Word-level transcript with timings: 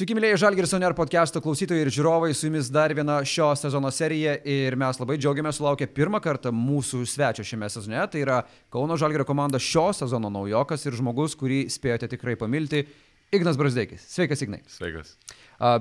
Sveiki, 0.00 0.14
mėlyje 0.16 0.38
Žalgiris 0.40 0.70
Oner 0.72 0.94
podcast'o 0.96 1.42
klausytojai 1.44 1.82
ir 1.84 1.90
žiūrovai, 1.92 2.30
su 2.32 2.46
jumis 2.46 2.70
dar 2.72 2.94
viena 2.96 3.18
šio 3.28 3.50
sezono 3.60 3.90
serija 3.92 4.38
ir 4.48 4.72
mes 4.80 4.96
labai 4.96 5.18
džiaugiamės 5.20 5.58
sulaukę 5.60 5.84
pirmą 5.92 6.22
kartą 6.24 6.48
mūsų 6.56 7.02
svečio 7.04 7.44
šiame 7.44 7.68
sezone. 7.68 8.00
Tai 8.08 8.22
yra 8.22 8.38
Kauno 8.72 8.96
Žalgirio 8.96 9.26
komanda 9.28 9.60
šio 9.60 9.90
sezono 9.98 10.30
naujokas 10.32 10.88
ir 10.88 10.96
žmogus, 10.96 11.36
kurį 11.36 11.66
spėjote 11.68 12.08
tikrai 12.14 12.38
pamilti, 12.40 12.86
Ignas 13.28 13.60
Brasdeikis. 13.60 14.08
Sveikas, 14.08 14.40
Ignai. 14.46 14.62
Sveikas. 14.72 15.12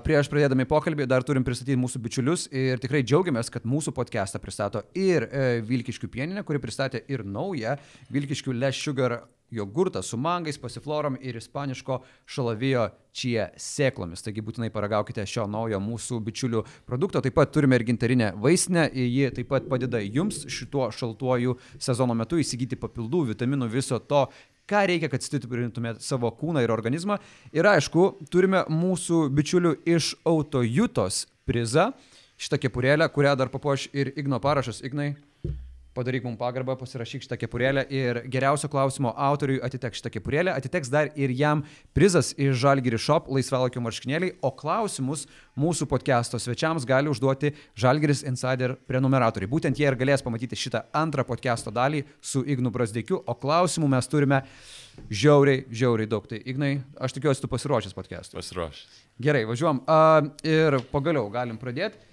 Prieš 0.04 0.28
pradėdami 0.28 0.68
pokalbį 0.68 1.08
dar 1.08 1.24
turim 1.24 1.48
pristatyti 1.48 1.80
mūsų 1.80 2.04
bičiulius 2.04 2.50
ir 2.52 2.84
tikrai 2.84 3.06
džiaugiamės, 3.08 3.48
kad 3.56 3.64
mūsų 3.64 3.96
podcastą 3.96 4.44
pristato 4.44 4.84
ir 5.00 5.30
e, 5.32 5.48
Vilkiškių 5.64 6.12
pieninė, 6.12 6.44
kuri 6.44 6.60
pristatė 6.60 7.06
ir 7.08 7.24
naują 7.24 7.80
Vilkiškių 8.12 8.60
Less 8.60 8.84
Sugar 8.84 9.22
jogurtą 9.52 10.02
su 10.06 10.18
mangais, 10.18 10.58
pasiflorom 10.62 11.18
ir 11.22 11.38
ispaniško 11.40 12.00
šalavijo 12.30 12.90
čia 13.16 13.50
sėklomis. 13.60 14.24
Taigi 14.26 14.44
būtinai 14.46 14.70
paragaukite 14.74 15.26
šio 15.28 15.48
naujo 15.50 15.80
mūsų 15.84 16.20
bičiulių 16.28 16.64
produkto. 16.88 17.22
Taip 17.26 17.36
pat 17.38 17.52
turime 17.56 17.80
ir 17.80 17.88
gintarinę 17.88 18.34
vaistinę, 18.40 18.88
ji 18.94 19.32
taip 19.36 19.50
pat 19.52 19.68
padeda 19.72 20.02
jums 20.04 20.46
šituo 20.52 20.92
šaltuoju 20.96 21.58
sezono 21.82 22.16
metu 22.18 22.40
įsigyti 22.42 22.80
papildų, 22.80 23.26
vitaminų, 23.34 23.70
viso 23.74 24.00
to, 24.00 24.28
ką 24.70 24.86
reikia, 24.90 25.10
kad 25.10 25.26
stiprintumėte 25.26 26.06
savo 26.06 26.30
kūną 26.36 26.64
ir 26.64 26.74
organizmą. 26.74 27.18
Ir 27.56 27.68
aišku, 27.70 28.12
turime 28.32 28.64
mūsų 28.70 29.28
bičiulių 29.34 29.76
iš 29.90 30.14
autojutos 30.30 31.26
prizą. 31.50 31.90
Šitą 32.40 32.62
kepurėlę, 32.64 33.10
kurią 33.12 33.34
dar 33.36 33.50
papuoš 33.52 33.90
ir 33.92 34.14
Igno 34.16 34.40
parašas. 34.40 34.80
Ignai, 34.86 35.16
padaryk 35.98 36.24
mums 36.26 36.40
pagarbą, 36.40 36.76
pasirašyk 36.80 37.26
šitą 37.26 37.38
kepurėlę 37.42 37.84
ir 37.94 38.22
geriausio 38.32 38.70
klausimo 38.72 39.12
autoriui 39.18 39.60
atiteks 39.66 40.00
šitą 40.00 40.12
kepurėlę, 40.14 40.54
atiteks 40.54 40.92
dar 40.94 41.10
ir 41.20 41.34
jam 41.36 41.64
prizas 41.98 42.32
iš 42.38 42.58
Žalgiri 42.62 43.00
Shop 43.02 43.30
laisvalakio 43.32 43.82
marškinėliai, 43.84 44.36
o 44.46 44.52
klausimus 44.56 45.26
mūsų 45.60 45.90
podcast'o 45.90 46.40
svečiams 46.42 46.88
gali 46.90 47.12
užduoti 47.12 47.54
Žalgiris 47.80 48.24
Insider 48.30 48.76
prenumeratoriai. 48.90 49.50
Būtent 49.52 49.80
jie 49.80 49.88
ir 49.90 49.98
galės 50.00 50.24
pamatyti 50.26 50.60
šitą 50.60 50.86
antrą 50.96 51.26
podcast'o 51.28 51.74
dalį 51.74 52.06
su 52.22 52.46
Ignu 52.46 52.72
Brasdėkiu, 52.74 53.24
o 53.26 53.36
klausimų 53.36 53.90
mes 53.96 54.12
turime 54.12 54.44
žiauriai, 55.10 55.66
žiauriai 55.72 56.10
daug. 56.10 56.28
Tai 56.30 56.42
Ignai, 56.44 56.78
aš 57.00 57.16
tikiuosi, 57.18 57.44
tu 57.44 57.50
pasiruošęs 57.52 57.96
podcast'ui. 57.98 58.40
Pasiruošęs. 58.40 59.02
Gerai, 59.20 59.44
važiuom. 59.50 59.82
Uh, 59.84 60.30
ir 60.48 60.80
pagaliau 60.94 61.28
galim 61.34 61.60
pradėti. 61.60 62.09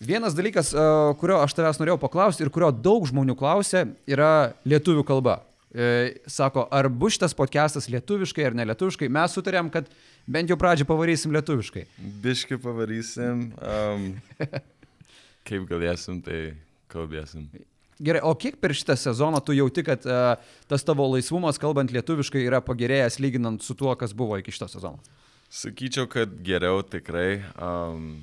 Vienas 0.00 0.34
dalykas, 0.34 0.70
e, 0.74 0.82
kurio 1.18 1.40
aš 1.42 1.56
tavęs 1.58 1.80
norėjau 1.80 1.98
paklausti 1.98 2.44
ir 2.44 2.52
kurio 2.54 2.70
daug 2.70 3.06
žmonių 3.08 3.34
klausia, 3.38 3.82
yra 4.06 4.52
lietuvių 4.68 5.02
kalba. 5.06 5.40
E, 5.74 6.20
sako, 6.30 6.64
ar 6.70 6.86
bus 6.88 7.16
šitas 7.16 7.34
podcastas 7.36 7.90
lietuviškai 7.90 8.46
ar 8.46 8.54
nelietuviškai. 8.56 9.08
Mes 9.12 9.34
sutarėm, 9.34 9.72
kad 9.74 9.90
bent 10.30 10.48
jau 10.48 10.56
pradžią 10.60 10.86
pavarysim 10.88 11.34
lietuviškai. 11.34 11.84
Biški 12.22 12.60
pavarysim. 12.62 13.48
Um, 13.58 14.06
kaip 15.50 15.66
galėsim, 15.68 16.22
tai 16.24 16.54
kalbėsim. 16.94 17.50
Gerai, 17.98 18.22
o 18.22 18.30
kiek 18.38 18.56
per 18.62 18.76
šitą 18.78 18.94
sezoną 18.94 19.42
tu 19.42 19.56
jauti, 19.58 19.82
kad 19.82 20.06
uh, 20.06 20.38
tas 20.70 20.86
tavo 20.86 21.10
laisvumas, 21.10 21.58
kalbant 21.58 21.90
lietuviškai, 21.90 22.46
yra 22.46 22.62
pagerėjęs 22.62 23.18
lyginant 23.18 23.66
su 23.66 23.74
tuo, 23.74 23.90
kas 23.98 24.14
buvo 24.14 24.38
iki 24.38 24.54
šito 24.54 24.70
sezono? 24.70 25.02
Sakyčiau, 25.50 26.06
kad 26.06 26.38
geriau 26.46 26.84
tikrai. 26.86 27.40
Um, 27.58 28.20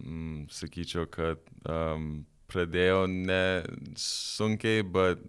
mm, 0.00 0.48
sakyčiau, 0.52 1.06
kad 1.10 1.42
um, 1.68 2.24
pradėjau 2.50 3.06
ne 3.10 3.64
sunkiai, 4.00 4.84
bet 4.86 5.22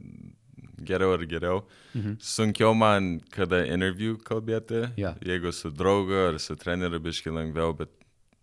geriau 0.83 1.15
ir 1.17 1.25
geriau. 1.29 1.61
Mhm. 1.93 2.17
Sunkiau 2.21 2.75
man, 2.77 3.19
kada 3.33 3.63
interviu 3.65 4.17
kalbėti, 4.17 4.87
yeah. 4.99 5.17
jeigu 5.25 5.53
su 5.53 5.71
draugu 5.73 6.17
ar 6.27 6.39
su 6.39 6.55
treneriu 6.55 7.01
biški 7.01 7.33
lengviau, 7.33 7.73
bet, 7.77 7.93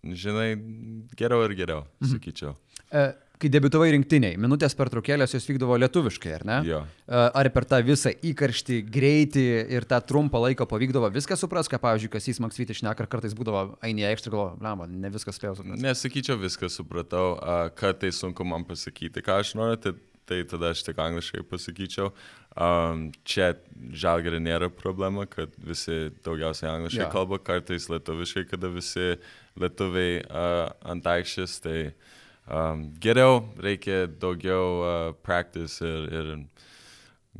žinai, 0.04 0.54
geriau 1.16 1.44
ir 1.46 1.56
geriau, 1.58 1.84
mhm. 2.00 2.14
sakyčiau. 2.14 2.56
E, 2.90 3.12
kai 3.44 3.50
debitavai 3.52 3.90
rinktiniai, 3.92 4.38
minutės 4.40 4.74
pertraukėlės 4.78 5.34
jos 5.36 5.46
vykdavo 5.48 5.76
lietuviškai, 5.82 6.32
ar 6.38 6.44
ne? 6.48 6.56
Jo. 6.68 6.80
Ar 7.08 7.50
per 7.52 7.66
tą 7.68 7.80
visą 7.84 8.12
įkarštį, 8.24 8.78
greitį 8.94 9.44
ir 9.76 9.86
tą 9.88 10.00
trumpą 10.08 10.40
laiką 10.46 10.66
pavykdavo 10.70 11.10
viską 11.14 11.36
supras, 11.40 11.68
ką, 11.70 11.80
pavyzdžiui, 11.82 12.12
kas 12.14 12.30
jis 12.30 12.40
Maksvytis 12.44 12.80
šneka, 12.80 13.08
kartais 13.10 13.36
būdavo 13.36 13.66
ainė 13.84 14.08
aikštė, 14.12 14.32
galvo, 14.32 14.54
blema, 14.60 14.88
ne 14.88 15.12
viskas 15.12 15.36
spėjau 15.38 15.58
suprasti. 15.60 15.84
Nesakyčiau 15.84 16.40
viską 16.40 16.72
supratau, 16.72 17.36
kad 17.78 18.00
tai 18.00 18.12
sunku 18.16 18.46
man 18.48 18.64
pasakyti, 18.68 19.24
ką 19.24 19.38
aš 19.42 19.52
noriu, 19.60 19.80
tai, 19.84 19.94
tai 20.30 20.40
tada 20.48 20.72
aš 20.72 20.86
tik 20.88 21.04
angliškai 21.04 21.44
pasakyčiau. 21.50 22.10
Um, 22.54 23.08
čia 23.26 23.52
žalgerė 23.98 24.38
nėra 24.40 24.70
problema, 24.72 25.26
kad 25.26 25.52
visi 25.58 26.14
daugiausiai 26.24 26.70
angliškai 26.70 27.02
ja. 27.02 27.12
kalba, 27.12 27.40
kartais 27.42 27.90
lietuviškai, 27.90 28.46
kada 28.52 28.70
visi 28.72 29.16
lietuviai 29.58 30.20
uh, 30.22 30.68
ant 30.94 31.08
aikštės, 31.16 31.58
tai 31.64 31.78
uh, 31.90 32.12
um, 32.48 32.88
geriau, 33.00 33.42
reikia 33.62 34.04
daugiau 34.06 34.66
uh, 34.80 35.12
practice 35.24 35.84
ir, 35.84 36.08
ir 36.12 36.32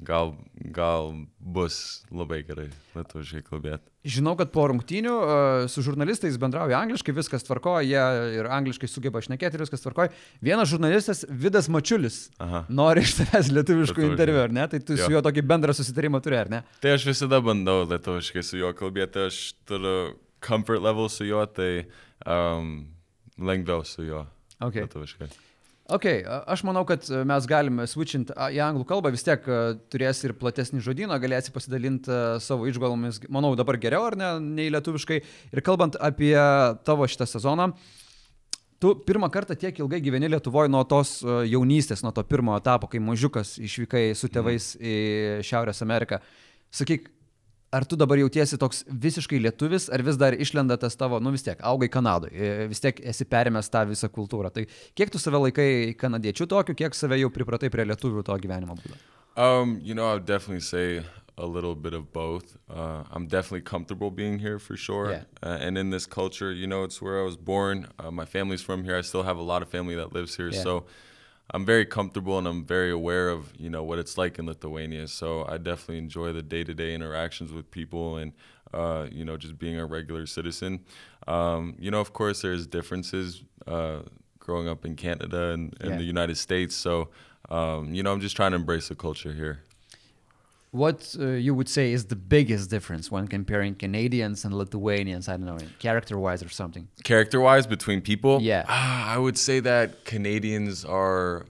gal, 0.03 0.34
gal 0.75 1.12
bus 1.38 2.04
labai 2.10 2.42
gerai 2.47 2.69
lietuviškai 2.97 3.43
kalbėti. 3.47 3.91
Žinau, 4.04 4.34
kad 4.37 4.50
po 4.53 4.66
rungtynių 4.69 5.12
uh, 5.14 5.66
su 5.70 5.84
žurnalistais 5.87 6.37
bendrauja 6.41 6.81
angliškai, 6.82 7.14
viskas 7.16 7.47
tvarkoja, 7.47 7.84
jie 7.87 8.34
ir 8.41 8.48
angliškai 8.53 8.91
sugeba 8.91 9.22
šnekėti, 9.25 9.60
viskas 9.62 9.84
tvarkoja. 9.84 10.12
Vienas 10.44 10.69
žurnalistas, 10.72 11.25
Vidas 11.31 11.70
Mačiulis, 11.72 12.19
Aha. 12.43 12.64
nori 12.69 13.06
iš 13.06 13.16
tavęs 13.22 13.53
lietuviškų 13.54 14.04
interviu, 14.10 14.43
ar 14.43 14.53
ne? 14.53 14.66
Tai 14.69 14.82
tu 14.84 14.98
jo. 14.98 15.06
su 15.06 15.14
juo 15.14 15.25
tokį 15.25 15.47
bendrą 15.48 15.76
susitarimą 15.76 16.20
turi, 16.25 16.41
ar 16.43 16.53
ne? 16.53 16.62
Tai 16.84 16.98
aš 16.98 17.09
visada 17.09 17.41
bandau 17.44 17.87
lietuviškai 17.88 18.44
su 18.44 18.60
juo 18.60 18.75
kalbėti, 18.76 19.28
aš 19.31 19.41
turiu 19.69 19.97
comfort 20.44 20.84
level 20.84 21.09
su 21.09 21.25
juo, 21.25 21.47
tai 21.48 21.87
um, 22.28 22.76
lengviau 23.41 23.87
su 23.88 24.04
juo. 24.04 24.26
Okay. 24.69 24.86
Lietuviškai. 24.86 25.32
Ok, 25.92 26.06
aš 26.48 26.62
manau, 26.64 26.80
kad 26.88 27.04
mes 27.28 27.44
galime 27.44 27.84
switchint 27.84 28.30
į 28.32 28.60
anglų 28.64 28.86
kalbą, 28.88 29.10
vis 29.12 29.26
tiek 29.26 29.44
turės 29.92 30.22
ir 30.25 30.32
platesnį 30.41 30.80
žodyną, 30.86 31.19
galėsi 31.20 31.52
pasidalinti 31.52 32.14
savo 32.41 32.64
išgalvomis, 32.70 33.19
manau, 33.28 33.50
dabar 33.58 33.76
geriau 33.82 34.06
ar 34.08 34.16
ne, 34.16 34.30
nei 34.41 34.70
lietuviškai. 34.72 35.19
Ir 35.52 35.62
kalbant 35.66 35.98
apie 36.00 36.32
tavo 36.88 37.04
šitą 37.04 37.28
sezoną, 37.28 37.69
tu 38.80 38.94
pirmą 39.04 39.28
kartą 39.32 39.58
tiek 39.60 39.76
ilgai 39.84 40.00
gyveni 40.04 40.32
Lietuvoje 40.32 40.72
nuo 40.72 40.86
tos 40.88 41.19
jaunystės, 41.22 42.00
nuo 42.04 42.14
to 42.16 42.25
pirmo 42.28 42.56
etapo, 42.56 42.88
kai 42.88 43.04
mažiukas 43.04 43.58
išvykai 43.60 44.06
su 44.16 44.32
tėvais 44.32 44.72
mm. 44.78 44.88
į 44.88 45.46
Šiaurės 45.48 45.84
Ameriką. 45.84 46.22
Sakyk, 46.75 47.10
ar 47.75 47.87
tu 47.89 47.99
dabar 47.99 48.21
jautiesi 48.21 48.59
toks 48.61 48.85
visiškai 49.07 49.41
lietuvis, 49.43 49.89
ar 49.93 50.05
vis 50.07 50.19
dar 50.21 50.37
išlenda 50.39 50.77
tas 50.81 50.97
tavo, 51.01 51.19
nu 51.23 51.33
vis 51.35 51.45
tiek, 51.47 51.59
augai 51.67 51.91
Kanadoje, 51.93 52.69
vis 52.71 52.83
tiek 52.85 53.01
esi 53.12 53.27
perėmęs 53.27 53.71
tą 53.73 53.85
visą 53.91 54.11
kultūrą. 54.12 54.53
Tai 54.55 54.67
kiek 54.99 55.12
tu 55.12 55.21
save 55.23 55.43
laikai 55.49 55.69
kanadiečių 55.99 56.49
tokiu, 56.55 56.79
kiek 56.79 56.97
save 56.97 57.19
jau 57.21 57.33
pripratai 57.35 57.73
prie 57.75 57.89
lietuvių 57.91 58.25
to 58.27 58.39
gyvenimo 58.47 58.79
būdo? 58.79 59.01
Um, 59.37 59.81
you 59.83 59.95
know, 59.95 60.07
I 60.07 60.15
would 60.15 60.27
definitely 60.27 60.62
say 60.62 61.03
a 61.37 61.47
little 61.47 61.75
bit 61.75 61.95
of 61.95 62.12
both. 62.12 62.57
Uh, 62.71 63.03
I'm 63.11 63.27
definitely 63.27 63.62
comfortable 63.62 64.11
being 64.11 64.39
here 64.39 64.59
for 64.59 64.77
sure. 64.77 65.11
Yeah. 65.11 65.23
Uh, 65.43 65.59
and 65.61 65.77
in 65.77 65.91
this 65.91 66.06
culture, 66.06 66.53
you 66.53 66.69
know, 66.69 66.85
it's 66.85 67.03
where 67.03 67.21
I 67.21 67.25
was 67.25 67.37
born. 67.37 67.89
Uh, 67.99 68.11
my 68.11 68.25
family's 68.25 68.62
from 68.62 68.85
here. 68.85 68.97
I 68.97 69.01
still 69.01 69.25
have 69.25 69.37
a 69.37 69.43
lot 69.43 69.62
of 69.62 69.69
family 69.69 69.97
that 69.97 70.12
lives 70.12 70.37
here. 70.37 70.51
Yeah. 70.51 70.62
So 70.62 70.85
I'm 71.50 71.65
very 71.65 71.84
comfortable 71.84 72.38
and 72.38 72.49
I'm 72.49 72.65
very 72.65 72.91
aware 72.91 73.28
of 73.28 73.53
you 73.59 73.71
know 73.71 73.82
what 73.82 73.99
it's 73.99 74.16
like 74.16 74.38
in 74.38 74.47
Lithuania. 74.47 75.09
So 75.09 75.44
I 75.47 75.59
definitely 75.59 75.99
enjoy 75.99 76.32
the 76.32 76.43
day-to-day 76.43 76.94
interactions 76.94 77.53
with 77.53 77.71
people 77.71 78.16
and 78.16 78.32
uh, 78.72 79.06
you 79.10 79.25
know 79.25 79.37
just 79.37 79.59
being 79.59 79.78
a 79.78 79.87
regular 79.87 80.27
citizen. 80.27 80.81
Um, 81.27 81.77
you 81.78 81.91
know, 81.91 82.00
of 82.00 82.12
course, 82.12 82.43
there's 82.43 82.66
differences 82.66 83.43
uh, 83.66 84.00
growing 84.38 84.69
up 84.69 84.84
in 84.84 84.97
Canada 84.97 85.50
and, 85.50 85.75
and 85.81 85.91
yeah. 85.93 85.97
the 85.97 86.05
United 86.05 86.37
States. 86.37 86.75
So 86.75 87.10
um, 87.50 87.93
you 87.94 88.03
know, 88.03 88.12
I'm 88.12 88.21
just 88.21 88.37
trying 88.37 88.53
to 88.53 88.56
embrace 88.56 88.88
the 88.88 88.94
culture 88.94 89.32
here 89.32 89.61
what 90.75 91.15
uh, 91.21 91.27
you 91.27 91.55
would 91.55 91.69
say 91.69 91.93
is 91.93 92.07
the 92.07 92.17
biggest 92.17 92.69
difference 92.69 93.09
when 93.09 93.29
comparing 93.29 93.77
Canadians 93.77 94.45
and 94.45 94.53
Lithuanians? 94.53 95.29
I 95.29 95.37
don't 95.37 95.47
know, 95.47 95.59
character 95.79 96.19
wise 96.19 96.43
or 96.43 96.49
something. 96.49 96.89
Character 97.05 97.41
wise 97.41 97.67
between 97.69 98.00
people? 98.00 98.43
Yeah. 98.43 98.65
Uh, 98.69 99.15
I 99.15 99.19
would 99.19 99.38
say 99.38 99.61
that 99.61 100.05
Canadians 100.05 100.85
are 100.85 101.47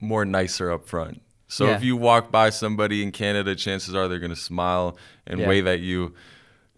more 0.00 0.24
nicer 0.24 0.72
up 0.72 0.86
front. 0.86 1.20
So 1.46 1.66
yeah. 1.66 1.76
if 1.76 1.84
you 1.84 1.94
walk 1.94 2.30
by 2.30 2.48
somebody 2.48 3.02
in 3.02 3.12
Canada, 3.12 3.54
chances 3.54 3.94
are 3.94 4.08
they're 4.08 4.18
going 4.18 4.30
to 4.30 4.36
smile 4.36 4.96
and 5.26 5.38
yeah. 5.38 5.48
wave 5.48 5.66
at 5.66 5.80
you. 5.80 6.14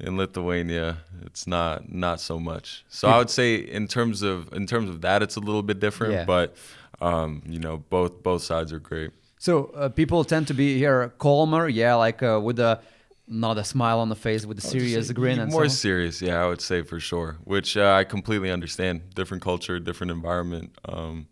In 0.00 0.17
Lithuania, 0.17 0.99
it's 1.23 1.47
not 1.47 1.89
not 1.89 2.21
so 2.21 2.41
much. 2.41 2.85
So 2.89 3.07
I 3.07 3.17
would 3.17 3.31
say 3.31 3.55
in 3.55 3.87
terms 3.87 4.23
of 4.23 4.53
in 4.53 4.67
terms 4.67 4.91
of 4.91 5.03
that, 5.03 5.23
it's 5.23 5.37
a 5.37 5.41
little 5.41 5.62
bit 5.62 5.79
different. 5.79 6.15
Yeah. 6.15 6.25
But 6.25 6.57
um, 7.00 7.43
you 7.47 7.61
know, 7.61 7.77
both 7.77 8.25
both 8.25 8.43
sides 8.43 8.73
are 8.73 8.81
great. 8.81 9.12
So 9.44 9.67
uh, 9.76 9.91
people 9.91 10.25
tend 10.25 10.46
to 10.46 10.55
be 10.55 10.79
here 10.79 11.12
calmer, 11.19 11.69
yeah, 11.69 11.96
like 11.96 12.23
uh, 12.23 12.41
with 12.43 12.58
a 12.58 12.81
not 13.29 13.58
a 13.58 13.64
smile 13.64 14.00
on 14.00 14.08
the 14.08 14.17
face, 14.17 14.46
with 14.46 14.56
a 14.56 14.62
serious 14.62 15.12
grin 15.12 15.38
and 15.38 15.52
more 15.52 15.69
so 15.69 15.75
serious, 15.75 16.23
yeah, 16.23 16.43
I 16.43 16.49
would 16.49 16.62
say 16.62 16.81
for 16.81 16.99
sure. 16.99 17.37
Which 17.44 17.76
uh, 17.76 17.93
I 17.93 18.05
completely 18.05 18.50
understand. 18.50 19.14
Different 19.14 19.43
culture, 19.43 19.79
different 19.79 20.12
environment. 20.12 20.75
Um, 20.87 21.26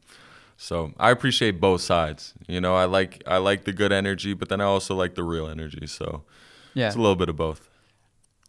so 0.59 0.93
I 0.99 1.11
appreciate 1.11 1.59
both 1.59 1.81
sides. 1.81 2.35
You 2.47 2.61
know, 2.61 2.75
I 2.76 2.85
like 2.85 3.23
I 3.26 3.38
like 3.38 3.64
the 3.64 3.73
good 3.73 3.93
energy, 3.93 4.35
but 4.35 4.50
then 4.50 4.61
I 4.61 4.65
also 4.65 4.94
like 4.94 5.15
the 5.15 5.25
real 5.25 5.49
energy. 5.49 5.87
So 5.87 6.25
yeah, 6.75 6.88
it's 6.88 6.97
a 6.97 7.00
little 7.00 7.17
bit 7.17 7.31
of 7.31 7.37
both. 7.37 7.67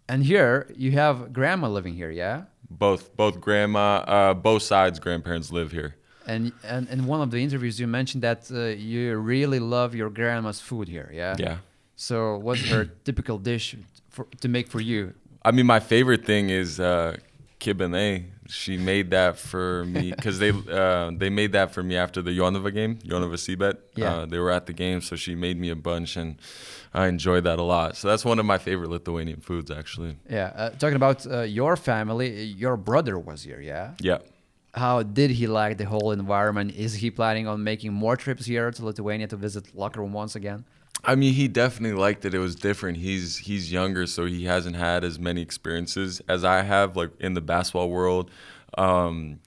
And 0.10 0.26
here 0.26 0.68
you 0.76 0.92
have 0.92 1.32
grandma 1.32 1.70
living 1.70 1.94
here, 1.94 2.12
yeah? 2.12 2.48
Both 2.70 3.16
both 3.16 3.40
grandma, 3.40 4.04
uh, 4.08 4.34
both 4.34 4.64
sides 4.64 5.00
grandparents 5.00 5.54
live 5.54 5.72
here. 5.72 5.96
And, 6.26 6.52
and 6.64 6.88
in 6.90 7.06
one 7.06 7.22
of 7.22 7.32
the 7.32 7.38
interviews, 7.38 7.80
you 7.80 7.88
mentioned 7.88 8.24
that 8.24 8.50
uh, 8.52 8.68
you 8.68 9.16
really 9.18 9.60
love 9.60 9.94
your 9.96 10.10
grandma's 10.10 10.60
food 10.60 10.88
here, 10.88 11.10
yeah? 11.14 11.36
Yeah. 11.38 11.58
So, 11.96 12.38
what's 12.38 12.68
her 12.70 12.86
typical 13.04 13.38
dish 13.38 13.76
for, 14.10 14.26
to 14.42 14.48
make 14.48 14.68
for 14.68 14.82
you? 14.82 15.14
I 15.44 15.52
mean, 15.52 15.66
my 15.66 15.80
favorite 15.80 16.26
thing 16.26 16.50
is 16.50 16.80
uh, 16.80 17.18
kibinai. 17.60 18.26
She 18.48 18.78
made 18.78 19.12
that 19.12 19.38
for 19.38 19.86
me 19.86 20.12
because 20.12 20.38
they 20.38 20.52
uh, 20.52 21.12
they 21.16 21.30
made 21.30 21.54
that 21.54 21.74
for 21.74 21.82
me 21.82 21.96
after 21.96 22.22
the 22.22 22.38
Jonava 22.38 22.74
game, 22.74 22.98
Jonava 22.98 23.36
Cbet. 23.36 23.78
Yeah. 23.96 24.14
Uh, 24.14 24.26
they 24.26 24.38
were 24.38 24.52
at 24.52 24.66
the 24.66 24.74
game, 24.74 25.02
so 25.02 25.16
she 25.16 25.34
made 25.34 25.58
me 25.58 25.70
a 25.70 25.76
bunch, 25.76 26.18
and 26.18 26.36
I 26.94 27.08
enjoyed 27.08 27.46
that 27.46 27.60
a 27.60 27.64
lot. 27.64 27.96
So 27.96 28.08
that's 28.10 28.26
one 28.26 28.40
of 28.40 28.46
my 28.46 28.58
favorite 28.58 28.90
Lithuanian 28.90 29.40
foods, 29.40 29.72
actually. 29.72 30.18
Yeah. 30.30 30.52
Uh, 30.56 30.70
talking 30.72 30.96
about 30.96 31.26
uh, 31.26 31.42
your 31.42 31.76
family, 31.76 32.44
your 32.44 32.78
brother 32.78 33.18
was 33.18 33.44
here, 33.44 33.62
yeah? 33.62 33.94
Yeah. 34.00 34.20
How 34.74 35.04
did 35.04 35.32
he 35.32 35.46
like 35.48 35.78
the 35.78 35.86
whole 35.86 36.12
environment? 36.12 36.76
Is 36.76 36.96
he 36.96 37.12
planning 37.12 37.48
on 37.48 37.64
making 37.64 37.94
more 37.94 38.18
trips 38.18 38.46
here 38.46 38.72
to 38.72 38.86
Lithuania 38.86 39.28
to 39.28 39.36
visit 39.38 39.76
locker 39.76 40.02
room 40.02 40.14
once 40.14 40.36
again? 40.36 40.66
I 41.06 41.16
mean, 41.16 41.34
he 41.34 41.48
definitely 41.48 41.98
liked 42.00 42.26
it. 42.26 42.34
It 42.34 42.40
was 42.40 42.56
different. 42.56 42.98
He's 42.98 43.38
he's 43.38 43.72
younger, 43.72 44.08
so 44.08 44.26
he 44.26 44.46
hasn't 44.46 44.76
had 44.76 45.04
as 45.04 45.20
many 45.20 45.42
experiences 45.42 46.22
as 46.28 46.44
I 46.44 46.62
have, 46.64 46.96
like 46.96 47.12
in 47.20 47.34
the 47.34 47.42
basketball 47.42 47.90
world. 47.90 48.32
Um, 48.78 49.40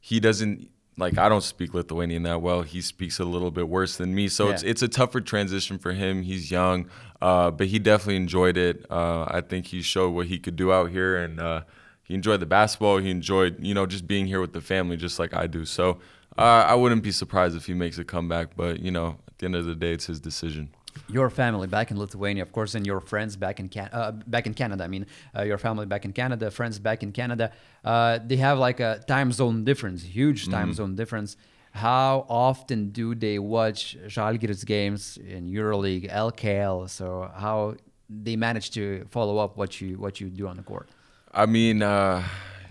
he 0.00 0.20
doesn't 0.20 0.70
like 0.96 1.18
I 1.18 1.28
don't 1.28 1.42
speak 1.42 1.74
Lithuanian 1.74 2.22
that 2.22 2.40
well. 2.40 2.62
He 2.62 2.80
speaks 2.80 3.18
a 3.18 3.24
little 3.24 3.50
bit 3.50 3.68
worse 3.68 3.96
than 3.96 4.14
me, 4.14 4.28
so 4.28 4.46
Yeah. 4.46 4.54
it's 4.54 4.62
it's 4.62 4.82
a 4.82 4.88
tougher 4.88 5.20
transition 5.20 5.78
for 5.78 5.92
him. 5.92 6.22
He's 6.22 6.50
young, 6.50 6.86
uh, 7.20 7.50
but 7.50 7.66
he 7.66 7.78
definitely 7.78 8.16
enjoyed 8.16 8.56
it. 8.56 8.86
Uh, 8.90 9.24
I 9.28 9.40
think 9.40 9.66
he 9.66 9.82
showed 9.82 10.10
what 10.10 10.26
he 10.28 10.38
could 10.38 10.56
do 10.56 10.72
out 10.72 10.90
here, 10.90 11.16
and 11.16 11.40
uh, 11.40 11.62
he 12.10 12.16
enjoyed 12.16 12.40
the 12.40 12.46
basketball. 12.46 12.98
He 12.98 13.08
enjoyed 13.08 13.64
you 13.64 13.72
know 13.72 13.86
just 13.86 14.06
being 14.08 14.26
here 14.26 14.40
with 14.40 14.52
the 14.52 14.60
family, 14.60 14.96
just 14.96 15.20
like 15.20 15.32
I 15.32 15.46
do. 15.46 15.64
So 15.64 16.00
uh, 16.36 16.72
I 16.72 16.74
wouldn't 16.74 17.04
be 17.04 17.12
surprised 17.12 17.56
if 17.56 17.66
he 17.66 17.74
makes 17.74 17.98
a 17.98 18.04
comeback. 18.04 18.56
But 18.56 18.80
you 18.80 18.90
know, 18.90 19.18
at 19.28 19.38
the 19.38 19.46
end 19.46 19.54
of 19.54 19.64
the 19.64 19.76
day, 19.76 19.92
it's 19.92 20.06
his 20.06 20.18
decision. 20.18 20.70
Your 21.08 21.30
family 21.30 21.68
back 21.68 21.92
in 21.92 21.96
Lithuania, 22.00 22.42
of 22.42 22.50
course, 22.50 22.74
and 22.74 22.84
your 22.84 23.00
friends 23.00 23.36
back 23.36 23.60
in 23.60 23.68
Can- 23.68 23.90
uh, 23.92 24.10
back 24.10 24.46
in 24.48 24.54
Canada. 24.54 24.82
I 24.82 24.88
mean, 24.88 25.06
uh, 25.36 25.42
your 25.42 25.58
family 25.58 25.86
back 25.86 26.04
in 26.04 26.12
Canada, 26.12 26.50
friends 26.50 26.80
back 26.80 27.04
in 27.04 27.12
Canada. 27.12 27.52
Uh, 27.84 28.18
they 28.26 28.38
have 28.38 28.58
like 28.58 28.80
a 28.80 29.04
time 29.06 29.30
zone 29.30 29.62
difference, 29.64 30.02
huge 30.02 30.48
time 30.48 30.74
zone 30.74 30.96
difference. 30.96 31.36
How 31.70 32.26
often 32.28 32.90
do 32.90 33.14
they 33.14 33.38
watch 33.38 33.96
Žalgiris 34.06 34.66
games 34.66 35.16
in 35.16 35.46
EuroLeague, 35.46 36.10
LKL? 36.10 36.90
So 36.90 37.30
how 37.36 37.76
they 38.24 38.34
manage 38.34 38.72
to 38.72 39.06
follow 39.10 39.38
up 39.38 39.56
what 39.56 39.80
you 39.80 39.96
what 39.96 40.20
you 40.20 40.28
do 40.28 40.48
on 40.48 40.56
the 40.56 40.64
court? 40.64 40.88
I 41.32 41.46
mean, 41.46 41.82
uh, 41.82 42.24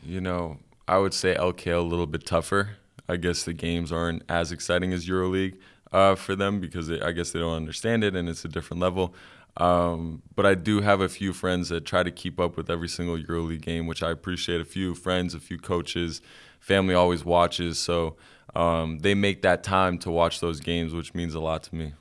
you 0.04 0.22
know, 0.22 0.58
I 0.88 0.98
would 0.98 1.14
say 1.14 1.36
LKL 1.36 1.80
a 1.80 1.82
little 1.82 2.08
bit 2.08 2.26
tougher. 2.26 2.78
I 3.08 3.16
guess 3.16 3.44
the 3.44 3.54
games 3.54 3.92
aren't 3.92 4.24
as 4.30 4.52
exciting 4.52 4.94
as 4.94 5.08
EuroLeague 5.08 5.58
uh, 5.92 6.16
for 6.16 6.36
them 6.36 6.60
because 6.60 6.88
they, 6.88 7.02
I 7.02 7.12
guess 7.12 7.32
they 7.32 7.40
don't 7.40 7.56
understand 7.56 8.04
it 8.04 8.16
and 8.16 8.30
it's 8.30 8.46
a 8.46 8.50
different 8.50 8.82
level. 8.82 9.14
Um, 9.58 10.22
but 10.36 10.46
I 10.46 10.56
do 10.56 10.82
have 10.82 11.02
a 11.02 11.10
few 11.10 11.34
friends 11.34 11.70
that 11.70 11.86
try 11.86 12.04
to 12.04 12.12
keep 12.12 12.40
up 12.40 12.56
with 12.56 12.70
every 12.70 12.88
single 12.88 13.18
EuroLeague 13.18 13.62
game, 13.62 13.88
which 13.88 14.04
I 14.04 14.12
appreciate. 14.12 14.62
A 14.62 14.66
few 14.66 14.94
friends, 14.94 15.34
a 15.34 15.40
few 15.40 15.58
coaches, 15.58 16.22
family 16.60 16.94
always 16.94 17.26
watches, 17.26 17.80
so 17.80 18.16
um, 18.56 19.00
they 19.00 19.16
make 19.16 19.42
that 19.42 19.64
time 19.64 19.98
to 20.00 20.12
watch 20.12 20.40
those 20.40 20.60
games, 20.60 20.94
which 20.94 21.14
means 21.14 21.34
a 21.34 21.40
lot 21.40 21.64
to 21.64 21.76
me. 21.76 21.94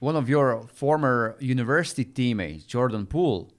One 0.00 0.16
of 0.16 0.28
your 0.28 0.66
former 0.72 1.36
university 1.38 2.04
teammates, 2.04 2.64
Jordan 2.64 3.06
Poole, 3.06 3.52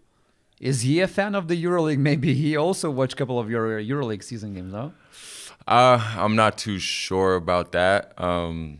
is 0.63 0.81
he 0.81 1.01
a 1.01 1.07
fan 1.09 1.35
of 1.35 1.49
the 1.49 1.61
EuroLeague? 1.61 1.97
Maybe 2.09 2.33
he 2.33 2.55
also 2.55 2.89
watched 2.89 3.13
a 3.13 3.15
couple 3.17 3.37
of 3.37 3.49
your 3.49 3.79
EuroLeague 3.79 4.23
season 4.23 4.53
games, 4.53 4.71
no? 4.71 4.93
Uh, 5.67 5.99
I'm 6.17 6.35
not 6.37 6.57
too 6.57 6.79
sure 6.79 7.35
about 7.35 7.73
that. 7.73 8.19
Um, 8.19 8.79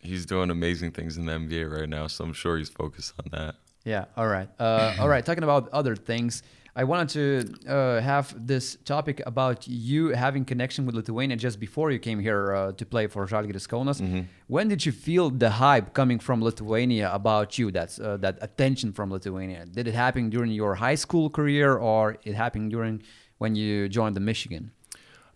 he's 0.00 0.24
doing 0.24 0.50
amazing 0.50 0.92
things 0.92 1.16
in 1.16 1.26
the 1.26 1.32
NBA 1.32 1.78
right 1.78 1.88
now, 1.88 2.06
so 2.06 2.24
I'm 2.24 2.32
sure 2.32 2.56
he's 2.56 2.68
focused 2.68 3.14
on 3.18 3.30
that. 3.32 3.56
Yeah. 3.84 4.04
All 4.16 4.28
right. 4.28 4.48
Uh, 4.58 4.94
all 5.00 5.08
right. 5.08 5.24
Talking 5.24 5.42
about 5.42 5.68
other 5.70 5.96
things, 5.96 6.44
I 6.78 6.84
wanted 6.84 7.08
to 7.18 7.72
uh, 7.72 8.00
have 8.02 8.34
this 8.46 8.76
topic 8.84 9.22
about 9.26 9.66
you 9.66 10.08
having 10.08 10.44
connection 10.44 10.84
with 10.84 10.94
Lithuania 10.94 11.34
just 11.34 11.58
before 11.58 11.90
you 11.90 11.98
came 11.98 12.20
here 12.20 12.54
uh, 12.54 12.72
to 12.72 12.84
play 12.84 13.06
for 13.06 13.26
Žalgiris 13.26 13.66
Kaunas. 13.66 13.98
When 14.46 14.68
did 14.68 14.84
you 14.84 14.92
feel 14.92 15.30
the 15.30 15.48
hype 15.48 15.94
coming 15.94 16.18
from 16.18 16.42
Lithuania 16.42 17.10
about 17.14 17.58
you? 17.58 17.70
That's 17.70 17.98
uh, 17.98 18.18
that 18.18 18.36
attention 18.42 18.92
from 18.92 19.10
Lithuania. 19.10 19.64
Did 19.64 19.88
it 19.88 19.94
happen 19.94 20.28
during 20.28 20.52
your 20.52 20.74
high 20.74 20.96
school 20.96 21.30
career, 21.30 21.76
or 21.76 22.18
it 22.24 22.34
happened 22.34 22.70
during 22.72 23.02
when 23.38 23.54
you 23.54 23.88
joined 23.88 24.14
the 24.14 24.20
Michigan? 24.20 24.70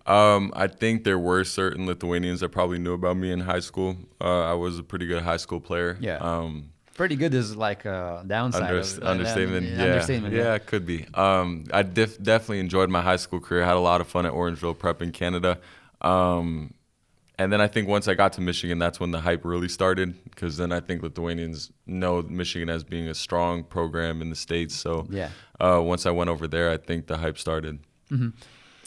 Um, 0.05 0.53
I 0.55 0.67
think 0.67 1.05
there 1.05 1.19
were 1.19 1.45
certain 1.45 1.87
Lithuanians 1.87 2.41
that 2.41 2.51
probably 2.51 2.79
knew 2.79 2.93
about 2.93 3.17
me 3.17 3.33
in 3.33 3.41
high 3.41 3.61
school. 3.61 3.97
Uh, 4.21 4.43
I 4.53 4.55
was 4.55 4.79
a 4.79 4.83
pretty 4.83 5.07
good 5.07 5.23
high 5.23 5.39
school 5.39 5.61
player. 5.61 5.97
Yeah. 6.01 6.17
Um, 6.17 6.73
Pretty 7.01 7.17
good 7.17 7.33
is 7.33 7.57
like 7.57 7.87
a 7.87 8.23
downside. 8.27 8.65
under, 8.65 8.79
of, 8.81 9.03
understatement. 9.03 9.67
yeah. 9.67 9.85
Understatement. 9.85 10.35
yeah, 10.35 10.55
it 10.55 10.67
could 10.67 10.85
be. 10.85 11.07
Um, 11.15 11.65
I 11.73 11.83
def- 11.83 12.23
definitely 12.23 12.59
enjoyed 12.61 12.91
my 12.91 13.01
high 13.01 13.17
school 13.17 13.41
career. 13.41 13.65
Had 13.65 13.77
a 13.77 13.81
lot 13.81 14.03
of 14.03 14.07
fun 14.07 14.27
at 14.27 14.35
Orangeville 14.35 14.79
Prep 14.79 15.01
in 15.01 15.11
Canada. 15.11 15.57
Um, 16.03 16.75
and 17.39 17.51
then 17.51 17.59
I 17.63 17.69
think 17.69 17.89
once 17.89 18.07
I 18.07 18.13
got 18.13 18.35
to 18.35 18.43
Michigan, 18.43 18.79
that's 18.79 19.01
when 19.01 19.13
the 19.13 19.21
hype 19.23 19.47
really 19.47 19.71
started. 19.71 20.13
Because 20.25 20.59
then 20.59 20.73
I 20.73 20.81
think 20.81 21.03
Lithuanians 21.03 21.73
know 21.87 22.21
Michigan 22.21 22.69
as 22.69 22.85
being 22.85 23.09
a 23.09 23.15
strong 23.15 23.65
program 23.65 24.21
in 24.21 24.29
the 24.29 24.37
states. 24.37 24.75
So 24.77 25.07
Yeah. 25.09 25.31
uh, 25.59 25.81
once 25.83 26.05
I 26.05 26.11
went 26.11 26.29
over 26.29 26.47
there, 26.47 26.71
I 26.71 26.77
think 26.77 27.07
the 27.07 27.17
hype 27.17 27.39
started. 27.39 27.79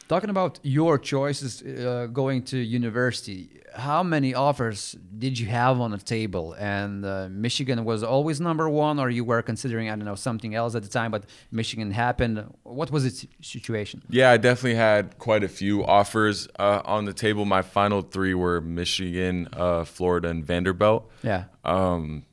Talking 0.08 0.30
about 0.30 0.60
your 0.64 0.98
choices 0.98 1.62
uh, 1.62 2.08
going 2.12 2.44
to 2.44 2.58
university, 2.58 3.62
how 3.74 4.04
many 4.04 4.36
offers 4.36 4.96
did 5.18 5.40
you 5.40 5.48
have 5.48 5.80
on 5.80 5.92
the 5.92 5.98
table? 5.98 6.54
And 6.60 7.06
uh, 7.06 7.30
Michigan 7.32 7.84
was 7.86 8.04
always 8.04 8.40
number 8.40 8.70
one, 8.70 9.00
or 9.00 9.10
you 9.10 9.24
were 9.24 9.42
considering, 9.42 9.90
I 9.90 9.96
don't 9.96 10.06
know, 10.06 10.16
something 10.16 10.54
else 10.56 10.76
at 10.76 10.84
the 10.84 10.90
time, 10.90 11.12
but 11.12 11.26
Michigan 11.52 11.92
happened. 11.92 12.44
What 12.64 12.92
was 12.92 13.06
its 13.06 13.26
situation? 13.42 14.04
Yeah, 14.10 14.32
I 14.32 14.38
definitely 14.38 14.76
had 14.76 15.18
quite 15.18 15.44
a 15.44 15.48
few 15.48 15.84
offers 15.86 16.48
uh, 16.60 16.82
on 16.86 17.06
the 17.06 17.14
table. 17.14 17.46
My 17.46 17.62
final 17.62 18.02
three 18.02 18.34
were 18.34 18.62
Michigan, 18.62 19.48
uh, 19.54 19.86
Florida, 19.86 20.30
and 20.30 20.46
Vanderbilt. 20.46 21.10
Yeah. 21.24 21.46
Um, 21.64 22.26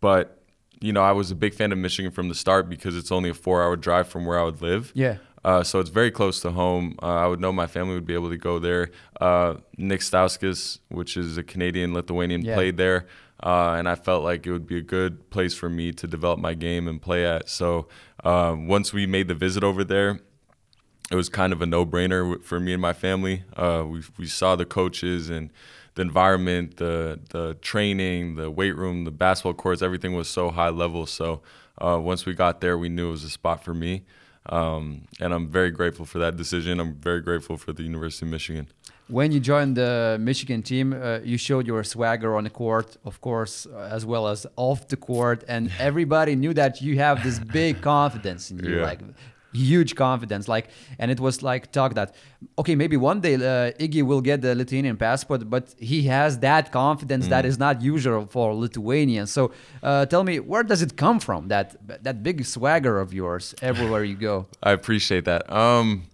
but 0.00 0.42
you 0.80 0.92
know, 0.92 1.02
I 1.02 1.12
was 1.12 1.30
a 1.30 1.34
big 1.34 1.54
fan 1.54 1.72
of 1.72 1.78
Michigan 1.78 2.12
from 2.12 2.28
the 2.28 2.34
start 2.34 2.68
because 2.68 2.96
it's 2.96 3.10
only 3.10 3.30
a 3.30 3.34
four-hour 3.34 3.76
drive 3.76 4.08
from 4.08 4.26
where 4.26 4.38
I 4.38 4.44
would 4.44 4.60
live. 4.60 4.92
Yeah. 4.94 5.16
Uh, 5.46 5.62
so 5.62 5.78
it's 5.78 5.90
very 5.90 6.10
close 6.10 6.40
to 6.40 6.50
home. 6.50 6.98
Uh, 7.00 7.06
I 7.06 7.26
would 7.28 7.40
know 7.40 7.52
my 7.52 7.68
family 7.68 7.94
would 7.94 8.04
be 8.04 8.14
able 8.14 8.30
to 8.30 8.36
go 8.36 8.58
there. 8.58 8.90
Uh, 9.20 9.54
Nick 9.78 10.00
Stauskas, 10.00 10.80
which 10.88 11.16
is 11.16 11.38
a 11.38 11.44
Canadian 11.44 11.94
Lithuanian, 11.94 12.42
Yeah. 12.44 12.56
played 12.56 12.76
there, 12.76 13.06
uh, 13.44 13.76
and 13.78 13.88
I 13.88 13.94
felt 13.94 14.24
like 14.24 14.44
it 14.44 14.50
would 14.50 14.66
be 14.66 14.78
a 14.78 14.82
good 14.82 15.30
place 15.30 15.54
for 15.54 15.68
me 15.70 15.92
to 15.92 16.06
develop 16.08 16.40
my 16.40 16.54
game 16.54 16.88
and 16.88 17.00
play 17.00 17.24
at. 17.24 17.48
So 17.48 17.86
um, 18.24 18.66
once 18.66 18.92
we 18.92 19.06
made 19.06 19.28
the 19.28 19.36
visit 19.36 19.62
over 19.62 19.84
there, 19.84 20.18
it 21.12 21.14
was 21.14 21.28
kind 21.28 21.52
of 21.52 21.62
a 21.62 21.66
no-brainer 21.66 22.42
for 22.42 22.58
me 22.58 22.72
and 22.72 22.82
my 22.82 22.92
family. 22.92 23.44
Uh, 23.56 23.84
we 23.86 24.02
we 24.18 24.26
saw 24.26 24.56
the 24.56 24.64
coaches 24.66 25.30
and 25.30 25.52
the 25.94 26.02
environment, 26.02 26.78
the 26.78 27.20
the 27.30 27.54
training, 27.62 28.34
the 28.34 28.50
weight 28.50 28.76
room, 28.76 29.04
the 29.04 29.12
basketball 29.12 29.54
courts. 29.54 29.80
Everything 29.80 30.12
was 30.14 30.28
so 30.28 30.50
high 30.50 30.70
level. 30.70 31.06
So 31.06 31.42
uh, 31.78 32.00
once 32.02 32.26
we 32.26 32.34
got 32.34 32.60
there, 32.60 32.76
we 32.76 32.88
knew 32.88 33.08
it 33.08 33.12
was 33.12 33.22
a 33.22 33.30
spot 33.30 33.62
for 33.62 33.74
me, 33.74 34.02
um, 34.48 35.02
and 35.20 35.32
I'm 35.34 35.48
very 35.48 35.70
grateful 35.70 36.04
for 36.06 36.18
that 36.18 36.36
decision. 36.36 36.80
I'm 36.80 36.94
very 36.94 37.20
grateful 37.20 37.56
for 37.56 37.72
the 37.72 37.82
University 37.82 38.26
of 38.26 38.30
Michigan. 38.32 38.66
When 39.08 39.30
you 39.30 39.38
joined 39.38 39.76
the 39.76 40.16
Michigan 40.20 40.62
team, 40.62 40.92
uh, 40.92 41.20
you 41.22 41.38
showed 41.38 41.66
your 41.66 41.84
swagger 41.84 42.34
on 42.36 42.44
the 42.44 42.50
court, 42.50 42.96
of 43.04 43.20
course, 43.20 43.66
uh, 43.66 43.88
as 43.92 44.04
well 44.04 44.26
as 44.26 44.46
off 44.56 44.88
the 44.88 44.96
court, 44.96 45.44
and 45.46 45.70
everybody 45.78 46.34
knew 46.34 46.52
that 46.54 46.82
you 46.82 46.98
have 46.98 47.22
this 47.22 47.38
big 47.38 47.80
confidence 47.80 48.50
in 48.50 48.58
you, 48.64 48.76
Yeah. 48.78 48.82
like 48.90 49.00
huge 49.56 49.94
confidence. 49.94 50.48
Like, 50.48 50.68
and 50.98 51.10
it 51.10 51.20
was 51.20 51.42
like 51.42 51.72
talk 51.72 51.94
that 51.94 52.14
okay, 52.58 52.74
maybe 52.74 52.96
one 52.96 53.20
day 53.20 53.34
uh, 53.34 53.72
Iggy 53.84 54.02
will 54.02 54.20
get 54.20 54.42
the 54.42 54.54
Lithuanian 54.54 54.96
passport, 54.96 55.48
but 55.48 55.74
he 55.78 56.02
has 56.04 56.38
that 56.40 56.72
confidence 56.72 57.28
that 57.28 57.44
is 57.44 57.58
not 57.58 57.82
usual 57.82 58.26
for 58.26 58.54
Lithuanians. 58.54 59.30
So, 59.30 59.52
uh, 59.82 60.06
tell 60.06 60.24
me, 60.24 60.40
where 60.40 60.62
does 60.62 60.82
it 60.82 60.96
come 60.96 61.18
from? 61.20 61.48
That 61.48 61.76
that 62.04 62.22
big 62.22 62.44
swagger 62.44 62.98
of 62.98 63.12
yours 63.12 63.54
everywhere 63.62 64.04
you 64.04 64.16
go. 64.16 64.46
I 64.62 64.72
appreciate 64.72 65.24
that. 65.24 65.50
Um, 65.52 66.04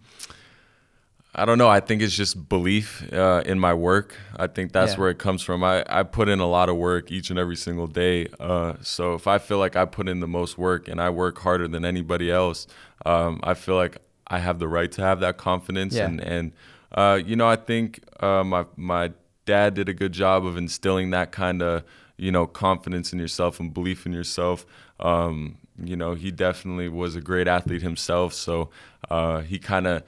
I 1.34 1.46
don't 1.46 1.56
know. 1.56 1.68
I 1.68 1.80
think 1.80 2.02
it's 2.02 2.14
just 2.14 2.48
belief 2.48 3.10
uh, 3.12 3.42
in 3.46 3.58
my 3.58 3.72
work. 3.72 4.14
I 4.36 4.46
think 4.48 4.72
that's 4.72 4.92
Yeah. 4.94 5.00
where 5.00 5.10
it 5.10 5.18
comes 5.18 5.42
from. 5.42 5.64
I, 5.64 5.82
I 5.88 6.02
put 6.02 6.28
in 6.28 6.40
a 6.40 6.46
lot 6.46 6.68
of 6.68 6.76
work 6.76 7.10
each 7.10 7.30
and 7.30 7.38
every 7.38 7.56
single 7.56 7.86
day. 7.86 8.28
Uh, 8.38 8.74
so 8.82 9.14
if 9.14 9.26
I 9.26 9.38
feel 9.38 9.58
like 9.58 9.74
I 9.74 9.86
put 9.86 10.08
in 10.08 10.20
the 10.20 10.28
most 10.28 10.58
work 10.58 10.88
and 10.88 11.00
I 11.00 11.08
work 11.08 11.38
harder 11.38 11.66
than 11.68 11.86
anybody 11.86 12.30
else, 12.30 12.66
um, 13.06 13.40
I 13.42 13.54
feel 13.54 13.76
like 13.76 13.96
I 14.26 14.40
have 14.40 14.58
the 14.58 14.68
right 14.68 14.92
to 14.92 15.02
have 15.02 15.20
that 15.20 15.38
confidence. 15.38 15.94
Yeah. 15.94 16.04
And 16.06 16.20
and 16.20 16.52
uh, 16.92 17.18
you 17.24 17.34
know, 17.36 17.48
I 17.48 17.56
think 17.56 18.00
uh, 18.20 18.44
my 18.44 18.66
my 18.76 19.12
dad 19.46 19.72
did 19.72 19.88
a 19.88 19.94
good 19.94 20.12
job 20.12 20.44
of 20.44 20.58
instilling 20.58 21.10
that 21.10 21.32
kind 21.32 21.62
of 21.62 21.82
you 22.18 22.30
know 22.30 22.46
confidence 22.46 23.10
in 23.14 23.18
yourself 23.18 23.58
and 23.58 23.72
belief 23.72 24.04
in 24.04 24.12
yourself. 24.12 24.66
Um, 25.00 25.56
you 25.82 25.96
know, 25.96 26.12
he 26.14 26.30
definitely 26.30 26.90
was 26.90 27.16
a 27.16 27.22
great 27.22 27.48
athlete 27.48 27.80
himself. 27.80 28.34
So 28.34 28.68
uh, 29.10 29.40
he 29.40 29.58
kind 29.58 29.86
of 29.86 30.02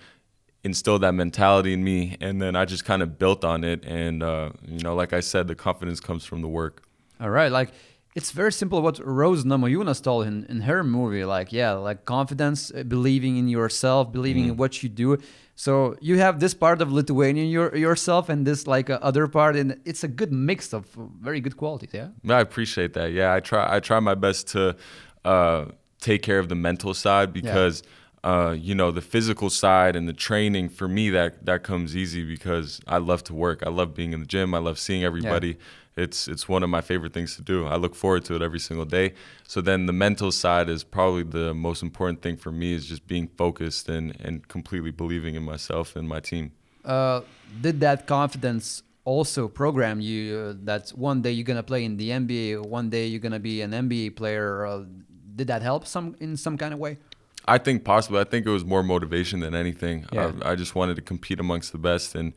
instilled 0.64 1.02
that 1.02 1.12
mentality 1.12 1.72
in 1.72 1.84
me, 1.84 2.16
and 2.20 2.40
then 2.40 2.56
I 2.56 2.64
just 2.64 2.84
kind 2.84 3.02
of 3.02 3.18
built 3.18 3.44
on 3.44 3.62
it. 3.62 3.84
And 3.84 4.22
uh, 4.22 4.50
you 4.66 4.80
know, 4.80 4.94
like 4.94 5.12
I 5.12 5.20
said, 5.20 5.46
the 5.46 5.54
confidence 5.54 6.00
comes 6.00 6.24
from 6.24 6.42
the 6.42 6.48
work. 6.48 6.82
All 7.20 7.30
right, 7.30 7.52
like 7.52 7.70
it's 8.14 8.30
very 8.30 8.52
simple 8.52 8.80
what 8.80 9.04
Rose 9.04 9.44
Namajunas 9.44 10.02
told 10.02 10.26
in, 10.26 10.44
in 10.48 10.62
her 10.62 10.84
movie. 10.84 11.24
Like, 11.24 11.52
yeah, 11.52 11.72
like 11.72 12.04
confidence, 12.04 12.70
uh, 12.72 12.84
believing 12.84 13.36
in 13.36 13.48
yourself, 13.48 14.12
believing 14.12 14.44
mm-hmm. 14.44 14.52
in 14.52 14.56
what 14.56 14.82
you 14.82 14.88
do. 14.88 15.18
So 15.56 15.96
you 16.00 16.18
have 16.18 16.40
this 16.40 16.54
part 16.54 16.80
of 16.80 16.92
Lithuanian 16.92 17.48
your, 17.48 17.74
yourself 17.76 18.28
and 18.28 18.46
this 18.46 18.66
like 18.66 18.88
uh, 18.88 18.98
other 19.02 19.26
part, 19.28 19.56
and 19.56 19.80
it's 19.84 20.04
a 20.04 20.08
good 20.08 20.32
mix 20.32 20.72
of 20.72 20.86
very 21.20 21.40
good 21.40 21.56
qualities. 21.56 21.90
Yeah. 21.92 22.08
I 22.28 22.40
appreciate 22.40 22.94
that. 22.94 23.12
Yeah, 23.12 23.34
I 23.34 23.40
try. 23.40 23.76
I 23.76 23.80
try 23.80 24.00
my 24.00 24.14
best 24.14 24.48
to 24.48 24.76
uh, 25.24 25.66
take 26.00 26.22
care 26.22 26.38
of 26.38 26.48
the 26.48 26.56
mental 26.56 26.94
side 26.94 27.32
because. 27.32 27.82
Yeah. 27.84 27.90
Uh, 28.24 28.56
you 28.58 28.74
know 28.74 28.90
the 28.90 29.02
physical 29.02 29.50
side 29.50 29.94
and 29.94 30.08
the 30.08 30.12
training 30.14 30.70
for 30.70 30.88
me 30.88 31.10
that 31.10 31.44
that 31.44 31.62
comes 31.62 31.94
easy 31.94 32.24
because 32.24 32.80
I 32.86 32.96
love 32.96 33.22
to 33.24 33.34
work. 33.34 33.62
I 33.66 33.68
love 33.68 33.94
being 33.94 34.14
in 34.14 34.20
the 34.20 34.26
gym. 34.26 34.54
I 34.54 34.58
love 34.58 34.78
seeing 34.78 35.04
everybody. 35.04 35.48
Yeah 35.48 35.54
it's 35.96 36.28
it's 36.28 36.48
one 36.48 36.62
of 36.62 36.70
my 36.70 36.80
favorite 36.80 37.12
things 37.12 37.36
to 37.36 37.42
do. 37.42 37.66
I 37.66 37.76
look 37.76 37.94
forward 37.94 38.24
to 38.26 38.34
it 38.34 38.42
every 38.42 38.58
single 38.58 38.84
day. 38.84 39.14
So 39.46 39.60
then 39.60 39.86
the 39.86 39.92
mental 39.92 40.32
side 40.32 40.68
is 40.68 40.82
probably 40.82 41.22
the 41.22 41.54
most 41.54 41.82
important 41.82 42.22
thing 42.22 42.36
for 42.36 42.50
me 42.50 42.74
is 42.74 42.86
just 42.86 43.06
being 43.06 43.28
focused 43.28 43.88
and 43.88 44.18
and 44.20 44.46
completely 44.48 44.90
believing 44.90 45.34
in 45.34 45.44
myself 45.44 45.96
and 45.96 46.08
my 46.08 46.20
team. 46.20 46.52
Uh, 46.84 47.22
did 47.60 47.80
that 47.80 48.06
confidence 48.06 48.82
also 49.04 49.48
program 49.48 50.00
you 50.00 50.36
uh, 50.36 50.54
that 50.64 50.90
one 50.90 51.22
day 51.22 51.30
you're 51.30 51.44
gonna 51.44 51.62
play 51.62 51.84
in 51.84 51.96
the 51.96 52.10
NBA, 52.10 52.66
one 52.66 52.90
day 52.90 53.06
you're 53.06 53.20
gonna 53.20 53.38
be 53.38 53.62
an 53.62 53.70
NBA 53.70 54.16
player? 54.16 54.66
Uh, 54.66 54.84
did 55.36 55.46
that 55.48 55.62
help 55.62 55.86
some 55.86 56.16
in 56.20 56.36
some 56.36 56.58
kind 56.58 56.74
of 56.74 56.80
way? 56.80 56.98
I 57.46 57.58
think 57.58 57.84
possibly. 57.84 58.20
I 58.20 58.24
think 58.24 58.46
it 58.46 58.50
was 58.50 58.64
more 58.64 58.82
motivation 58.82 59.40
than 59.40 59.54
anything. 59.54 60.06
Yeah. 60.12 60.32
I, 60.42 60.52
I, 60.52 60.54
just 60.54 60.74
wanted 60.74 60.96
to 60.96 61.02
compete 61.02 61.38
amongst 61.38 61.72
the 61.72 61.78
best 61.78 62.14
and 62.14 62.32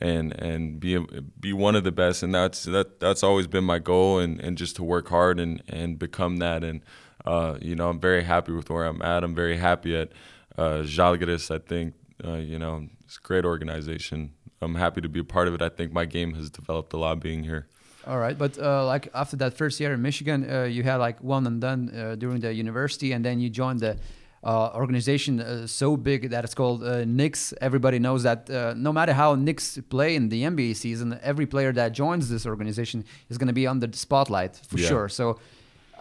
and 0.00 0.32
and 0.40 0.78
be 0.78 0.98
be 1.40 1.52
one 1.52 1.74
of 1.74 1.84
the 1.84 1.92
best, 1.92 2.22
and 2.22 2.34
that's 2.34 2.64
that 2.64 3.00
that's 3.00 3.22
always 3.22 3.46
been 3.46 3.64
my 3.64 3.80
goal, 3.80 4.18
and, 4.18 4.40
and 4.40 4.56
just 4.56 4.76
to 4.76 4.84
work 4.84 5.08
hard 5.08 5.40
and 5.40 5.62
and 5.68 5.98
become 5.98 6.36
that. 6.38 6.62
And 6.62 6.82
uh, 7.26 7.58
you 7.60 7.74
know, 7.74 7.88
I'm 7.88 8.00
very 8.00 8.22
happy 8.22 8.52
with 8.52 8.70
where 8.70 8.84
I'm 8.84 9.02
at. 9.02 9.24
I'm 9.24 9.34
very 9.34 9.56
happy 9.56 9.96
at 9.96 10.12
uh, 10.56 10.82
Žalgiris. 10.82 11.52
I 11.52 11.58
think 11.58 11.94
uh, 12.24 12.34
you 12.34 12.58
know 12.58 12.88
it's 13.04 13.18
a 13.18 13.20
great 13.20 13.44
organization. 13.44 14.32
I'm 14.60 14.76
happy 14.76 15.00
to 15.00 15.08
be 15.08 15.20
a 15.20 15.24
part 15.24 15.48
of 15.48 15.54
it. 15.54 15.62
I 15.62 15.70
think 15.70 15.92
my 15.92 16.04
game 16.04 16.34
has 16.34 16.48
developed 16.50 16.92
a 16.92 16.96
lot 16.96 17.18
being 17.18 17.42
here. 17.42 17.66
All 18.06 18.18
right, 18.18 18.36
but 18.36 18.58
uh, 18.58 18.84
like 18.86 19.08
after 19.14 19.36
that 19.36 19.54
first 19.54 19.78
year 19.78 19.92
in 19.92 20.02
Michigan, 20.02 20.48
uh, 20.48 20.64
you 20.64 20.82
had 20.82 20.96
like 20.96 21.22
one 21.22 21.46
and 21.46 21.60
done 21.60 21.92
uh, 21.94 22.14
during 22.16 22.40
the 22.40 22.52
university, 22.52 23.12
and 23.12 23.24
then 23.24 23.38
you 23.38 23.48
joined 23.48 23.80
the 23.80 23.96
uh, 24.44 24.70
organization 24.74 25.40
uh, 25.40 25.66
so 25.66 25.96
big 25.96 26.30
that 26.30 26.44
it's 26.44 26.54
called 26.54 26.82
uh, 26.82 27.04
Knicks. 27.04 27.54
Everybody 27.60 27.98
knows 27.98 28.24
that 28.24 28.50
uh, 28.50 28.74
no 28.76 28.92
matter 28.92 29.12
how 29.12 29.34
Knicks 29.34 29.78
play 29.88 30.16
in 30.16 30.28
the 30.28 30.42
NBA 30.42 30.76
season, 30.76 31.18
every 31.22 31.46
player 31.46 31.72
that 31.72 31.92
joins 31.92 32.28
this 32.28 32.44
organization 32.44 33.04
is 33.28 33.38
going 33.38 33.48
to 33.48 33.52
be 33.52 33.66
under 33.66 33.86
the 33.86 33.96
spotlight 33.96 34.56
for 34.56 34.78
yeah. 34.78 34.88
sure. 34.88 35.08
So, 35.08 35.38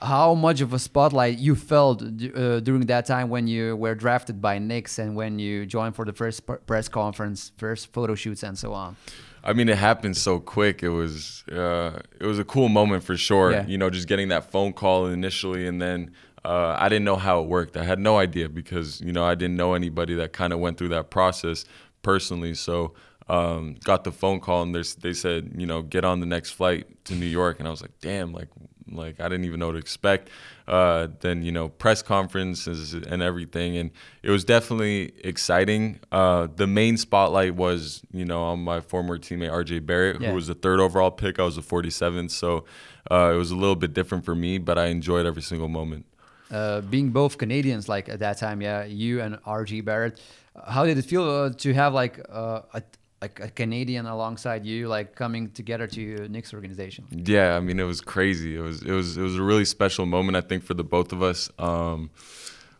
how 0.01 0.33
much 0.33 0.62
of 0.62 0.74
a 0.74 0.79
spotlight 0.79 1.38
you 1.38 1.55
felt 1.55 2.01
uh, 2.01 2.60
during 2.62 2.88
that 2.88 3.05
time 3.05 3.29
when 3.29 3.45
you 3.45 3.75
were 3.75 3.93
drafted 3.93 4.41
by 4.41 4.57
Knicks 4.57 4.98
and 4.98 5.15
when 5.15 5.38
you 5.38 5.67
joined 5.67 5.95
for 5.95 6.05
the 6.05 6.13
first 6.13 6.41
press 6.65 6.88
conference, 6.88 7.51
first 7.57 7.93
photo 7.93 8.15
shoots, 8.15 8.41
and 8.41 8.57
so 8.57 8.74
on? 8.74 8.95
I 9.43 9.53
mean, 9.53 9.69
it 9.69 9.77
happened 9.77 10.17
so 10.17 10.39
quick. 10.39 10.81
It 10.81 10.89
was 10.89 11.43
uh, 11.51 12.00
it 12.19 12.25
was 12.25 12.39
a 12.39 12.43
cool 12.43 12.69
moment 12.69 13.03
for 13.03 13.15
sure. 13.15 13.51
Yeah. 13.51 13.67
You 13.67 13.77
know, 13.77 13.91
just 13.91 14.07
getting 14.07 14.29
that 14.29 14.51
phone 14.51 14.74
call 14.74 15.05
initially, 15.05 15.67
and 15.67 15.79
then 15.79 16.12
uh, 16.43 16.75
I 16.79 16.89
didn't 16.89 17.05
know 17.05 17.17
how 17.17 17.41
it 17.41 17.48
worked. 17.48 17.77
I 17.77 17.83
had 17.83 18.00
no 18.00 18.17
idea 18.17 18.50
because 18.50 19.00
you 19.01 19.12
know 19.12 19.24
I 19.24 19.36
didn't 19.36 19.57
know 19.57 19.74
anybody 19.74 20.15
that 20.15 20.33
kind 20.33 20.53
of 20.53 20.60
went 20.60 20.77
through 20.77 20.89
that 20.89 21.10
process 21.10 21.65
personally. 22.01 22.55
So 22.55 22.93
um, 23.29 23.75
got 23.83 24.03
the 24.03 24.12
phone 24.12 24.39
call 24.39 24.63
and 24.63 24.75
they 24.75 25.13
said 25.13 25.53
you 25.55 25.67
know 25.67 25.81
get 25.81 26.03
on 26.03 26.19
the 26.19 26.25
next 26.25 26.51
flight 26.51 27.05
to 27.05 27.15
New 27.15 27.27
York, 27.27 27.60
and 27.60 27.67
I 27.67 27.71
was 27.71 27.81
like, 27.81 28.00
damn, 28.01 28.33
like 28.33 28.50
like 28.89 29.19
I 29.19 29.29
didn't 29.29 29.45
even 29.45 29.60
know 29.60 29.67
what 29.67 29.74
to 29.74 29.77
expect. 29.77 30.29
Uh, 30.67 31.10
then 31.19 31.43
you 31.43 31.51
know 31.51 31.69
press 31.69 32.01
conferences 32.01 32.93
and 32.93 33.21
everything, 33.21 33.77
and 33.77 33.91
it 34.24 34.31
was 34.31 34.43
definitely 34.43 35.13
exciting. 35.24 36.00
Uh, 36.12 36.48
the 36.55 36.65
main 36.65 36.98
spotlight 36.98 37.55
was 37.55 38.01
you 38.12 38.25
know 38.25 38.41
on 38.41 38.63
my 38.63 38.79
former 38.81 39.19
teammate 39.19 39.51
RJ 39.51 39.86
Barrett, 39.86 40.21
yeah. 40.21 40.29
who 40.29 40.36
was 40.36 40.48
the 40.48 40.55
third 40.55 40.79
overall 40.79 41.12
pick. 41.12 41.39
I 41.39 41.43
was 41.43 41.55
the 41.55 41.62
47th, 41.62 42.31
so 42.31 42.65
uh, 43.12 43.31
it 43.33 43.38
was 43.38 43.51
a 43.51 43.55
little 43.55 43.75
bit 43.75 43.93
different 43.93 44.25
for 44.25 44.33
me, 44.33 44.57
but 44.57 44.79
I 44.79 44.88
enjoyed 44.88 45.25
every 45.27 45.43
single 45.43 45.67
moment 45.67 46.05
uh, 46.51 46.81
being 46.81 47.10
both 47.10 47.38
Canadians, 47.38 47.88
like 47.88 48.10
at 48.10 48.20
that 48.20 48.38
time, 48.38 48.62
yeah, 48.62 48.84
you 48.84 49.22
and 49.22 49.36
RJ 49.43 49.86
Barrett, 49.86 50.22
how 50.67 50.86
did 50.86 50.98
it 50.98 51.05
feel 51.05 51.24
uh, 51.24 51.50
to 51.50 51.74
have 51.74 51.93
like 51.93 52.20
uh, 52.29 52.62
a 52.74 52.84
like 53.22 53.39
a 53.39 53.50
Canadian 53.50 54.08
alongside 54.08 54.65
you, 54.65 54.88
like 54.88 55.15
coming 55.15 55.51
together 55.51 55.88
to 55.88 56.27
Knicks 56.27 56.53
organization? 56.53 57.05
Yeah, 57.12 57.55
I 57.55 57.60
mean 57.60 57.79
it 57.79 57.84
was 57.84 58.01
crazy. 58.01 58.55
It 58.55 58.62
was 58.62 58.81
it 58.81 58.91
was 58.91 59.17
it 59.17 59.22
was 59.22 59.38
a 59.38 59.43
really 59.43 59.65
special 59.65 60.05
moment, 60.05 60.36
I 60.36 60.41
think, 60.41 60.63
for 60.63 60.74
the 60.74 60.84
both 60.84 61.13
of 61.13 61.22
us. 61.22 61.50
Um, 61.58 62.10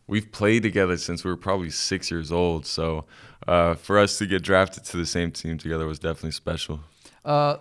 we've 0.08 0.32
played 0.32 0.64
together 0.64 0.98
since 0.98 1.24
we 1.24 1.32
were 1.32 1.38
probably 1.38 1.70
six 1.70 2.12
years 2.12 2.32
old, 2.32 2.66
so 2.66 3.06
uh, 3.48 3.76
for 3.76 4.00
us 4.00 4.18
to 4.18 4.26
get 4.26 4.42
drafted 4.42 4.84
to 4.86 4.98
the 4.98 5.06
same 5.06 5.32
team 5.32 5.58
together 5.58 5.86
was 5.86 6.00
definitely 6.00 6.32
special. 6.32 6.82
Uh, 7.24 7.58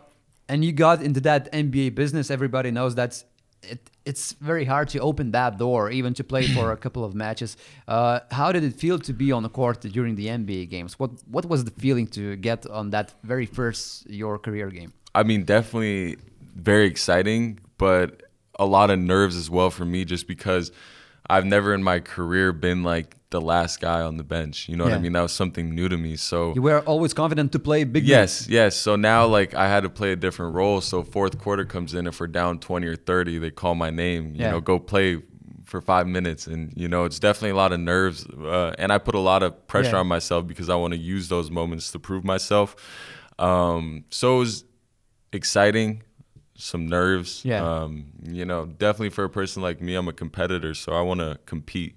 and 0.49 0.64
you 0.64 0.73
got 0.73 1.02
into 1.02 1.21
that 1.21 1.52
NBA 1.52 1.95
business. 1.95 2.31
Everybody 2.31 2.71
knows 2.71 2.95
that's 2.95 3.25
it, 3.62 3.89
it's 4.04 4.33
very 4.35 4.64
hard 4.64 4.88
to 4.90 4.99
open 5.00 5.33
that 5.33 5.59
door, 5.59 5.90
even 5.90 6.14
to 6.14 6.25
play 6.25 6.47
for 6.47 6.73
a 6.73 6.76
couple 6.85 7.04
of 7.04 7.14
matches. 7.14 7.57
Uh, 7.87 8.21
how 8.30 8.52
did 8.52 8.64
it 8.64 8.75
feel 8.75 8.99
to 8.99 9.12
be 9.12 9.33
on 9.33 9.42
the 9.42 9.49
court 9.49 9.80
during 9.80 10.14
the 10.16 10.26
NBA 10.26 10.71
games? 10.71 10.99
What 10.99 11.11
what 11.26 11.47
was 11.47 11.64
the 11.64 11.71
feeling 11.73 12.07
to 12.09 12.37
get 12.37 12.66
on 12.66 12.90
that 12.90 13.14
very 13.23 13.47
first 13.47 14.09
your 14.09 14.38
career 14.38 14.69
game? 14.71 14.92
I 15.14 15.23
mean, 15.23 15.45
definitely 15.45 16.16
very 16.54 16.87
exciting, 16.87 17.61
but 17.78 18.23
a 18.59 18.66
lot 18.66 18.90
of 18.90 18.99
nerves 18.99 19.37
as 19.37 19.50
well 19.50 19.71
for 19.71 19.85
me, 19.85 20.04
just 20.04 20.26
because 20.26 20.73
I've 21.28 21.47
never 21.47 21.75
in 21.75 21.83
my 21.83 22.00
career 22.00 22.52
been 22.52 22.83
like 22.83 23.16
the 23.31 23.41
last 23.41 23.81
guy 23.81 24.03
on 24.03 24.17
the 24.17 24.25
bench. 24.25 24.69
You 24.69 24.77
know 24.77 24.85
yeah. 24.85 24.91
what 24.91 24.99
I 24.99 25.03
mean? 25.03 25.13
That 25.13 25.23
was 25.23 25.33
something 25.33 25.75
new 25.75 25.89
to 25.89 25.97
me. 25.97 26.17
So 26.17 26.53
you 26.55 26.63
were 26.63 26.81
always 26.81 27.15
confident 27.15 27.53
to 27.53 27.59
play 27.59 27.85
big. 27.85 28.05
Yes, 28.05 28.49
yes. 28.49 28.77
So 28.77 28.97
now 28.97 29.27
like 29.27 29.55
I 29.55 29.69
had 29.69 29.83
to 29.85 29.91
play 29.91 30.13
a 30.13 30.17
different 30.17 30.55
role. 30.55 30.81
So 30.81 31.03
fourth 31.03 31.39
quarter 31.39 31.65
comes 31.65 31.95
in, 31.95 32.07
if 32.07 32.21
we're 32.21 32.27
down 32.27 32.59
twenty 32.59 32.87
or 32.87 32.97
thirty, 32.97 33.39
they 33.39 33.51
call 33.51 33.75
my 33.75 33.91
name. 33.91 34.35
You 34.35 34.43
yeah. 34.43 34.51
know, 34.51 34.61
go 34.61 34.79
play 34.79 35.23
for 35.65 35.81
five 35.81 36.07
minutes, 36.07 36.47
and 36.47 36.73
you 36.77 36.89
know 36.89 37.05
it's 37.05 37.21
definitely 37.21 37.51
a 37.51 37.57
lot 37.57 37.73
of 37.73 37.81
nerves, 37.81 38.27
uh, 38.27 38.75
and 38.79 38.93
I 38.93 38.99
put 38.99 39.15
a 39.15 39.21
lot 39.21 39.43
of 39.43 39.67
pressure 39.69 39.93
yeah. 39.93 40.01
on 40.01 40.09
myself 40.09 40.47
because 40.47 40.69
I 40.69 40.75
want 40.75 40.93
to 40.95 40.99
use 40.99 41.29
those 41.29 41.51
moments 41.51 41.93
to 41.93 41.99
prove 41.99 42.25
myself. 42.25 42.75
Um, 43.39 44.05
so 44.11 44.37
it 44.37 44.39
was 44.41 44.65
exciting 45.33 46.03
some 46.57 46.87
nerves. 46.89 47.43
Yeah. 47.45 47.63
Um, 47.63 48.07
you 48.23 48.45
know, 48.45 48.67
definitely 48.67 49.11
for 49.11 49.25
a 49.25 49.31
person 49.31 49.63
like 49.63 49.81
me, 49.81 49.95
I'm 49.95 50.09
a 50.09 50.13
competitor, 50.13 50.75
so 50.75 50.93
I 50.93 51.01
want 51.03 51.21
to 51.21 51.39
compete. 51.47 51.95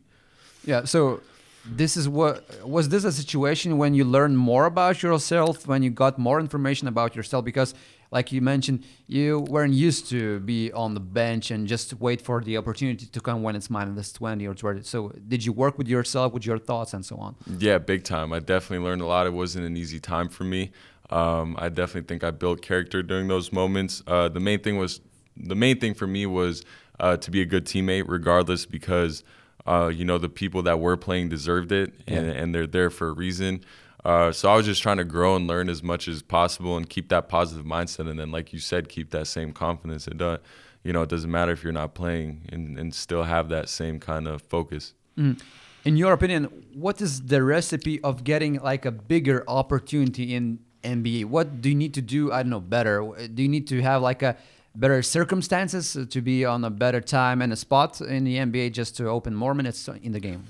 Yeah. 0.65 0.85
So 0.85 1.21
this 1.65 1.95
is 1.95 2.09
what 2.09 2.67
was 2.67 2.89
this 2.89 3.03
a 3.03 3.11
situation 3.11 3.77
when 3.77 3.93
you 3.93 4.03
learned 4.03 4.37
more 4.37 4.65
about 4.65 5.01
yourself 5.01 5.67
when 5.67 5.81
you 5.83 5.89
got 5.89 6.17
more 6.17 6.39
information 6.39 6.87
about 6.87 7.15
yourself? 7.15 7.45
Because 7.45 7.73
like 8.13 8.31
you 8.31 8.41
mentioned 8.41 8.85
you 9.07 9.39
weren't 9.39 9.73
used 9.73 10.07
to 10.09 10.39
be 10.41 10.71
on 10.71 10.93
the 10.93 10.99
bench 10.99 11.51
and 11.51 11.67
just 11.67 11.99
wait 11.99 12.21
for 12.21 12.41
the 12.41 12.55
opportunity 12.55 13.05
to 13.07 13.19
come 13.19 13.41
when 13.41 13.55
it's 13.55 13.69
minus 13.69 14.13
20 14.13 14.47
or 14.47 14.53
20 14.53 14.83
so 14.83 15.11
did 15.27 15.43
you 15.43 15.51
work 15.51 15.77
with 15.79 15.87
yourself 15.87 16.31
with 16.31 16.45
your 16.45 16.59
thoughts 16.59 16.93
and 16.93 17.03
so 17.03 17.17
on? 17.17 17.35
Yeah 17.57 17.79
big 17.79 18.03
time. 18.03 18.31
I 18.31 18.39
definitely 18.39 18.85
learned 18.85 19.01
a 19.01 19.07
lot. 19.07 19.25
It 19.25 19.33
wasn't 19.33 19.65
an 19.65 19.75
easy 19.75 19.99
time 19.99 20.29
for 20.29 20.45
me. 20.45 20.71
Um, 21.09 21.55
i 21.59 21.67
definitely 21.69 22.07
think 22.07 22.23
i 22.23 22.31
built 22.31 22.61
character 22.61 23.03
during 23.03 23.27
those 23.27 23.51
moments. 23.51 24.03
Uh, 24.07 24.29
the 24.29 24.39
main 24.39 24.59
thing 24.59 24.77
was 24.77 25.01
the 25.35 25.55
main 25.55 25.79
thing 25.79 25.93
for 25.95 26.07
me 26.07 26.25
was 26.25 26.63
uh, 26.99 27.17
to 27.17 27.31
be 27.31 27.41
a 27.41 27.45
good 27.45 27.65
teammate 27.65 28.05
regardless 28.07 28.65
because 28.65 29.23
uh, 29.65 29.91
you 29.93 30.05
know, 30.05 30.17
the 30.17 30.29
people 30.29 30.63
that 30.63 30.79
were 30.79 30.97
playing 30.97 31.29
deserved 31.29 31.71
it, 31.71 31.93
and, 32.07 32.27
yeah. 32.27 32.33
and 32.33 32.53
they're 32.53 32.67
there 32.67 32.89
for 32.89 33.07
a 33.07 33.13
reason. 33.13 33.63
Uh, 34.03 34.31
so 34.31 34.49
I 34.51 34.55
was 34.55 34.65
just 34.65 34.81
trying 34.83 34.97
to 34.97 35.05
grow 35.05 35.35
and 35.35 35.47
learn 35.47 35.69
as 35.69 35.81
much 35.81 36.07
as 36.07 36.21
possible 36.21 36.75
and 36.75 36.89
keep 36.89 37.09
that 37.09 37.29
positive 37.29 37.65
mindset. 37.65 38.09
And 38.09 38.19
then, 38.19 38.31
like 38.31 38.51
you 38.51 38.59
said, 38.59 38.89
keep 38.89 39.11
that 39.11 39.27
same 39.27 39.53
confidence. 39.53 40.07
It 40.07 40.17
does, 40.17 40.39
you 40.83 40.91
know, 40.91 41.03
it 41.03 41.09
doesn't 41.09 41.31
matter 41.31 41.53
if 41.53 41.63
you're 41.63 41.71
not 41.71 41.93
playing 41.93 42.49
and, 42.51 42.77
and 42.77 42.93
still 42.93 43.23
have 43.23 43.47
that 43.49 43.69
same 43.69 43.99
kind 43.99 44.27
of 44.27 44.41
focus. 44.41 44.93
Mm. 45.17 45.41
In 45.85 45.97
your 45.97 46.13
opinion, 46.13 46.45
what 46.73 47.01
is 47.01 47.23
the 47.23 47.43
recipe 47.43 48.01
of 48.03 48.23
getting 48.23 48.55
like 48.55 48.85
a 48.85 48.91
bigger 48.91 49.43
opportunity 49.47 50.35
in 50.35 50.59
NBA? 50.83 51.25
What 51.25 51.61
do 51.61 51.69
you 51.69 51.75
need 51.75 51.93
to 51.93 52.01
do? 52.01 52.31
I 52.31 52.43
don't 52.43 52.49
know, 52.49 52.59
better. 52.59 53.09
Do 53.33 53.41
you 53.41 53.49
need 53.49 53.67
to 53.67 53.81
have 53.81 54.01
like 54.01 54.21
a 54.21 54.37
better 54.75 55.01
circumstances 55.01 55.97
to 56.09 56.21
be 56.21 56.45
on 56.45 56.63
a 56.63 56.69
better 56.69 57.01
time 57.01 57.41
and 57.41 57.53
a 57.53 57.55
spot 57.55 58.01
in 58.01 58.23
the 58.23 58.37
NBA 58.37 58.73
just 58.73 58.97
to 58.97 59.07
open 59.07 59.35
more 59.35 59.53
minutes 59.53 59.87
in 59.87 60.11
the 60.11 60.19
game? 60.19 60.43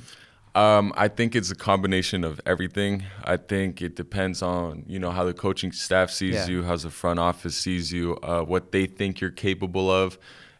Um, 0.56 0.94
I 0.96 1.08
think 1.08 1.36
it's 1.36 1.50
a 1.50 1.56
combination 1.56 2.24
of 2.24 2.40
everything. 2.46 3.04
I 3.24 3.38
think 3.38 3.82
it 3.82 3.96
depends 3.96 4.44
on 4.44 4.84
you 4.88 5.00
know 5.00 5.10
how 5.10 5.24
the 5.24 5.34
coaching 5.34 5.72
staff 5.72 6.12
sees 6.12 6.36
yeah. 6.36 6.48
you, 6.48 6.64
how 6.64 6.76
the 6.76 6.92
front 6.92 7.20
office 7.20 7.58
sees 7.58 7.92
you, 7.92 8.18
uh, 8.22 8.44
what 8.44 8.72
they 8.72 8.86
think 8.86 9.20
you're 9.20 9.32
capable 9.32 9.90
of, 9.90 10.20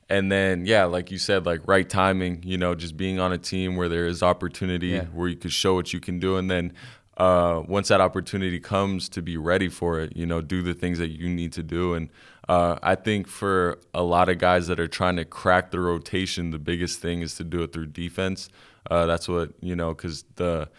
and 0.10 0.32
then 0.32 0.66
yeah, 0.66 0.86
like 0.86 1.12
you 1.12 1.20
said, 1.20 1.46
like 1.46 1.62
right 1.68 1.88
timing. 1.88 2.42
You 2.44 2.58
know, 2.58 2.74
just 2.74 2.98
being 2.98 3.20
on 3.20 3.32
a 3.32 3.38
team 3.38 3.76
where 3.76 3.88
there 3.88 4.08
is 4.08 4.24
opportunity, 4.24 4.88
Yeah. 4.88 5.04
where 5.14 5.30
you 5.30 5.36
could 5.36 5.54
show 5.54 5.76
what 5.76 5.94
you 5.94 6.00
can 6.00 6.18
do, 6.18 6.38
and 6.38 6.50
then 6.50 6.74
uh, 7.18 7.62
once 7.68 7.90
that 7.90 8.02
opportunity 8.02 8.60
comes, 8.60 9.08
to 9.10 9.22
be 9.22 9.38
ready 9.38 9.70
for 9.70 10.00
it. 10.00 10.18
You 10.18 10.26
know, 10.26 10.42
do 10.42 10.64
the 10.64 10.74
things 10.74 10.98
that 10.98 11.10
you 11.10 11.30
need 11.30 11.54
to 11.54 11.62
do, 11.62 11.94
and 11.94 12.10
uh, 12.50 12.78
I 12.84 12.96
think 12.96 13.28
for 13.28 13.80
a 13.94 14.04
lot 14.04 14.30
of 14.30 14.38
guys 14.38 14.68
that 14.68 14.80
are 14.80 14.88
trying 14.88 15.16
to 15.16 15.26
crack 15.26 15.72
the 15.72 15.80
rotation, 15.80 16.52
the 16.52 16.60
biggest 16.60 17.00
thing 17.00 17.22
is 17.22 17.36
to 17.36 17.44
do 17.44 17.64
it 17.64 17.72
through 17.74 17.88
defense. 17.88 18.50
Uh, 18.90 19.06
that's 19.06 19.28
what 19.28 19.54
you 19.62 19.76
know, 19.76 19.94
because 19.94 20.26
the 20.36 20.70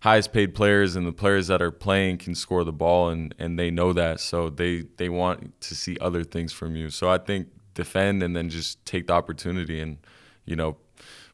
highest 0.00 0.32
paid 0.32 0.54
players 0.54 0.96
and 0.96 1.06
the 1.06 1.12
players 1.12 1.46
that 1.46 1.62
are 1.62 1.70
playing 1.70 2.18
can 2.18 2.34
score 2.34 2.62
the 2.62 2.72
ball 2.72 3.08
and, 3.08 3.34
and 3.38 3.58
they 3.58 3.70
know 3.70 3.92
that. 3.94 4.20
So 4.20 4.50
they 4.50 4.84
they 4.96 5.08
want 5.08 5.60
to 5.62 5.74
see 5.74 5.96
other 6.00 6.24
things 6.24 6.52
from 6.52 6.76
you. 6.76 6.90
So 6.90 7.08
i 7.08 7.18
think 7.18 7.48
defend 7.74 8.22
and 8.22 8.34
then 8.34 8.48
just 8.48 8.84
take 8.86 9.08
the 9.08 9.12
opportunity 9.12 9.80
and 9.80 9.98
you 10.44 10.56
know 10.56 10.76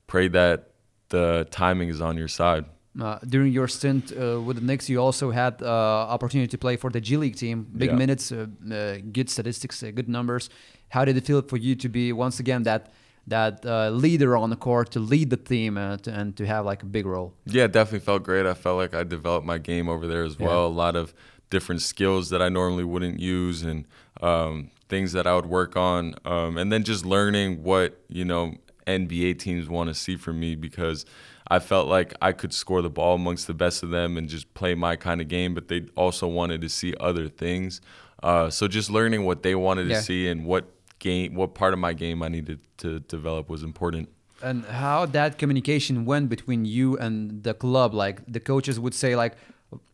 pray 0.06 0.26
that 0.28 0.70
the 1.11 1.47
timing 1.50 1.88
is 1.88 2.00
on 2.00 2.16
your 2.16 2.28
side 2.28 2.64
Uh, 3.00 3.18
during 3.28 3.52
your 3.52 3.68
stint 3.68 4.12
uh, 4.12 4.40
with 4.42 4.56
the 4.56 4.62
Knicks, 4.62 4.88
you 4.88 4.99
also 4.99 5.30
had 5.30 5.62
uh, 5.62 5.66
opportunity 6.09 6.49
to 6.49 6.59
play 6.59 6.76
for 6.76 6.90
the 6.90 7.00
G 7.00 7.16
League 7.16 7.37
team. 7.37 7.66
Big 7.76 7.90
Yeah. 7.90 7.97
minutes, 7.97 8.32
uh, 8.32 8.47
uh, 8.73 8.97
good 9.12 9.30
statistics, 9.30 9.80
uh, 9.82 9.92
good 9.92 10.09
numbers. 10.09 10.50
How 10.88 11.04
did 11.04 11.16
it 11.16 11.25
feel 11.25 11.40
for 11.42 11.56
you 11.56 11.76
to 11.76 11.88
be 11.88 12.12
once 12.12 12.40
again 12.40 12.64
that 12.64 12.92
that 13.26 13.64
uh, 13.64 13.90
leader 13.90 14.37
on 14.37 14.50
the 14.50 14.56
court, 14.56 14.90
to 14.90 14.99
lead 14.99 15.30
the 15.30 15.37
team, 15.37 15.76
uh, 15.76 15.99
to, 15.99 16.11
and 16.11 16.35
to 16.37 16.44
have 16.47 16.64
like 16.64 16.82
a 16.82 16.87
big 16.87 17.06
role? 17.06 17.32
Yeah, 17.47 17.64
it 17.64 17.73
definitely 17.73 18.00
felt 18.04 18.25
great. 18.25 18.44
I 18.44 18.54
felt 18.54 18.76
like 18.78 18.92
I 18.92 19.04
developed 19.04 19.47
my 19.47 19.59
game 19.59 19.88
over 19.88 20.06
there 20.09 20.25
as 20.25 20.37
Yeah. 20.40 20.47
well. 20.47 20.66
A 20.66 20.75
lot 20.85 20.97
of 20.97 21.14
different 21.49 21.82
skills 21.82 22.30
that 22.30 22.42
I 22.42 22.49
normally 22.49 22.82
wouldn't 22.82 23.20
use 23.20 23.62
and 23.62 23.85
um, 24.20 24.70
things 24.88 25.12
that 25.12 25.26
I 25.28 25.37
would 25.37 25.47
work 25.47 25.76
on. 25.76 26.14
Um, 26.25 26.56
and 26.59 26.73
then 26.73 26.82
just 26.82 27.04
learning 27.06 27.62
what, 27.62 28.00
you 28.09 28.25
know, 28.25 28.54
NBA 28.87 29.38
teams 29.38 29.68
want 29.68 29.88
to 29.88 29.94
see 29.94 30.16
from 30.16 30.40
me 30.40 30.56
because 30.56 31.04
I 31.50 31.59
felt 31.59 31.88
like 31.88 32.14
I 32.23 32.33
could 32.33 32.52
score 32.54 32.80
the 32.80 32.90
ball 32.90 33.16
amongst 33.16 33.47
the 33.49 33.54
best 33.54 33.83
of 33.83 33.90
them 33.90 34.16
and 34.16 34.28
just 34.28 34.52
play 34.54 34.75
my 34.75 34.95
kind 34.97 35.21
of 35.21 35.26
game, 35.28 35.52
but 35.54 35.66
they 35.69 35.87
also 35.97 36.26
wanted 36.28 36.61
to 36.61 36.69
see 36.69 36.95
other 37.00 37.28
things. 37.28 37.80
Uh, 38.23 38.50
so 38.50 38.69
just 38.69 38.88
learning 38.90 39.25
what 39.25 39.42
they 39.42 39.54
wanted 39.54 39.88
Yeah. 39.88 39.97
to 39.97 40.02
see 40.02 40.28
and 40.28 40.45
what 40.47 40.64
game, 41.00 41.35
what 41.35 41.54
part 41.54 41.73
of 41.73 41.78
my 41.80 41.92
game 41.92 42.23
I 42.23 42.28
needed 42.28 42.61
to 42.78 43.00
develop 43.00 43.49
was 43.49 43.62
important. 43.62 44.09
And 44.42 44.64
how 44.64 45.07
that 45.07 45.38
communication 45.38 46.04
went 46.04 46.28
between 46.28 46.64
you 46.64 46.97
and 46.99 47.42
the 47.42 47.52
club? 47.54 47.95
Like 47.95 48.21
the 48.26 48.40
coaches 48.40 48.78
would 48.78 48.95
say, 48.95 49.16
like, 49.16 49.35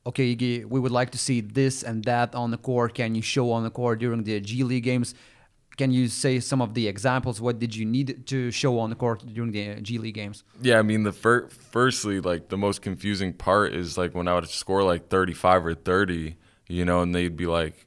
okay, 0.04 0.36
Iggy, 0.36 0.64
we 0.66 0.78
would 0.78 0.92
like 0.92 1.10
to 1.10 1.18
see 1.18 1.40
this 1.40 1.82
and 1.82 2.04
that 2.04 2.34
on 2.34 2.50
the 2.50 2.56
court. 2.58 2.94
Can 2.94 3.14
you 3.14 3.22
show 3.22 3.50
on 3.50 3.62
the 3.64 3.70
court 3.70 3.98
during 3.98 4.22
the 4.25 4.40
G 4.40 4.62
League 4.62 4.84
games? 4.84 5.14
Can 5.76 5.90
you 5.90 6.09
say 6.09 6.40
some 6.40 6.62
of 6.62 6.73
the 6.75 6.88
examples? 6.88 7.40
What 7.40 7.59
did 7.59 7.76
you 7.76 7.85
need 7.85 8.26
to 8.28 8.50
show 8.50 8.78
on 8.78 8.88
the 8.90 8.97
court 8.97 9.23
during 9.26 9.52
the 9.52 9.80
G 9.83 9.99
League 9.99 10.14
games? 10.14 10.42
Yeah, 10.62 10.78
I 10.78 10.83
mean 10.83 11.02
the 11.02 11.12
fir- 11.12 11.49
firstly, 11.49 12.21
like 12.21 12.49
the 12.49 12.56
most 12.56 12.80
confusing 12.80 13.33
part 13.35 13.75
is 13.75 13.99
like 13.99 14.14
when 14.14 14.26
I 14.26 14.35
would 14.35 14.49
score 14.49 14.83
like 14.83 15.09
35 15.09 15.66
or 15.66 15.75
30, 15.75 16.37
you 16.68 16.85
know, 16.87 17.02
and 17.02 17.14
they'd 17.14 17.37
be 17.37 17.47
like, 17.47 17.87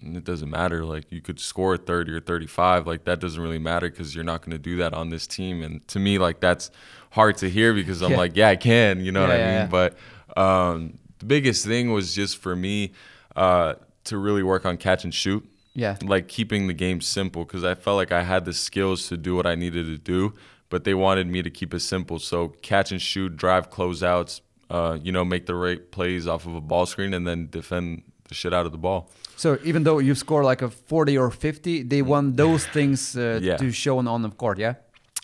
it 0.00 0.24
doesn't 0.24 0.50
matter. 0.50 0.84
Like 0.84 1.12
you 1.12 1.20
could 1.20 1.38
score 1.38 1.76
30 1.76 2.12
or 2.12 2.20
35, 2.20 2.88
like 2.88 3.04
that 3.04 3.20
doesn't 3.20 3.40
really 3.40 3.60
matter 3.60 3.88
because 3.88 4.16
you're 4.16 4.24
not 4.24 4.40
going 4.40 4.50
to 4.50 4.58
do 4.58 4.76
that 4.78 4.92
on 4.92 5.10
this 5.10 5.28
team. 5.28 5.62
And 5.62 5.86
to 5.88 6.00
me, 6.00 6.18
like 6.18 6.40
that's 6.40 6.72
hard 7.12 7.36
to 7.38 7.48
hear 7.48 7.72
because 7.72 8.02
I'm 8.02 8.10
Yeah. 8.12 8.16
like, 8.16 8.36
yeah, 8.36 8.48
I 8.48 8.56
can, 8.56 9.04
you 9.04 9.12
know 9.12 9.20
what 9.20 9.30
I 9.30 9.36
yeah, 9.38 9.44
mean? 9.46 9.54
yeah. 9.54 9.66
But 9.66 9.96
um, 10.36 10.98
the 11.20 11.26
biggest 11.26 11.64
thing 11.64 11.92
was 11.92 12.16
just 12.16 12.38
for 12.38 12.56
me 12.56 12.94
uh, 13.36 13.74
to 14.04 14.18
really 14.18 14.42
work 14.42 14.66
on 14.66 14.76
catch 14.76 15.04
and 15.04 15.14
shoot 15.14 15.48
Yeah. 15.74 15.96
like 16.02 16.28
keeping 16.28 16.66
the 16.66 16.74
game 16.74 17.00
simple 17.00 17.44
because 17.44 17.64
I 17.64 17.74
felt 17.74 17.96
like 17.96 18.12
I 18.12 18.22
had 18.24 18.44
the 18.44 18.52
skills 18.52 19.08
to 19.08 19.16
do 19.16 19.34
what 19.36 19.46
I 19.46 19.54
needed 19.54 19.86
to 19.86 19.98
do, 19.98 20.34
but 20.68 20.84
they 20.84 20.94
wanted 20.94 21.26
me 21.28 21.42
to 21.42 21.50
keep 21.50 21.72
it 21.74 21.80
simple. 21.80 22.18
So 22.18 22.48
catch 22.62 22.92
and 22.92 23.00
shoot, 23.00 23.36
drive 23.36 23.70
closeouts, 23.70 24.40
uh, 24.70 24.98
you 25.02 25.12
know, 25.12 25.24
make 25.24 25.46
the 25.46 25.54
right 25.54 25.90
plays 25.90 26.26
off 26.26 26.46
of 26.46 26.54
a 26.54 26.60
ball 26.60 26.84
screen, 26.86 27.14
and 27.14 27.26
then 27.26 27.48
defend 27.50 28.02
the 28.28 28.34
shit 28.34 28.52
out 28.52 28.66
of 28.66 28.72
the 28.72 28.78
ball. 28.78 29.10
So 29.36 29.58
even 29.64 29.82
though 29.84 29.98
you 29.98 30.14
score 30.14 30.44
like 30.44 30.60
a 30.62 30.68
40 30.70 31.16
or 31.18 31.30
50, 31.30 31.82
they 31.84 32.02
want 32.02 32.36
those 32.36 32.66
things 32.66 33.16
uh, 33.16 33.40
Yeah. 33.42 33.56
to 33.56 33.70
show 33.72 33.98
on, 33.98 34.06
on 34.08 34.22
the 34.22 34.30
court, 34.30 34.58
yeah? 34.58 34.74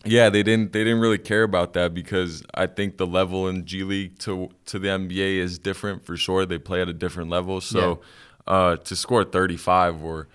Yeah, 0.04 0.30
they 0.30 0.42
didn't 0.44 0.72
they 0.72 0.84
didn't 0.84 1.00
really 1.00 1.18
care 1.18 1.42
about 1.42 1.72
that 1.72 1.92
because 1.92 2.42
I 2.54 2.66
think 2.68 2.96
the 2.98 3.06
level 3.06 3.48
in 3.48 3.66
G 3.66 3.82
League 3.82 4.18
to 4.20 4.48
to 4.66 4.78
the 4.78 4.88
NBA 4.88 5.38
is 5.38 5.58
different 5.58 6.04
for 6.06 6.16
sure. 6.16 6.46
They 6.46 6.58
play 6.58 6.80
at 6.80 6.88
a 6.88 6.92
different 6.94 7.30
level, 7.30 7.60
so 7.60 8.00
uh, 8.48 8.76
to 8.76 8.96
score 8.96 9.24
35 9.24 10.02
or 10.02 10.26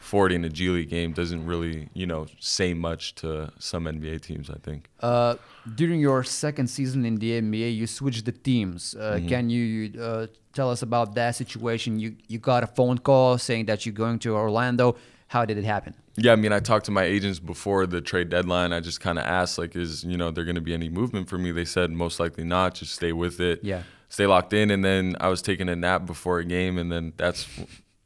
40 0.00 0.34
in 0.34 0.44
a 0.44 0.48
G 0.48 0.68
League 0.68 0.90
game 0.90 1.12
doesn't 1.12 1.46
really 1.46 1.88
you 1.94 2.06
know 2.06 2.26
say 2.38 2.74
much 2.74 3.14
to 3.16 3.52
some 3.58 3.84
NBA 3.84 4.20
teams. 4.22 4.50
I 4.50 4.58
think. 4.66 4.88
Uh, 5.00 5.36
during 5.74 6.00
your 6.00 6.24
second 6.24 6.68
season 6.68 7.04
in 7.04 7.16
the 7.16 7.40
NBA, 7.40 7.76
you 7.76 7.86
switched 7.86 8.24
the 8.24 8.32
teams. 8.32 8.94
Uh, 8.94 9.00
Mm-hmm. 9.10 9.28
Can 9.28 9.50
you 9.50 10.00
uh, 10.00 10.26
tell 10.52 10.70
us 10.70 10.82
about 10.82 11.14
that 11.14 11.32
situation? 11.36 11.98
You 11.98 12.16
you 12.28 12.38
got 12.38 12.62
a 12.62 12.66
phone 12.66 12.98
call 12.98 13.38
saying 13.38 13.66
that 13.66 13.84
you're 13.86 13.94
going 14.04 14.18
to 14.20 14.34
Orlando. 14.34 14.96
How 15.28 15.44
did 15.44 15.58
it 15.58 15.64
happen? 15.64 15.94
Yeah, 16.16 16.32
I 16.32 16.36
mean, 16.36 16.52
I 16.52 16.58
talked 16.58 16.86
to 16.86 16.90
my 16.90 17.04
agents 17.04 17.38
before 17.38 17.86
the 17.86 18.00
trade 18.00 18.30
deadline. 18.30 18.72
I 18.72 18.80
just 18.80 19.00
kind 19.00 19.16
of 19.16 19.24
asked, 19.24 19.58
like, 19.58 19.76
is 19.76 20.02
you 20.02 20.16
know 20.16 20.30
there 20.32 20.44
going 20.44 20.56
to 20.56 20.60
be 20.70 20.74
any 20.74 20.88
movement 20.88 21.28
for 21.28 21.38
me? 21.38 21.52
They 21.52 21.64
said 21.64 21.90
most 21.92 22.18
likely 22.18 22.44
not. 22.44 22.74
Just 22.74 22.92
stay 22.94 23.12
with 23.12 23.38
it. 23.40 23.60
Yeah. 23.62 23.82
Stay 24.10 24.26
locked 24.26 24.52
in. 24.52 24.70
And 24.70 24.84
then 24.84 25.16
I 25.20 25.28
was 25.28 25.40
taking 25.40 25.68
a 25.70 25.74
nap 25.76 26.04
before 26.04 26.38
a 26.40 26.44
game, 26.44 26.76
and 26.76 26.92
then 26.92 27.14
that's 27.16 27.46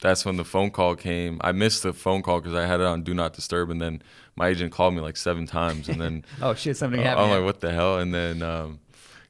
that's 0.00 0.24
when 0.24 0.36
the 0.36 0.44
phone 0.44 0.70
call 0.70 0.94
came. 0.94 1.40
I 1.42 1.50
missed 1.52 1.82
the 1.82 1.92
phone 1.92 2.22
call 2.22 2.40
because 2.40 2.54
I 2.54 2.66
had 2.66 2.78
it 2.80 2.86
on 2.86 3.02
do 3.02 3.14
not 3.14 3.32
disturb, 3.32 3.70
and 3.70 3.80
then 3.82 4.02
my 4.36 4.48
agent 4.48 4.70
called 4.70 4.94
me 4.94 5.00
like 5.00 5.16
seven 5.16 5.46
times, 5.46 5.88
and 5.88 6.00
then 6.00 6.24
Oh 6.42 6.54
shit, 6.54 6.76
something 6.76 7.00
uh, 7.00 7.04
happened. 7.04 7.26
I'm 7.26 7.30
like, 7.30 7.44
what 7.44 7.60
the 7.60 7.72
hell? 7.72 7.98
And 7.98 8.12
then, 8.14 8.42
um, 8.42 8.80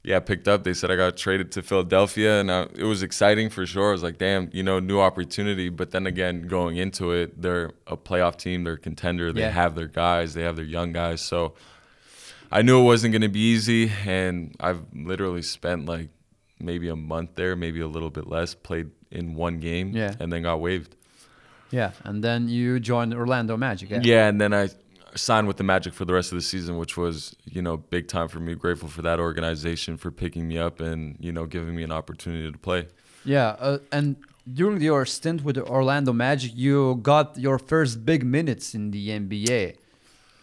yeah, 0.03 0.17
I 0.17 0.19
picked 0.19 0.47
up. 0.47 0.63
They 0.65 0.73
said 0.73 0.91
I 0.91 0.95
got 0.97 1.15
traded 1.17 1.51
to 1.53 1.61
Philadelphia, 1.63 2.39
and 2.41 2.51
I, 2.51 2.63
it 2.75 2.83
was 2.83 3.01
exciting 3.03 3.49
for 3.49 3.65
sure. 3.65 3.89
I 3.89 3.91
was 3.93 4.03
like, 4.03 4.17
damn, 4.17 4.49
you 4.51 4.61
know, 4.63 4.79
new 4.79 4.99
opportunity. 4.99 5.69
But 5.69 5.91
then 5.91 6.05
again, 6.05 6.47
going 6.47 6.75
into 6.77 7.11
it, 7.11 7.41
they're 7.41 7.71
a 7.87 7.95
playoff 7.97 8.35
team. 8.37 8.65
They're 8.65 8.73
a 8.73 8.77
contender. 8.77 9.31
They 9.31 9.41
Yeah. 9.41 9.49
have 9.51 9.75
their 9.75 9.87
guys. 9.87 10.33
They 10.33 10.43
have 10.43 10.57
their 10.57 10.65
young 10.65 10.91
guys. 10.91 11.21
So 11.21 11.53
I 12.51 12.61
knew 12.61 12.79
it 12.81 12.83
wasn't 12.83 13.13
going 13.13 13.21
to 13.23 13.29
be 13.29 13.39
easy, 13.39 13.91
and 14.05 14.55
I've 14.59 14.81
literally 14.93 15.41
spent 15.41 15.85
like 15.85 16.09
maybe 16.59 16.87
a 16.89 16.95
month 16.95 17.35
there, 17.35 17.55
maybe 17.55 17.81
a 17.81 17.87
little 17.87 18.09
bit 18.09 18.27
less. 18.27 18.53
Played 18.55 18.91
in 19.11 19.35
one 19.35 19.59
game, 19.59 19.91
Yeah. 19.95 20.13
and 20.19 20.31
then 20.31 20.43
got 20.43 20.59
waived. 20.59 20.95
yeah, 21.71 21.91
and 22.03 22.23
then 22.23 22.47
you 22.47 22.79
joined 22.79 23.13
Orlando 23.13 23.57
Magic. 23.57 23.89
Yeah. 23.89 24.01
Yeah, 24.03 24.27
and 24.29 24.39
then 24.39 24.53
I 24.53 24.69
signed 25.15 25.47
with 25.47 25.57
the 25.57 25.63
Magic 25.63 25.93
for 25.93 26.05
the 26.05 26.13
rest 26.13 26.31
of 26.31 26.37
the 26.37 26.41
season, 26.43 26.77
which 26.77 26.95
was 26.97 27.35
you 27.45 27.61
know 27.61 27.77
big 27.77 28.07
time 28.07 28.27
for 28.27 28.39
me. 28.39 28.55
Grateful 28.55 28.89
for 28.89 29.01
that 29.01 29.19
organization 29.19 29.97
for 29.97 30.11
picking 30.11 30.47
me 30.47 30.57
up 30.57 30.79
and 30.79 31.15
you 31.19 31.31
know 31.31 31.45
giving 31.45 31.75
me 31.75 31.83
an 31.83 31.91
opportunity 31.91 32.51
to 32.51 32.57
play. 32.57 32.87
Yeah, 33.23 33.55
uh, 33.59 33.77
and 33.91 34.15
during 34.53 34.79
your 34.81 35.05
stint 35.05 35.43
with 35.43 35.55
the 35.55 35.65
Orlando 35.65 36.13
Magic, 36.13 36.51
you 36.55 36.99
got 37.01 37.37
your 37.37 37.57
first 37.57 38.05
big 38.05 38.23
minutes 38.23 38.75
in 38.75 38.91
the 38.91 39.09
NBA, 39.09 39.75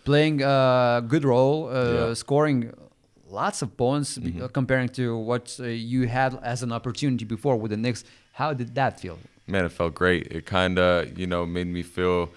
playing 0.05 0.43
a 0.43 1.03
good 1.07 1.25
role, 1.25 1.69
uh, 1.69 2.09
Yeah. 2.09 2.15
scoring 2.15 2.73
lots 3.41 3.63
of 3.63 3.69
points 3.77 4.19
Mm-hmm. 4.19 4.43
uh, 4.45 4.49
comparing 4.49 4.89
to 5.01 5.05
what 5.31 5.45
uh, 5.61 5.65
you 5.93 6.01
had 6.09 6.39
as 6.43 6.63
an 6.63 6.73
opportunity 6.79 7.25
before 7.25 7.57
with 7.57 7.71
the 7.71 7.77
Knicks. 7.77 8.05
How 8.41 8.53
did 8.55 8.75
that 8.75 9.01
feel? 9.01 9.19
Man, 9.47 9.65
it 9.65 9.73
felt 9.73 9.95
great. 9.95 10.23
It 10.37 10.45
kind 10.47 10.79
of 10.79 11.19
you 11.21 11.27
know 11.27 11.43
made 11.47 11.67
me 11.67 11.83
feel. 11.83 12.29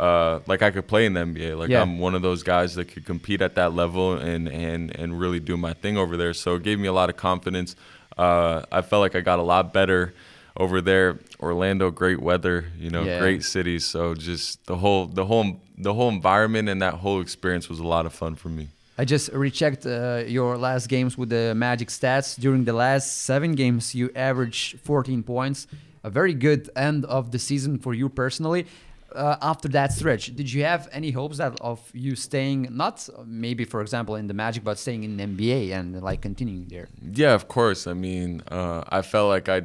Uh, 0.00 0.38
like 0.46 0.62
I 0.62 0.70
could 0.70 0.86
play 0.86 1.06
in 1.06 1.14
the 1.14 1.20
NBA. 1.24 1.58
Like 1.58 1.70
Yeah. 1.70 1.82
I'm 1.82 1.98
one 1.98 2.14
of 2.14 2.22
those 2.22 2.44
guys 2.44 2.76
that 2.76 2.84
could 2.86 3.04
compete 3.04 3.40
at 3.42 3.54
that 3.56 3.74
level 3.74 4.12
and 4.14 4.48
and 4.48 4.94
and 5.00 5.18
really 5.18 5.40
do 5.40 5.56
my 5.56 5.72
thing 5.82 5.96
over 5.98 6.16
there. 6.16 6.32
So 6.34 6.54
it 6.56 6.62
gave 6.62 6.78
me 6.78 6.86
a 6.86 6.92
lot 6.92 7.08
of 7.10 7.16
confidence. 7.16 7.74
Uh, 8.16 8.62
I 8.70 8.80
felt 8.82 9.00
like 9.00 9.16
I 9.16 9.22
got 9.22 9.38
a 9.40 9.42
lot 9.54 9.72
better 9.72 10.14
over 10.56 10.80
there. 10.80 11.18
Orlando, 11.40 11.90
great 11.90 12.20
weather, 12.20 12.66
you 12.78 12.90
know, 12.90 13.02
Yeah. 13.04 13.18
great 13.18 13.42
city. 13.44 13.78
So 13.80 14.14
just 14.14 14.64
the 14.66 14.76
whole 14.76 15.06
the 15.06 15.24
whole 15.24 15.60
the 15.76 15.94
whole 15.94 16.08
environment 16.10 16.68
and 16.68 16.80
that 16.80 16.94
whole 17.02 17.20
experience 17.20 17.68
was 17.68 17.80
a 17.80 17.86
lot 17.96 18.06
of 18.06 18.12
fun 18.12 18.34
for 18.36 18.48
me. 18.50 18.68
I 19.00 19.04
just 19.04 19.32
rechecked 19.32 19.86
uh, 19.86 20.24
your 20.26 20.58
last 20.58 20.88
games 20.88 21.16
with 21.16 21.28
the 21.28 21.54
Magic 21.54 21.88
stats. 21.88 22.38
During 22.38 22.64
the 22.64 22.72
last 22.72 23.22
seven 23.22 23.52
games, 23.54 23.94
you 23.94 24.10
averaged 24.16 24.80
14 24.80 25.22
points. 25.22 25.68
A 26.02 26.10
very 26.10 26.34
good 26.34 26.68
end 26.74 27.04
of 27.04 27.30
the 27.30 27.38
season 27.38 27.78
for 27.78 27.94
you 27.94 28.08
personally. 28.08 28.66
Uh, 29.14 29.36
after 29.40 29.68
that 29.68 29.92
stretch, 29.92 30.34
did 30.34 30.52
you 30.52 30.64
have 30.64 30.88
any 30.92 31.12
hopes 31.12 31.38
that 31.38 31.58
of 31.60 31.80
you 31.94 32.14
staying, 32.16 32.68
not 32.70 33.08
maybe 33.24 33.64
for 33.64 33.80
example 33.80 34.16
in 34.16 34.26
the 34.26 34.34
Magic, 34.34 34.64
but 34.64 34.78
staying 34.78 35.04
in 35.04 35.16
the 35.16 35.24
NBA 35.24 35.70
and 35.72 36.02
like 36.02 36.20
continuing 36.20 36.66
there? 36.66 36.88
Yeah, 37.12 37.34
of 37.34 37.46
course. 37.46 37.86
I 37.86 37.94
mean, 37.94 38.42
uh, 38.50 38.82
I 38.88 39.02
felt 39.02 39.28
like 39.28 39.48
I 39.48 39.62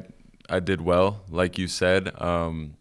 I 0.48 0.60
did 0.60 0.80
well, 0.80 1.22
like 1.28 1.58
you 1.58 1.66
said. 1.68 2.10
Um, 2.22 2.76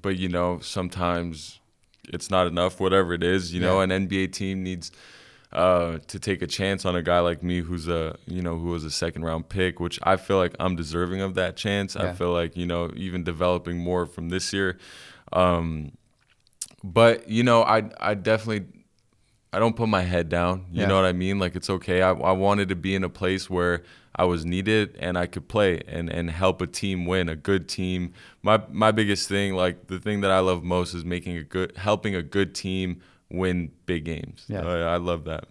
but 0.00 0.16
you 0.16 0.28
know, 0.28 0.60
sometimes 0.60 1.58
it's 2.04 2.30
not 2.30 2.46
enough. 2.46 2.80
Whatever 2.80 3.12
it 3.14 3.22
is, 3.22 3.52
you 3.52 3.60
know, 3.60 3.80
an 3.80 3.90
NBA 3.90 4.32
team 4.32 4.62
needs 4.62 4.90
uh, 5.52 5.98
to 6.08 6.18
take 6.18 6.42
a 6.42 6.46
chance 6.46 6.84
on 6.84 6.94
a 6.94 7.02
guy 7.02 7.20
like 7.20 7.42
me, 7.42 7.60
who's 7.60 7.88
a 7.88 8.16
you 8.26 8.42
know 8.42 8.58
who 8.58 8.68
was 8.68 8.84
a 8.84 8.90
second 8.90 9.24
round 9.24 9.48
pick, 9.48 9.80
which 9.80 9.98
I 10.02 10.16
feel 10.16 10.36
like 10.36 10.54
I'm 10.60 10.76
deserving 10.76 11.20
of 11.20 11.34
that 11.34 11.56
chance. 11.56 11.94
Yeah. 11.94 12.10
I 12.10 12.12
feel 12.12 12.32
like 12.32 12.56
you 12.56 12.66
know 12.66 12.90
even 12.96 13.24
developing 13.24 13.78
more 13.78 14.06
from 14.06 14.28
this 14.28 14.52
year. 14.52 14.78
Um, 15.32 15.92
but 16.84 17.28
you 17.28 17.42
know, 17.42 17.62
I 17.62 17.90
I 18.00 18.14
definitely 18.14 18.66
I 19.52 19.58
don't 19.58 19.76
put 19.76 19.88
my 19.88 20.02
head 20.02 20.28
down. 20.28 20.66
You 20.70 20.82
Yeah. 20.82 20.88
know 20.88 20.96
what 20.96 21.06
I 21.06 21.12
mean? 21.12 21.38
Like 21.38 21.56
it's 21.56 21.70
okay. 21.70 22.02
I, 22.02 22.10
I 22.10 22.32
wanted 22.32 22.68
to 22.68 22.76
be 22.76 22.94
in 22.94 23.02
a 23.04 23.08
place 23.08 23.48
where 23.48 23.82
I 24.14 24.24
was 24.24 24.44
needed 24.44 24.96
and 24.98 25.16
I 25.16 25.26
could 25.26 25.48
play 25.48 25.80
and, 25.86 26.10
and 26.10 26.28
help 26.28 26.60
a 26.60 26.66
team 26.66 27.06
win, 27.06 27.28
a 27.28 27.36
good 27.36 27.68
team. 27.68 28.12
My 28.42 28.60
my 28.70 28.90
biggest 28.92 29.28
thing, 29.28 29.54
like 29.54 29.86
the 29.86 29.98
thing 29.98 30.20
that 30.20 30.30
I 30.30 30.40
love 30.40 30.62
most 30.62 30.92
is 30.92 31.04
making 31.04 31.36
a 31.38 31.42
good 31.42 31.76
helping 31.76 32.14
a 32.14 32.22
good 32.22 32.54
team 32.54 33.00
win 33.30 33.70
big 33.86 34.04
games. 34.04 34.44
Yeah. 34.48 34.66
I, 34.66 34.94
I 34.94 34.96
love 34.96 35.24
that. 35.24 35.44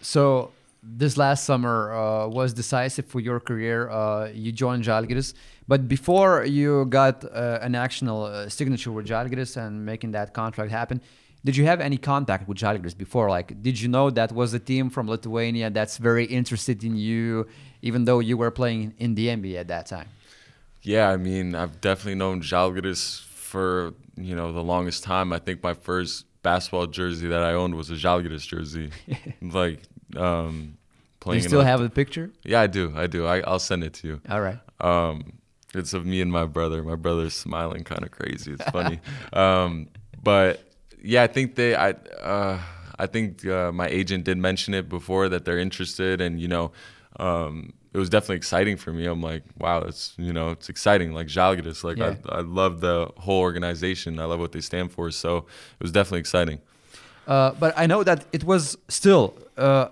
So 0.00 0.50
this 0.82 1.16
last 1.16 1.44
summer 1.44 1.92
uh, 1.92 2.26
was 2.26 2.52
decisive 2.52 3.06
for 3.06 3.20
your 3.20 3.38
career. 3.38 3.88
Uh, 3.88 4.30
you 4.34 4.50
joined 4.50 4.84
Žalgiris, 4.84 5.34
but 5.68 5.88
before 5.88 6.44
you 6.44 6.86
got 6.86 7.24
uh, 7.24 7.58
an 7.62 7.74
actual 7.74 8.24
uh, 8.24 8.48
signature 8.48 8.90
with 8.90 9.06
Žalgiris 9.06 9.56
and 9.56 9.86
making 9.86 10.10
that 10.12 10.34
contract 10.34 10.70
happen, 10.70 11.00
did 11.44 11.56
you 11.56 11.64
have 11.64 11.80
any 11.80 11.98
contact 11.98 12.48
with 12.48 12.58
Žalgiris 12.58 12.96
before? 12.96 13.28
Like, 13.28 13.62
did 13.62 13.80
you 13.80 13.88
know 13.88 14.10
that 14.10 14.32
was 14.32 14.54
a 14.54 14.58
team 14.58 14.90
from 14.90 15.08
Lithuania 15.08 15.70
that's 15.70 15.98
very 15.98 16.24
interested 16.24 16.84
in 16.84 16.96
you, 16.96 17.48
even 17.80 18.04
though 18.04 18.20
you 18.20 18.36
were 18.36 18.50
playing 18.50 18.94
in 18.98 19.14
the 19.14 19.28
NBA 19.28 19.56
at 19.56 19.68
that 19.68 19.86
time? 19.86 20.08
Yeah, 20.82 21.10
I 21.10 21.16
mean, 21.16 21.54
I've 21.54 21.80
definitely 21.80 22.16
known 22.16 22.42
Žalgiris 22.42 23.22
for 23.24 23.94
you 24.16 24.34
know 24.34 24.52
the 24.52 24.62
longest 24.62 25.04
time. 25.04 25.32
I 25.32 25.38
think 25.38 25.62
my 25.62 25.74
first 25.74 26.26
basketball 26.42 26.86
jersey 26.86 27.28
that 27.28 27.42
I 27.42 27.52
owned 27.52 27.74
was 27.74 27.90
a 27.90 27.94
Žalgiris 27.94 28.46
jersey, 28.46 28.90
like 29.42 29.80
um, 30.16 30.76
Do 30.76 30.76
playing. 31.20 31.42
you 31.42 31.48
still 31.48 31.60
a- 31.60 31.64
have 31.64 31.80
the 31.80 31.90
picture? 31.90 32.30
Yeah, 32.44 32.60
I 32.60 32.66
do. 32.66 32.92
I 32.96 33.06
do. 33.06 33.26
I, 33.26 33.40
I'll 33.40 33.58
send 33.58 33.84
it 33.84 33.94
to 33.94 34.06
you. 34.08 34.20
All 34.28 34.40
right. 34.40 34.58
Um, 34.80 35.34
it's 35.74 35.94
of 35.94 36.04
me 36.04 36.20
and 36.20 36.30
my 36.30 36.44
brother. 36.44 36.82
My 36.82 36.96
brother's 36.96 37.34
smiling, 37.34 37.84
kind 37.84 38.02
of 38.02 38.10
crazy. 38.10 38.52
It's 38.52 38.64
funny. 38.70 39.00
um, 39.32 39.88
but 40.22 40.62
yeah, 41.02 41.22
I 41.22 41.26
think 41.28 41.54
they. 41.54 41.74
I. 41.74 41.90
Uh, 41.90 42.58
I 42.98 43.06
think 43.06 43.44
uh, 43.46 43.72
my 43.72 43.88
agent 43.88 44.24
did 44.24 44.36
mention 44.38 44.74
it 44.74 44.88
before 44.88 45.28
that 45.30 45.44
they're 45.44 45.58
interested, 45.58 46.20
and 46.20 46.38
you 46.40 46.46
know, 46.46 46.70
um, 47.18 47.72
it 47.92 47.98
was 47.98 48.08
definitely 48.08 48.36
exciting 48.36 48.76
for 48.76 48.92
me. 48.92 49.06
I'm 49.06 49.20
like, 49.20 49.42
wow, 49.58 49.80
it's 49.80 50.14
you 50.16 50.32
know, 50.32 50.50
it's 50.50 50.68
exciting. 50.68 51.12
Like 51.12 51.26
Žalgiris, 51.26 51.84
like 51.84 51.98
Yeah. 51.98 52.14
I, 52.28 52.38
I 52.38 52.40
love 52.40 52.80
the 52.80 53.10
whole 53.18 53.40
organization. 53.40 54.18
I 54.18 54.24
love 54.24 54.40
what 54.40 54.52
they 54.52 54.60
stand 54.60 54.92
for. 54.92 55.10
So 55.10 55.38
it 55.38 55.82
was 55.82 55.92
definitely 55.92 56.20
exciting. 56.20 56.60
Uh, 57.26 57.52
but 57.52 57.72
I 57.76 57.86
know 57.86 58.02
that 58.02 58.24
it 58.32 58.44
was 58.44 58.76
still 58.88 59.34
uh, 59.56 59.88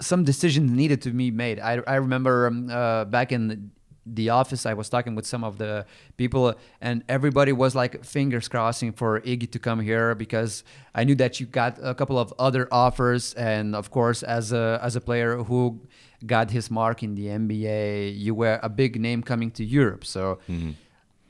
some 0.00 0.24
decisions 0.24 0.70
needed 0.70 1.00
to 1.02 1.10
be 1.10 1.30
made. 1.30 1.58
I, 1.60 1.80
I 1.86 1.94
remember 1.94 2.46
um, 2.46 2.70
uh, 2.70 3.04
back 3.06 3.32
in 3.32 3.70
the 4.06 4.30
office, 4.30 4.66
I 4.66 4.74
was 4.74 4.88
talking 4.88 5.14
with 5.14 5.26
some 5.26 5.44
of 5.44 5.58
the 5.58 5.86
people, 6.16 6.54
and 6.80 7.02
everybody 7.08 7.52
was 7.52 7.74
like 7.74 8.04
fingers 8.04 8.48
crossing 8.48 8.92
for 8.92 9.20
Iggy 9.20 9.50
to 9.52 9.58
come 9.58 9.80
here 9.80 10.14
because 10.14 10.64
I 10.94 11.04
knew 11.04 11.14
that 11.16 11.40
you 11.40 11.46
got 11.46 11.78
a 11.82 11.94
couple 11.94 12.18
of 12.18 12.32
other 12.38 12.68
offers, 12.70 13.34
and 13.34 13.74
of 13.74 13.90
course, 13.90 14.22
as 14.22 14.52
a 14.52 14.78
as 14.82 14.96
a 14.96 15.00
player 15.00 15.42
who 15.42 15.80
got 16.26 16.50
his 16.50 16.70
mark 16.70 17.02
in 17.02 17.14
the 17.14 17.26
NBA, 17.26 18.18
you 18.18 18.34
were 18.34 18.58
a 18.62 18.68
big 18.68 19.00
name 19.00 19.22
coming 19.22 19.50
to 19.52 19.64
Europe. 19.64 20.04
So 20.04 20.38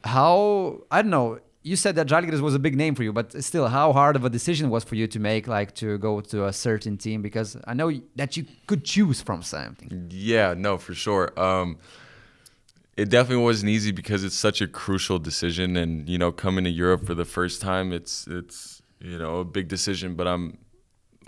how 0.04 0.82
I 0.90 1.02
don't 1.02 1.10
know. 1.10 1.38
You 1.66 1.76
said 1.76 1.94
that 1.96 2.08
Žalgiris 2.08 2.42
was 2.42 2.54
a 2.54 2.58
big 2.58 2.76
name 2.76 2.94
for 2.94 3.02
you, 3.02 3.10
but 3.10 3.42
still, 3.42 3.68
how 3.68 3.94
hard 3.94 4.16
of 4.16 4.24
a 4.26 4.28
decision 4.28 4.68
was 4.68 4.84
for 4.84 4.96
you 4.96 5.06
to 5.06 5.18
make, 5.18 5.48
like 5.48 5.74
to 5.76 5.96
go 5.96 6.20
to 6.20 6.44
a 6.44 6.52
certain 6.52 6.98
team? 6.98 7.22
Because 7.22 7.56
I 7.66 7.72
know 7.72 7.90
that 8.16 8.36
you 8.36 8.44
could 8.66 8.84
choose 8.84 9.22
from 9.22 9.40
something. 9.42 10.10
Yeah, 10.10 10.52
no, 10.52 10.76
for 10.76 10.92
sure. 10.92 11.32
Um, 11.40 11.78
it 12.96 13.08
definitely 13.08 13.44
wasn't 13.44 13.70
easy 13.70 13.92
because 13.92 14.24
it's 14.24 14.36
such 14.36 14.60
a 14.60 14.68
crucial 14.68 15.18
decision, 15.18 15.76
and 15.76 16.08
you 16.08 16.18
know, 16.18 16.32
coming 16.32 16.64
to 16.64 16.70
Europe 16.70 17.04
for 17.06 17.14
the 17.14 17.24
first 17.24 17.60
time, 17.60 17.92
it's 17.92 18.26
it's 18.26 18.82
you 19.00 19.18
know 19.18 19.40
a 19.40 19.44
big 19.44 19.68
decision. 19.68 20.14
But 20.14 20.28
I'm, 20.28 20.58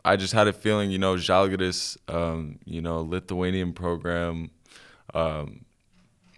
I 0.04 0.16
just 0.16 0.32
had 0.32 0.46
a 0.46 0.52
feeling, 0.52 0.90
you 0.90 0.98
know, 0.98 1.14
Žalgiris, 1.14 1.96
um, 2.12 2.58
you 2.64 2.80
know, 2.80 3.00
Lithuanian 3.00 3.72
program. 3.72 4.50
Um, 5.14 5.64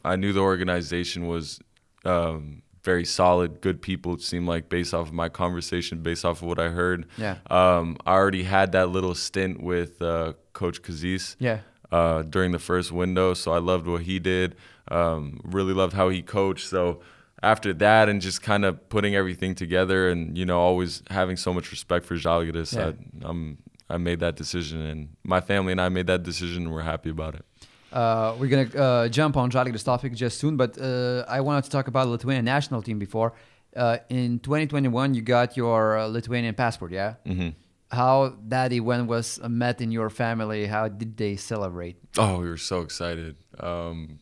I 0.05 0.17
knew 0.17 0.33
the 0.33 0.41
organization 0.41 1.27
was 1.27 1.61
um, 2.05 2.63
very 2.83 3.05
solid, 3.05 3.61
good 3.61 3.83
people. 3.83 4.15
It 4.15 4.23
seemed 4.23 4.49
like 4.49 4.69
based 4.69 4.95
off 4.95 5.09
of 5.09 5.13
my 5.13 5.29
conversation, 5.29 6.03
based 6.03 6.25
off 6.25 6.41
of 6.43 6.49
what 6.49 6.59
I 6.59 6.69
heard. 6.69 7.07
Yeah. 7.19 7.37
Um, 7.51 7.99
I 8.07 8.13
already 8.13 8.45
had 8.45 8.73
that 8.73 8.89
little 8.89 9.15
stint 9.15 9.63
with 9.63 10.01
uh, 10.01 10.33
Coach 10.55 10.81
Kazys 10.83 11.37
Yeah. 11.39 11.61
Uh, 11.93 12.23
during 12.23 12.53
the 12.53 12.59
first 12.59 12.93
window. 12.93 13.35
So 13.35 13.53
I 13.53 13.59
loved 13.59 13.87
what 13.87 14.03
he 14.03 14.19
did. 14.19 14.57
Um, 14.91 15.41
really 15.45 15.73
loved 15.75 15.93
how 15.95 16.09
he 16.09 16.23
coached. 16.23 16.67
So 16.69 17.01
after 17.43 17.73
that, 17.75 18.09
and 18.09 18.21
just 18.21 18.43
kind 18.43 18.65
of 18.65 18.89
putting 18.89 19.15
everything 19.15 19.55
together, 19.55 20.09
and 20.09 20.37
you 20.37 20.45
know, 20.47 20.59
always 20.61 21.03
having 21.11 21.37
so 21.37 21.53
much 21.53 21.71
respect 21.71 22.05
for 22.07 22.15
Žalgiris, 22.17 22.75
Yeah. 22.77 22.93
I, 23.25 23.29
I'm 23.29 23.59
I 23.91 23.97
made 23.97 24.21
that 24.21 24.37
decision, 24.37 24.81
and 24.83 25.09
my 25.25 25.41
family 25.41 25.73
and 25.73 25.81
I 25.81 25.89
made 25.89 26.07
that 26.09 26.23
decision, 26.23 26.65
and 26.65 26.73
we're 26.75 26.83
happy 26.83 27.11
about 27.11 27.35
it. 27.37 27.45
Uh, 27.93 28.35
we're 28.39 28.49
gonna 28.49 28.85
uh, 28.85 29.09
jump 29.09 29.37
on 29.37 29.51
Žalgiris 29.51 29.85
topic 29.85 30.15
just 30.15 30.39
soon, 30.39 30.57
but 30.57 30.79
uh, 30.79 31.25
I 31.29 31.41
wanted 31.41 31.65
to 31.65 31.71
talk 31.71 31.89
about 31.89 32.05
the 32.05 32.11
Lithuanian 32.11 32.45
national 32.45 32.83
team 32.83 32.99
before. 32.99 33.33
Uh, 33.77 33.99
in 34.09 34.41
2021, 34.41 35.15
you 35.15 35.23
got 35.23 35.57
your 35.57 35.97
uh, 35.99 36.07
Lithuanian 36.07 36.55
passport, 36.55 36.93
yeah. 36.93 37.15
hmm 37.27 37.51
How 37.91 38.37
that 38.49 38.73
event 38.73 39.07
was 39.07 39.41
met 39.49 39.81
in 39.81 39.91
your 39.91 40.11
family? 40.11 40.67
How 40.67 40.89
did 40.89 41.17
they 41.17 41.37
celebrate? 41.37 41.97
Oh, 42.19 42.41
we 42.41 42.49
were 42.49 42.59
so 42.59 42.81
excited. 42.83 43.37
Um, 43.59 44.19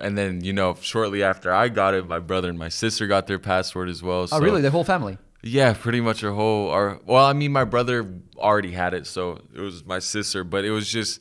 and 0.00 0.16
then 0.16 0.44
you 0.44 0.52
know, 0.52 0.76
shortly 0.80 1.22
after 1.22 1.52
I 1.52 1.68
got 1.68 1.94
it, 1.94 2.06
my 2.06 2.18
brother 2.18 2.48
and 2.48 2.58
my 2.58 2.68
sister 2.68 3.06
got 3.06 3.26
their 3.26 3.38
passport 3.38 3.88
as 3.88 4.02
well. 4.02 4.28
oh, 4.30 4.40
really? 4.40 4.60
The 4.60 4.70
whole 4.70 4.84
family? 4.84 5.18
Yeah, 5.42 5.72
pretty 5.72 6.00
much 6.00 6.24
our 6.24 6.32
whole 6.32 6.70
our 6.70 7.00
well, 7.06 7.24
I 7.24 7.32
mean 7.32 7.52
my 7.52 7.64
brother 7.64 8.20
already 8.36 8.72
had 8.72 8.92
it, 8.92 9.06
so 9.06 9.40
it 9.54 9.60
was 9.60 9.84
my 9.84 10.00
sister, 10.00 10.44
but 10.44 10.64
it 10.64 10.70
was 10.70 10.88
just 10.88 11.20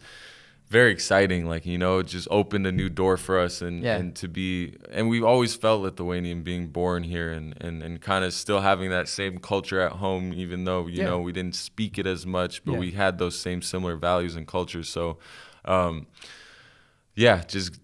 very 0.70 0.92
exciting. 0.92 1.46
Like, 1.48 1.66
you 1.66 1.78
know, 1.78 2.00
it 2.00 2.08
just 2.08 2.28
opened 2.30 2.68
a 2.68 2.72
new 2.72 2.90
door 2.90 3.16
for 3.18 3.40
us 3.40 3.62
and, 3.62 3.84
Yeah. 3.84 3.98
and 3.98 4.16
to 4.18 4.28
be 4.28 4.76
and 4.92 5.08
we've 5.10 5.24
always 5.24 5.56
felt 5.56 5.82
Lithuanian 5.82 6.44
being 6.44 6.68
born 6.68 7.04
here 7.04 7.32
and, 7.32 7.56
and, 7.62 7.82
and 7.84 8.02
kind 8.02 8.26
of 8.26 8.34
still 8.34 8.60
having 8.62 8.90
that 8.90 9.08
same 9.08 9.40
culture 9.40 9.80
at 9.80 9.94
home, 9.94 10.34
even 10.34 10.66
though, 10.66 10.88
you 10.88 11.00
Yeah. 11.00 11.06
know, 11.06 11.20
we 11.20 11.32
didn't 11.32 11.56
speak 11.56 11.98
it 11.98 12.06
as 12.06 12.26
much, 12.26 12.64
but 12.66 12.74
Yeah. 12.74 12.80
we 12.80 12.92
had 12.92 13.18
those 13.18 13.40
same 13.40 13.62
similar 13.62 13.96
values 13.96 14.36
and 14.36 14.46
cultures. 14.48 14.90
So 14.90 15.18
um 15.66 16.08
yeah, 17.16 17.42
just 17.48 17.80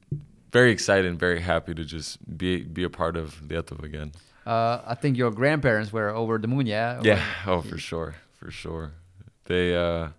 very 0.52 0.72
excited 0.72 1.06
and 1.10 1.20
very 1.20 1.40
happy 1.42 1.74
to 1.74 1.84
just 1.84 2.18
be 2.38 2.64
be 2.64 2.84
a 2.84 2.90
part 2.90 3.16
of 3.18 3.48
the 3.48 3.56
Etov 3.56 3.84
again. 3.84 4.12
Uh, 4.46 4.82
I 4.86 4.96
think 4.96 5.18
your 5.18 5.32
grandparents 5.32 5.92
were 5.94 6.10
over 6.10 6.38
the 6.38 6.48
moon, 6.48 6.66
yeah. 6.68 7.00
Yeah. 7.02 7.24
Oh, 7.48 7.62
for 7.62 7.78
sure, 7.78 8.16
for 8.34 8.52
sure. 8.52 8.92
They 9.46 9.74
uh, 9.76 10.10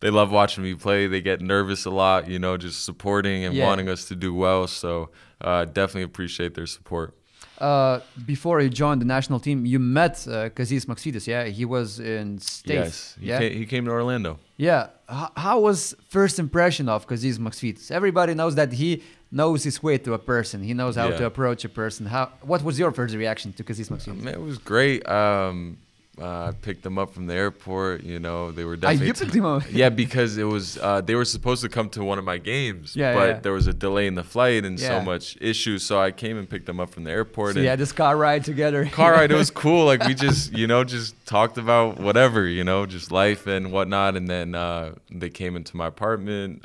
they 0.00 0.10
love 0.10 0.30
watching 0.30 0.62
me 0.64 0.74
play. 0.74 1.06
They 1.06 1.20
get 1.20 1.40
nervous 1.40 1.84
a 1.86 1.90
lot, 1.90 2.28
you 2.28 2.38
know, 2.38 2.56
just 2.56 2.84
supporting 2.84 3.44
and 3.44 3.54
Yeah. 3.54 3.66
wanting 3.66 3.88
us 3.88 4.06
to 4.08 4.14
do 4.16 4.34
well. 4.34 4.66
So 4.66 5.10
uh, 5.40 5.64
definitely 5.66 6.02
appreciate 6.02 6.54
their 6.54 6.66
support. 6.66 7.14
Uh, 7.58 8.00
before 8.26 8.60
you 8.60 8.68
joined 8.68 9.00
the 9.00 9.06
national 9.06 9.40
team, 9.40 9.64
you 9.64 9.78
met 9.78 10.12
uh, 10.28 10.50
Kazys 10.50 10.84
Maksvytis, 10.84 11.26
yeah. 11.26 11.44
He 11.44 11.64
was 11.64 11.98
in 11.98 12.38
States. 12.38 12.66
Yes, 12.68 13.16
he, 13.18 13.26
yeah. 13.28 13.38
came, 13.38 13.52
he 13.56 13.64
came 13.64 13.84
to 13.86 13.90
Orlando. 13.92 14.38
Yeah. 14.58 14.88
H- 15.10 15.30
how 15.36 15.60
was 15.60 15.94
first 16.10 16.38
impression 16.38 16.86
of 16.90 17.06
Kazys 17.08 17.38
Maksvytis? 17.38 17.90
Everybody 17.90 18.34
knows 18.34 18.56
that 18.56 18.74
he 18.74 19.02
knows 19.32 19.64
his 19.64 19.82
way 19.82 19.96
to 19.96 20.12
a 20.12 20.18
person. 20.18 20.62
He 20.62 20.74
knows 20.74 20.96
how 20.96 21.08
Yeah. 21.08 21.16
to 21.18 21.24
approach 21.26 21.64
a 21.64 21.70
person. 21.70 22.04
How? 22.06 22.30
What 22.42 22.62
was 22.62 22.78
your 22.78 22.92
first 22.92 23.14
reaction 23.14 23.54
to 23.54 23.64
Kazys 23.64 23.88
Maksvytis? 23.88 24.20
Man, 24.22 24.34
it 24.34 24.40
was 24.42 24.58
great. 24.58 25.08
Um, 25.08 25.78
uh, 26.20 26.46
I 26.48 26.52
picked 26.52 26.82
them 26.82 26.98
up 26.98 27.12
from 27.12 27.26
the 27.26 27.34
airport. 27.34 28.02
You 28.02 28.18
know, 28.18 28.50
they 28.50 28.64
were 28.64 28.74
Ah, 28.74 28.76
definitely 28.92 29.06
you 29.08 29.12
picked 29.14 29.34
him 29.34 29.44
up. 29.44 29.62
yeah, 29.70 29.88
because 29.90 30.38
it 30.38 30.44
was 30.44 30.78
uh, 30.78 31.00
they 31.00 31.14
were 31.14 31.24
supposed 31.24 31.62
to 31.62 31.68
come 31.68 31.88
to 31.90 32.02
one 32.04 32.18
of 32.18 32.24
my 32.24 32.38
games, 32.38 32.96
Yeah, 32.96 33.14
but 33.14 33.28
yeah. 33.28 33.40
there 33.40 33.52
was 33.52 33.66
a 33.66 33.72
delay 33.74 34.06
in 34.06 34.14
the 34.14 34.24
flight 34.24 34.64
and 34.64 34.78
Yeah. 34.80 34.98
so 34.98 35.04
much 35.04 35.36
issues. 35.40 35.82
So 35.82 36.00
I 36.00 36.10
came 36.12 36.38
and 36.38 36.48
picked 36.48 36.66
them 36.66 36.80
up 36.80 36.90
from 36.90 37.04
the 37.04 37.10
airport. 37.10 37.54
So 37.54 37.60
and 37.60 37.68
you 37.68 37.76
this 37.76 37.92
car 37.92 38.16
ride 38.16 38.44
together. 38.44 38.86
car 38.92 39.12
ride. 39.12 39.30
It 39.30 39.36
was 39.36 39.50
cool. 39.64 39.84
Like 39.84 40.04
we 40.04 40.14
just, 40.14 40.52
you 40.52 40.66
know, 40.66 40.84
just 40.84 41.14
talked 41.26 41.58
about 41.58 41.98
whatever, 41.98 42.46
you 42.46 42.64
know, 42.64 42.86
just 42.86 43.12
life 43.12 43.46
and 43.46 43.70
whatnot. 43.72 44.16
And 44.16 44.28
then 44.28 44.54
uh, 44.54 44.94
they 45.10 45.28
came 45.30 45.56
into 45.56 45.76
my 45.76 45.86
apartment. 45.88 46.64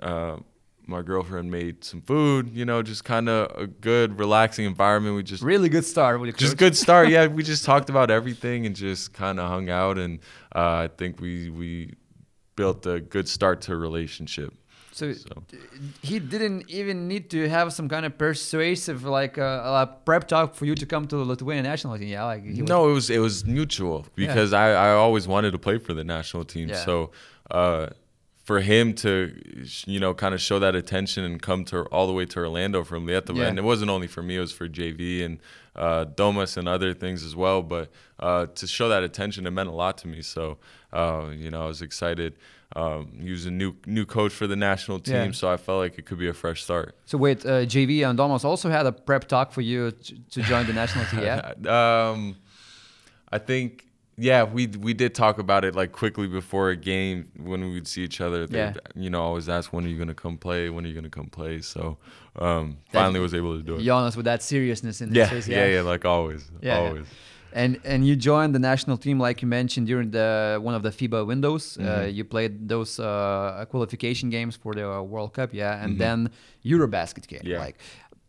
My 0.88 1.02
girlfriend 1.02 1.52
made 1.52 1.84
some 1.84 2.02
food. 2.02 2.50
You 2.54 2.66
know, 2.66 2.82
just 2.82 3.04
kind 3.04 3.30
of 3.30 3.52
a 3.58 3.68
good, 3.68 4.20
relaxing 4.20 4.66
environment. 4.66 5.16
We 5.16 5.24
just 5.24 5.44
really 5.44 5.70
good 5.70 5.86
start. 5.86 6.22
just 6.38 6.58
good 6.58 6.76
start. 6.76 7.10
Yeah, 7.10 7.28
we 7.38 7.44
just 7.44 7.66
talked 7.66 7.90
about 7.90 8.12
everything 8.12 8.66
and 8.66 8.76
just 8.76 9.14
kind 9.14 9.40
of 9.40 9.48
hung 9.50 9.70
out. 9.70 9.98
And 9.98 10.20
uh, 10.56 10.86
I 10.86 10.90
think 10.98 11.20
we 11.22 11.50
we 11.50 11.94
built 12.56 12.86
a 12.86 13.00
good 13.00 13.28
start 13.28 13.62
to 13.62 13.74
a 13.74 13.78
relationship. 13.78 14.54
So, 14.94 15.14
So. 15.14 15.30
he 16.02 16.20
didn't 16.20 16.70
even 16.70 17.08
need 17.08 17.30
to 17.30 17.48
have 17.48 17.72
some 17.72 17.88
kind 17.88 18.06
of 18.06 18.18
persuasive 18.18 19.06
like 19.06 19.38
uh, 19.38 19.44
a 19.84 19.88
prep 20.06 20.28
talk 20.28 20.54
for 20.54 20.66
you 20.66 20.76
to 20.76 20.86
come 20.86 21.08
to 21.08 21.16
the 21.16 21.24
Lithuanian 21.24 21.64
national 21.64 21.98
team. 21.98 22.10
Yeah, 22.10 22.26
like 22.26 22.44
he 22.44 22.62
was- 22.62 22.70
no, 22.70 22.90
it 22.90 22.94
was 22.94 23.10
it 23.10 23.20
was 23.20 23.46
mutual 23.46 24.06
because 24.16 24.52
I, 24.52 24.72
I 24.74 24.92
always 24.94 25.28
wanted 25.30 25.52
to 25.52 25.58
play 25.60 25.78
for 25.78 25.94
the 25.94 26.04
national 26.04 26.44
team. 26.44 26.68
Yeah. 26.70 26.84
So 26.84 27.12
uh, 27.50 27.88
for 28.52 28.60
him 28.60 28.94
to, 28.94 29.34
you 29.88 29.98
know, 29.98 30.14
kind 30.14 30.34
of 30.34 30.42
show 30.42 30.60
that 30.60 30.76
attention 30.76 31.24
and 31.24 31.42
come 31.42 31.64
to 31.64 31.84
all 31.84 32.06
the 32.06 32.12
way 32.12 32.26
to 32.26 32.40
Orlando 32.40 32.84
from 32.84 33.08
Lieto. 33.08 33.34
Yeah. 33.34 33.46
And 33.46 33.58
it 33.58 33.62
wasn't 33.62 33.90
only 33.90 34.08
for 34.08 34.22
me; 34.22 34.36
it 34.36 34.42
was 34.42 34.52
for 34.52 34.68
JV 34.68 35.24
and 35.24 35.40
uh, 35.74 36.04
Domas 36.04 36.58
and 36.58 36.68
other 36.68 36.94
things 36.94 37.24
as 37.24 37.34
well. 37.34 37.62
But 37.62 37.90
uh, 38.20 38.48
to 38.48 38.68
show 38.68 38.90
that 38.90 39.04
attention, 39.04 39.48
it 39.48 39.52
meant 39.52 39.70
a 39.70 39.72
lot 39.72 39.98
to 40.00 40.10
me. 40.10 40.22
So, 40.22 40.58
uh, 40.92 41.30
you 41.34 41.50
know, 41.50 41.64
I 41.64 41.68
was 41.68 41.82
excited. 41.82 42.36
Um, 42.76 43.20
he 43.22 43.32
was 43.32 43.46
a 43.46 43.52
new 43.52 43.74
new 43.86 44.06
coach 44.06 44.34
for 44.34 44.48
the 44.48 44.58
national 44.58 45.00
team, 45.00 45.28
yeah. 45.28 45.32
so 45.32 45.50
I 45.50 45.56
felt 45.56 45.80
like 45.80 45.98
it 45.98 46.06
could 46.06 46.20
be 46.20 46.28
a 46.28 46.34
fresh 46.34 46.62
start. 46.62 46.98
So 47.06 47.18
wait, 47.18 47.46
uh, 47.46 47.66
JV 47.66 48.06
and 48.06 48.20
Domas 48.20 48.44
also 48.44 48.70
had 48.70 48.86
a 48.86 48.92
prep 48.92 49.30
talk 49.30 49.54
for 49.54 49.62
you 49.62 49.92
to, 49.92 50.16
to 50.32 50.42
join 50.42 50.68
the 50.68 50.74
national 50.74 51.06
team, 51.06 51.22
yeah? 51.22 51.54
um, 52.10 52.36
I 53.32 53.38
think 53.38 53.86
yeah, 54.22 54.44
we 54.44 54.68
we 54.68 54.94
did 54.94 55.16
talk 55.16 55.40
about 55.40 55.66
it 55.66 55.76
like 55.76 55.92
quickly 55.92 56.28
before 56.28 56.70
a 56.70 56.76
game 56.76 57.32
when 57.38 57.62
we 57.62 57.74
would 57.74 57.88
see 57.88 58.04
each 58.04 58.22
other. 58.22 58.46
Yeah. 58.50 58.74
You 58.96 59.10
know, 59.10 59.22
always 59.22 59.50
ask 59.50 59.74
when 59.74 59.84
are 59.86 59.88
you 59.88 59.98
gonna 59.98 60.14
come 60.14 60.38
play? 60.38 60.70
When 60.70 60.86
are 60.86 60.88
you 60.88 60.94
gonna 60.94 61.10
come 61.10 61.28
play? 61.28 61.62
So 61.62 61.98
um, 62.38 62.78
finally 62.92 63.20
was 63.20 63.34
able 63.34 63.58
to 63.58 63.64
do 63.64 63.76
it. 63.78 63.84
Jonas 63.84 64.16
with 64.16 64.26
that 64.26 64.44
seriousness 64.44 65.02
in 65.02 65.14
yeah, 65.14 65.28
face. 65.28 65.48
Yeah, 65.52 65.66
yeah, 65.66 65.76
yeah, 65.76 65.82
like 65.82 66.06
always. 66.06 66.50
Yeah, 66.62 66.78
always. 66.78 67.06
Yeah. 67.06 67.62
And 67.62 67.80
and 67.84 68.08
you 68.08 68.16
joined 68.16 68.54
the 68.54 68.60
national 68.60 68.98
team 68.98 69.20
like 69.20 69.42
you 69.42 69.48
mentioned 69.48 69.88
during 69.88 70.12
the 70.12 70.60
one 70.62 70.76
of 70.76 70.84
the 70.84 70.92
FIBA 70.92 71.26
windows. 71.26 71.78
Uh, 71.78 71.82
mm-hmm. 71.82 72.02
Uh, 72.02 72.06
you 72.06 72.24
played 72.24 72.70
those 72.70 73.00
uh, 73.00 73.66
qualification 73.70 74.30
games 74.30 74.56
for 74.56 74.74
the 74.76 75.02
World 75.02 75.34
Cup, 75.34 75.50
yeah, 75.52 75.84
and 75.84 75.94
mm-hmm. 75.94 76.00
then 76.00 76.30
EuroBasket 76.64 77.28
game. 77.28 77.42
Yeah. 77.44 77.60
Like 77.60 77.78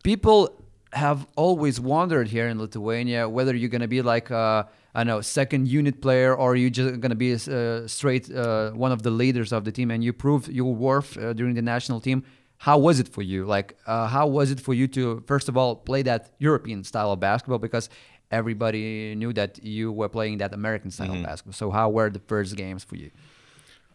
people 0.02 0.50
have 0.92 1.26
always 1.36 1.80
wondered 1.80 2.28
here 2.28 2.48
in 2.48 2.58
Lithuania 2.58 3.28
whether 3.28 3.54
you're 3.54 3.70
gonna 3.70 3.88
be 3.88 4.02
like 4.02 4.30
a, 4.30 4.68
I 4.94 5.04
know 5.04 5.20
second 5.20 5.68
unit 5.68 6.02
player 6.02 6.34
or 6.34 6.54
you're 6.54 6.70
just 6.70 7.00
gonna 7.00 7.14
be 7.14 7.32
a, 7.32 7.36
uh, 7.36 7.88
straight 7.88 8.30
uh, 8.30 8.70
one 8.72 8.92
of 8.92 9.02
the 9.02 9.10
leaders 9.10 9.52
of 9.52 9.64
the 9.64 9.72
team, 9.72 9.90
and 9.90 10.04
you 10.04 10.12
proved 10.12 10.48
your 10.48 10.74
worth 10.74 11.16
uh, 11.16 11.32
during 11.32 11.54
the 11.54 11.62
national 11.62 12.00
team. 12.00 12.24
How 12.58 12.78
was 12.78 13.00
it 13.00 13.08
for 13.08 13.22
you? 13.22 13.44
Like, 13.44 13.76
uh, 13.86 14.06
how 14.06 14.28
was 14.28 14.52
it 14.52 14.60
for 14.60 14.74
you 14.74 14.86
to 14.88 15.24
first 15.26 15.48
of 15.48 15.56
all 15.56 15.74
play 15.74 16.02
that 16.02 16.30
European 16.38 16.84
style 16.84 17.10
of 17.12 17.20
basketball 17.20 17.58
because 17.58 17.88
everybody 18.32 19.14
knew 19.14 19.32
that 19.34 19.62
you 19.62 19.92
were 19.92 20.08
playing 20.08 20.38
that 20.38 20.54
American 20.54 20.90
style 20.90 21.08
mm-hmm. 21.08 21.18
of 21.18 21.22
basketball. 21.24 21.52
So 21.52 21.70
how 21.70 21.90
were 21.90 22.10
the 22.10 22.18
first 22.18 22.56
games 22.56 22.82
for 22.82 22.96
you? 22.96 23.10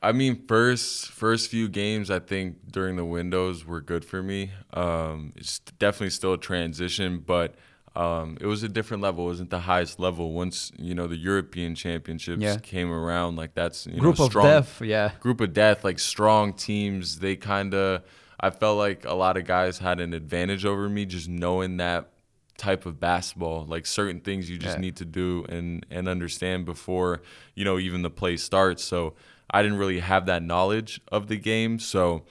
I 0.02 0.12
mean, 0.12 0.46
first 0.48 1.08
first 1.12 1.50
few 1.50 1.68
games, 1.68 2.12
I 2.12 2.20
think 2.20 2.72
during 2.72 2.96
the 2.96 3.06
windows 3.06 3.66
were 3.66 3.82
good 3.82 4.06
for 4.06 4.22
me. 4.22 4.52
Um, 4.74 5.34
it's 5.36 5.60
definitely 5.60 6.12
still 6.12 6.34
a 6.34 6.38
transition, 6.38 7.20
but 7.20 7.56
um, 7.96 8.38
it 8.40 8.46
was 8.46 8.62
a 8.62 8.70
different 8.70 9.02
level. 9.02 9.26
It 9.26 9.30
wasn't 9.30 9.50
the 9.50 9.60
highest 9.60 10.00
level. 10.00 10.32
Once 10.34 10.72
you 10.78 10.94
know 10.94 11.08
the 11.08 11.16
European 11.16 11.74
Championships 11.74 12.42
yeah. 12.42 12.58
came 12.58 12.92
around, 12.92 13.38
like 13.38 13.56
that's 13.56 13.88
you 13.88 14.00
group 14.00 14.20
know, 14.20 14.30
strong, 14.30 14.46
of 14.46 14.52
death, 14.52 14.82
yeah, 14.82 15.12
group 15.20 15.42
of 15.42 15.54
death, 15.54 15.84
like 15.84 15.98
strong 15.98 16.54
teams. 16.54 17.18
They 17.18 17.36
kind 17.36 17.74
of, 17.74 18.04
I 18.40 18.52
felt 18.52 18.78
like 18.78 19.06
a 19.06 19.16
lot 19.16 19.36
of 19.36 19.46
guys 19.46 19.80
had 19.80 20.00
an 20.00 20.14
advantage 20.14 20.64
over 20.64 20.88
me 20.88 21.06
just 21.06 21.28
knowing 21.28 21.78
that 21.78 22.12
type 22.58 22.88
of 22.88 23.00
basketball 23.00 23.66
like 23.68 23.86
certain 23.86 24.20
things 24.20 24.50
you 24.50 24.58
just 24.58 24.78
yeah. 24.78 24.82
need 24.82 24.96
to 24.96 25.06
do 25.06 25.46
and 25.48 25.86
and 25.92 26.08
understand 26.08 26.66
before 26.66 27.22
you 27.54 27.64
know 27.64 27.78
even 27.78 28.02
the 28.02 28.10
play 28.10 28.36
starts 28.36 28.84
so 28.84 29.14
I 29.50 29.62
didn't 29.62 29.78
really 29.78 30.00
have 30.00 30.26
that 30.26 30.44
knowledge 30.44 31.02
of 31.10 31.28
the 31.28 31.38
game, 31.38 31.80
so 31.80 32.24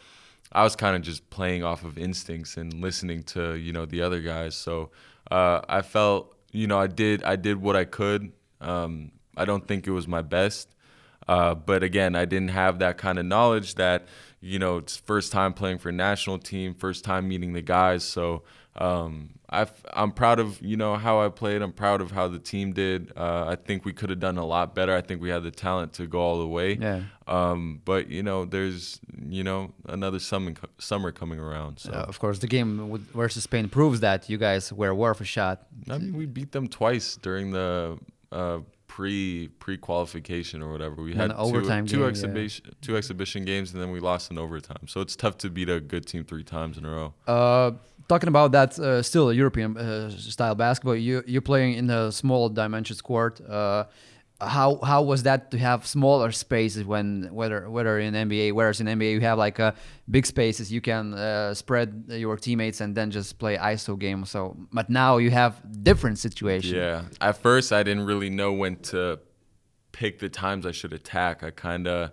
I 0.52 0.62
was 0.62 0.76
kind 0.76 0.96
of 0.96 1.02
just 1.02 1.28
playing 1.30 1.64
off 1.64 1.84
of 1.84 1.98
instincts 1.98 2.56
and 2.56 2.80
listening 2.80 3.22
to 3.24 3.54
you 3.54 3.72
know 3.72 3.86
the 3.86 4.02
other 4.02 4.20
guys. 4.20 4.54
So 4.54 4.90
uh, 5.30 5.60
I 5.68 5.82
felt 5.82 6.34
you 6.52 6.66
know 6.66 6.78
I 6.78 6.86
did 6.86 7.22
I 7.24 7.36
did 7.36 7.60
what 7.60 7.76
I 7.76 7.84
could. 7.84 8.32
Um, 8.60 9.12
I 9.36 9.44
don't 9.44 9.66
think 9.66 9.86
it 9.86 9.90
was 9.90 10.08
my 10.08 10.22
best, 10.22 10.74
uh, 11.28 11.54
but 11.54 11.82
again 11.82 12.14
I 12.14 12.24
didn't 12.24 12.50
have 12.50 12.78
that 12.78 12.98
kind 12.98 13.18
of 13.18 13.26
knowledge 13.26 13.74
that 13.76 14.06
you 14.40 14.58
know 14.58 14.78
it's 14.78 14.96
first 14.96 15.32
time 15.32 15.52
playing 15.52 15.78
for 15.78 15.88
a 15.88 15.92
national 15.92 16.38
team, 16.38 16.74
first 16.74 17.04
time 17.04 17.28
meeting 17.28 17.52
the 17.52 17.62
guys. 17.62 18.04
So 18.04 18.42
um, 18.76 19.30
i 19.48 19.66
am 19.94 20.10
proud 20.10 20.40
of 20.40 20.60
you 20.60 20.76
know 20.76 20.96
how 20.96 21.20
I 21.20 21.28
played. 21.28 21.62
I'm 21.62 21.72
proud 21.72 22.00
of 22.00 22.10
how 22.10 22.28
the 22.28 22.38
team 22.38 22.72
did. 22.72 23.12
Uh, 23.16 23.46
I 23.46 23.56
think 23.56 23.84
we 23.84 23.92
could 23.92 24.10
have 24.10 24.18
done 24.18 24.38
a 24.38 24.44
lot 24.44 24.74
better. 24.74 24.94
I 24.94 25.00
think 25.00 25.22
we 25.22 25.28
had 25.28 25.44
the 25.44 25.50
talent 25.50 25.92
to 25.94 26.06
go 26.06 26.20
all 26.20 26.38
the 26.38 26.48
way. 26.48 26.74
Yeah. 26.74 27.02
Um, 27.26 27.80
but 27.84 28.08
you 28.08 28.22
know, 28.22 28.44
there's 28.44 29.00
you 29.28 29.44
know 29.44 29.72
another 29.86 30.18
summer 30.18 30.54
summer 30.78 31.12
coming 31.12 31.38
around. 31.38 31.78
So 31.78 31.92
uh, 31.92 32.06
of 32.08 32.18
course, 32.18 32.40
the 32.40 32.48
game 32.48 32.90
with, 32.90 33.08
versus 33.12 33.44
Spain 33.44 33.68
proves 33.68 34.00
that 34.00 34.28
you 34.28 34.36
guys 34.38 34.72
were 34.72 34.94
worth 34.94 35.20
a 35.20 35.24
shot. 35.24 35.66
I 35.88 35.98
mean, 35.98 36.16
we 36.16 36.26
beat 36.26 36.52
them 36.52 36.68
twice 36.68 37.16
during 37.16 37.52
the. 37.52 37.98
Uh, 38.32 38.58
pre 38.88 39.48
pre 39.58 39.76
qualification 39.76 40.62
or 40.62 40.72
whatever. 40.72 41.02
We 41.02 41.14
had 41.14 41.30
two, 41.30 41.62
two 41.86 41.98
game, 41.98 42.04
exhibition 42.04 42.64
yeah. 42.66 42.72
two 42.80 42.96
exhibition 42.96 43.44
games 43.44 43.74
and 43.74 43.82
then 43.82 43.90
we 43.90 44.00
lost 44.00 44.30
in 44.30 44.38
overtime. 44.38 44.88
So 44.88 45.02
it's 45.02 45.14
tough 45.14 45.36
to 45.38 45.50
beat 45.50 45.68
a 45.68 45.80
good 45.80 46.06
team 46.06 46.24
three 46.24 46.44
times 46.44 46.78
in 46.78 46.86
a 46.86 46.90
row. 46.90 47.14
Talking 48.08 48.28
about 48.28 48.52
that, 48.52 48.78
uh, 48.78 49.02
still 49.02 49.30
a 49.30 49.34
European 49.34 49.76
uh, 49.76 50.10
style 50.10 50.54
basketball. 50.54 50.96
You 50.96 51.22
you're 51.26 51.42
playing 51.42 51.74
in 51.74 51.90
a 51.90 52.12
small 52.12 52.48
dimensions 52.48 53.00
court. 53.00 53.40
Uh, 53.40 53.84
how 54.40 54.78
how 54.82 55.02
was 55.02 55.22
that 55.22 55.50
to 55.50 55.58
have 55.58 55.86
smaller 55.86 56.30
spaces 56.30 56.84
when 56.84 57.28
whether 57.32 57.70
whether 57.70 57.98
in 57.98 58.12
NBA 58.12 58.52
whereas 58.52 58.80
in 58.80 58.86
NBA 58.86 59.12
you 59.12 59.20
have 59.22 59.38
like 59.38 59.58
uh, 59.58 59.72
big 60.10 60.26
spaces 60.26 60.70
you 60.70 60.82
can 60.82 61.14
uh, 61.14 61.54
spread 61.54 62.04
your 62.08 62.36
teammates 62.36 62.82
and 62.82 62.94
then 62.94 63.10
just 63.10 63.38
play 63.38 63.56
ISO 63.56 63.98
game 63.98 64.26
so 64.26 64.56
but 64.72 64.90
now 64.90 65.16
you 65.16 65.30
have 65.30 65.60
different 65.82 66.18
situations. 66.18 66.74
Yeah, 66.74 67.04
at 67.20 67.38
first 67.38 67.72
I 67.72 67.82
didn't 67.82 68.04
really 68.04 68.28
know 68.28 68.52
when 68.52 68.76
to 68.90 69.20
pick 69.92 70.18
the 70.18 70.28
times 70.28 70.66
I 70.66 70.72
should 70.72 70.92
attack. 70.92 71.42
I 71.42 71.50
kind 71.50 71.88
of 71.88 72.10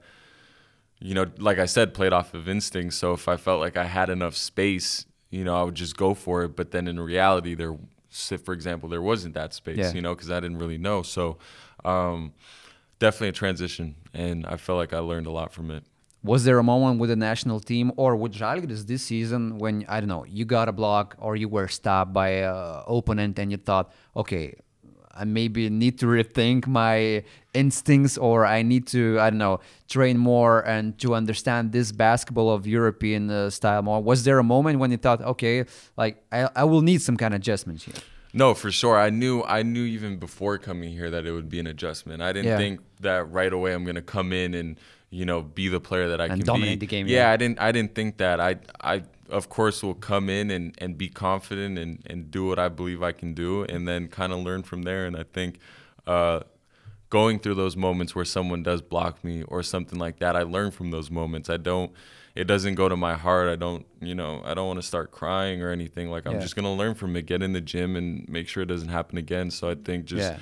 you 1.00 1.14
know 1.14 1.26
like 1.38 1.60
I 1.60 1.66
said 1.66 1.94
played 1.94 2.14
off 2.14 2.34
of 2.34 2.48
instinct 2.48 2.94
so 2.94 3.12
if 3.12 3.28
I 3.28 3.36
felt 3.36 3.60
like 3.60 3.76
I 3.76 3.86
had 3.86 4.10
enough 4.10 4.38
space 4.38 5.06
you 5.34 5.44
know, 5.44 5.56
I 5.60 5.64
would 5.64 5.76
just 5.76 5.98
go 5.98 6.14
for 6.14 6.44
it. 6.44 6.56
But 6.56 6.72
then 6.72 6.88
in 6.88 7.00
reality, 7.00 7.56
there, 7.56 7.76
for 8.46 8.54
example, 8.54 8.88
there 8.88 9.02
wasn't 9.02 9.34
that 9.34 9.54
space, 9.54 9.78
yeah. 9.78 9.92
you 9.92 10.02
know, 10.02 10.14
because 10.14 10.30
I 10.30 10.40
didn't 10.40 10.60
really 10.60 10.78
know. 10.78 11.02
So 11.02 11.40
um, 11.84 12.34
definitely 13.00 13.30
a 13.30 13.34
transition, 13.34 13.96
and 14.14 14.46
I 14.46 14.58
felt 14.58 14.78
like 14.78 14.94
I 14.94 15.00
learned 15.00 15.26
a 15.26 15.32
lot 15.32 15.52
from 15.52 15.72
it. 15.72 15.84
Was 16.24 16.46
there 16.46 16.58
a 16.60 16.64
moment 16.64 17.00
with 17.00 17.10
the 17.10 17.18
national 17.18 17.60
team 17.60 17.92
or 17.98 18.16
with 18.16 18.34
Žalgiris 18.34 18.86
this 18.86 19.04
season 19.04 19.58
when 19.58 19.84
I 19.90 20.00
don't 20.00 20.08
know 20.08 20.24
you 20.24 20.46
got 20.46 20.70
a 20.70 20.72
block 20.72 21.18
or 21.20 21.36
you 21.36 21.50
were 21.50 21.68
stopped 21.68 22.14
by 22.14 22.30
a 22.30 22.84
opponent 22.88 23.38
and 23.40 23.52
you 23.52 23.58
thought, 23.58 23.92
okay, 24.16 24.56
I 25.14 25.26
maybe 25.26 25.70
need 25.70 26.00
to 26.00 26.08
rethink 26.08 26.68
my 26.68 27.24
instincts 27.54 28.18
or 28.18 28.46
I 28.46 28.64
need 28.64 28.88
to, 28.88 29.20
I 29.20 29.30
don't 29.30 29.40
know, 29.40 29.60
train 29.88 30.18
more 30.18 30.62
and 30.62 30.98
to 31.00 31.14
understand 31.14 31.72
this 31.72 31.92
basketball 31.92 32.50
of 32.50 32.66
European 32.66 33.30
uh, 33.30 33.50
style 33.50 33.84
more. 33.84 34.02
Was 34.02 34.24
there 34.24 34.40
a 34.40 34.44
moment 34.44 34.80
when 34.80 34.92
you 34.92 34.98
thought, 34.98 35.22
okay, 35.22 35.66
like 35.98 36.24
I, 36.32 36.50
I 36.56 36.64
will 36.64 36.82
need 36.82 37.02
some 37.02 37.18
kind 37.18 37.34
of 37.34 37.42
adjustments 37.42 37.84
here? 37.84 37.96
No, 38.34 38.56
for 38.56 38.72
sure. 38.72 38.98
I 38.98 39.12
knew 39.12 39.44
I 39.44 39.62
knew 39.62 39.84
even 39.84 40.18
before 40.18 40.58
coming 40.58 40.92
here 40.92 41.12
that 41.12 41.26
it 41.28 41.32
would 41.32 41.50
be 41.50 41.60
an 41.60 41.68
adjustment. 41.68 42.24
I 42.24 42.34
didn't 42.34 42.48
yeah. 42.48 42.58
think 42.58 42.80
that 43.02 43.32
right 43.32 43.54
away 43.54 43.74
I'm 43.74 43.84
going 43.84 43.96
to 43.96 44.02
come 44.02 44.34
in 44.34 44.56
and 44.56 44.80
you 45.12 45.26
know 45.26 45.44
be 45.44 45.68
the 45.68 45.80
player 45.80 46.10
that 46.10 46.20
I 46.20 46.26
and 46.26 46.38
can 46.38 46.46
dominate 46.46 46.80
be. 46.80 46.88
the 46.88 46.90
game. 46.90 47.06
Yeah, 47.06 47.28
yeah, 47.28 47.32
I 47.32 47.38
didn't 47.38 47.62
I 47.62 47.72
didn't 47.72 47.94
think 47.94 48.18
that. 48.18 48.40
I 48.40 48.56
I 48.82 49.04
of 49.30 49.50
course 49.50 49.84
will 49.84 49.94
come 49.94 50.30
in 50.30 50.52
and, 50.52 50.76
and 50.78 50.98
be 50.98 51.10
confident 51.10 51.78
and, 51.78 52.04
and 52.06 52.30
do 52.32 52.48
what 52.48 52.60
I 52.60 52.70
believe 52.70 53.02
I 53.02 53.12
can 53.12 53.34
do 53.34 53.64
and 53.64 53.88
then 53.88 54.08
kind 54.08 54.34
of 54.34 54.40
learn 54.40 54.64
from 54.64 54.84
there. 54.84 55.06
And 55.06 55.16
I 55.16 55.24
think 55.24 55.60
uh, 56.06 56.42
going 57.10 57.40
through 57.40 57.56
those 57.56 57.76
moments 57.76 58.16
where 58.16 58.26
someone 58.26 58.64
does 58.64 58.82
block 58.82 59.24
me 59.24 59.44
or 59.44 59.64
something 59.64 60.00
like 60.00 60.20
that, 60.20 60.36
I 60.36 60.44
learn 60.44 60.72
from 60.72 60.92
those 60.92 61.10
moments. 61.10 61.50
I 61.50 61.58
don't 61.58 61.92
it 62.36 62.46
doesn't 62.46 62.76
go 62.76 62.90
to 62.90 62.98
my 62.98 63.14
heart. 63.14 63.48
I 63.48 63.56
don't, 63.56 63.86
you 64.02 64.16
know, 64.16 64.42
I 64.44 64.56
don't 64.56 64.66
want 64.66 64.82
to 64.82 64.88
start 64.88 65.12
crying 65.12 65.62
or 65.62 65.70
anything. 65.70 66.10
Like 66.10 66.26
I'm 66.26 66.34
yeah. 66.34 66.40
just 66.40 66.56
gonna 66.56 66.74
learn 66.74 66.96
from 66.96 67.16
it, 67.16 67.28
get 67.28 67.44
in 67.44 67.54
the 67.54 67.62
gym 67.62 67.96
and 67.96 68.28
make 68.28 68.48
sure 68.48 68.64
it 68.64 68.68
doesn't 68.68 68.90
happen 68.90 69.20
again. 69.20 69.52
So 69.52 69.70
I 69.70 69.76
think 69.76 70.06
just 70.06 70.32
yeah 70.32 70.40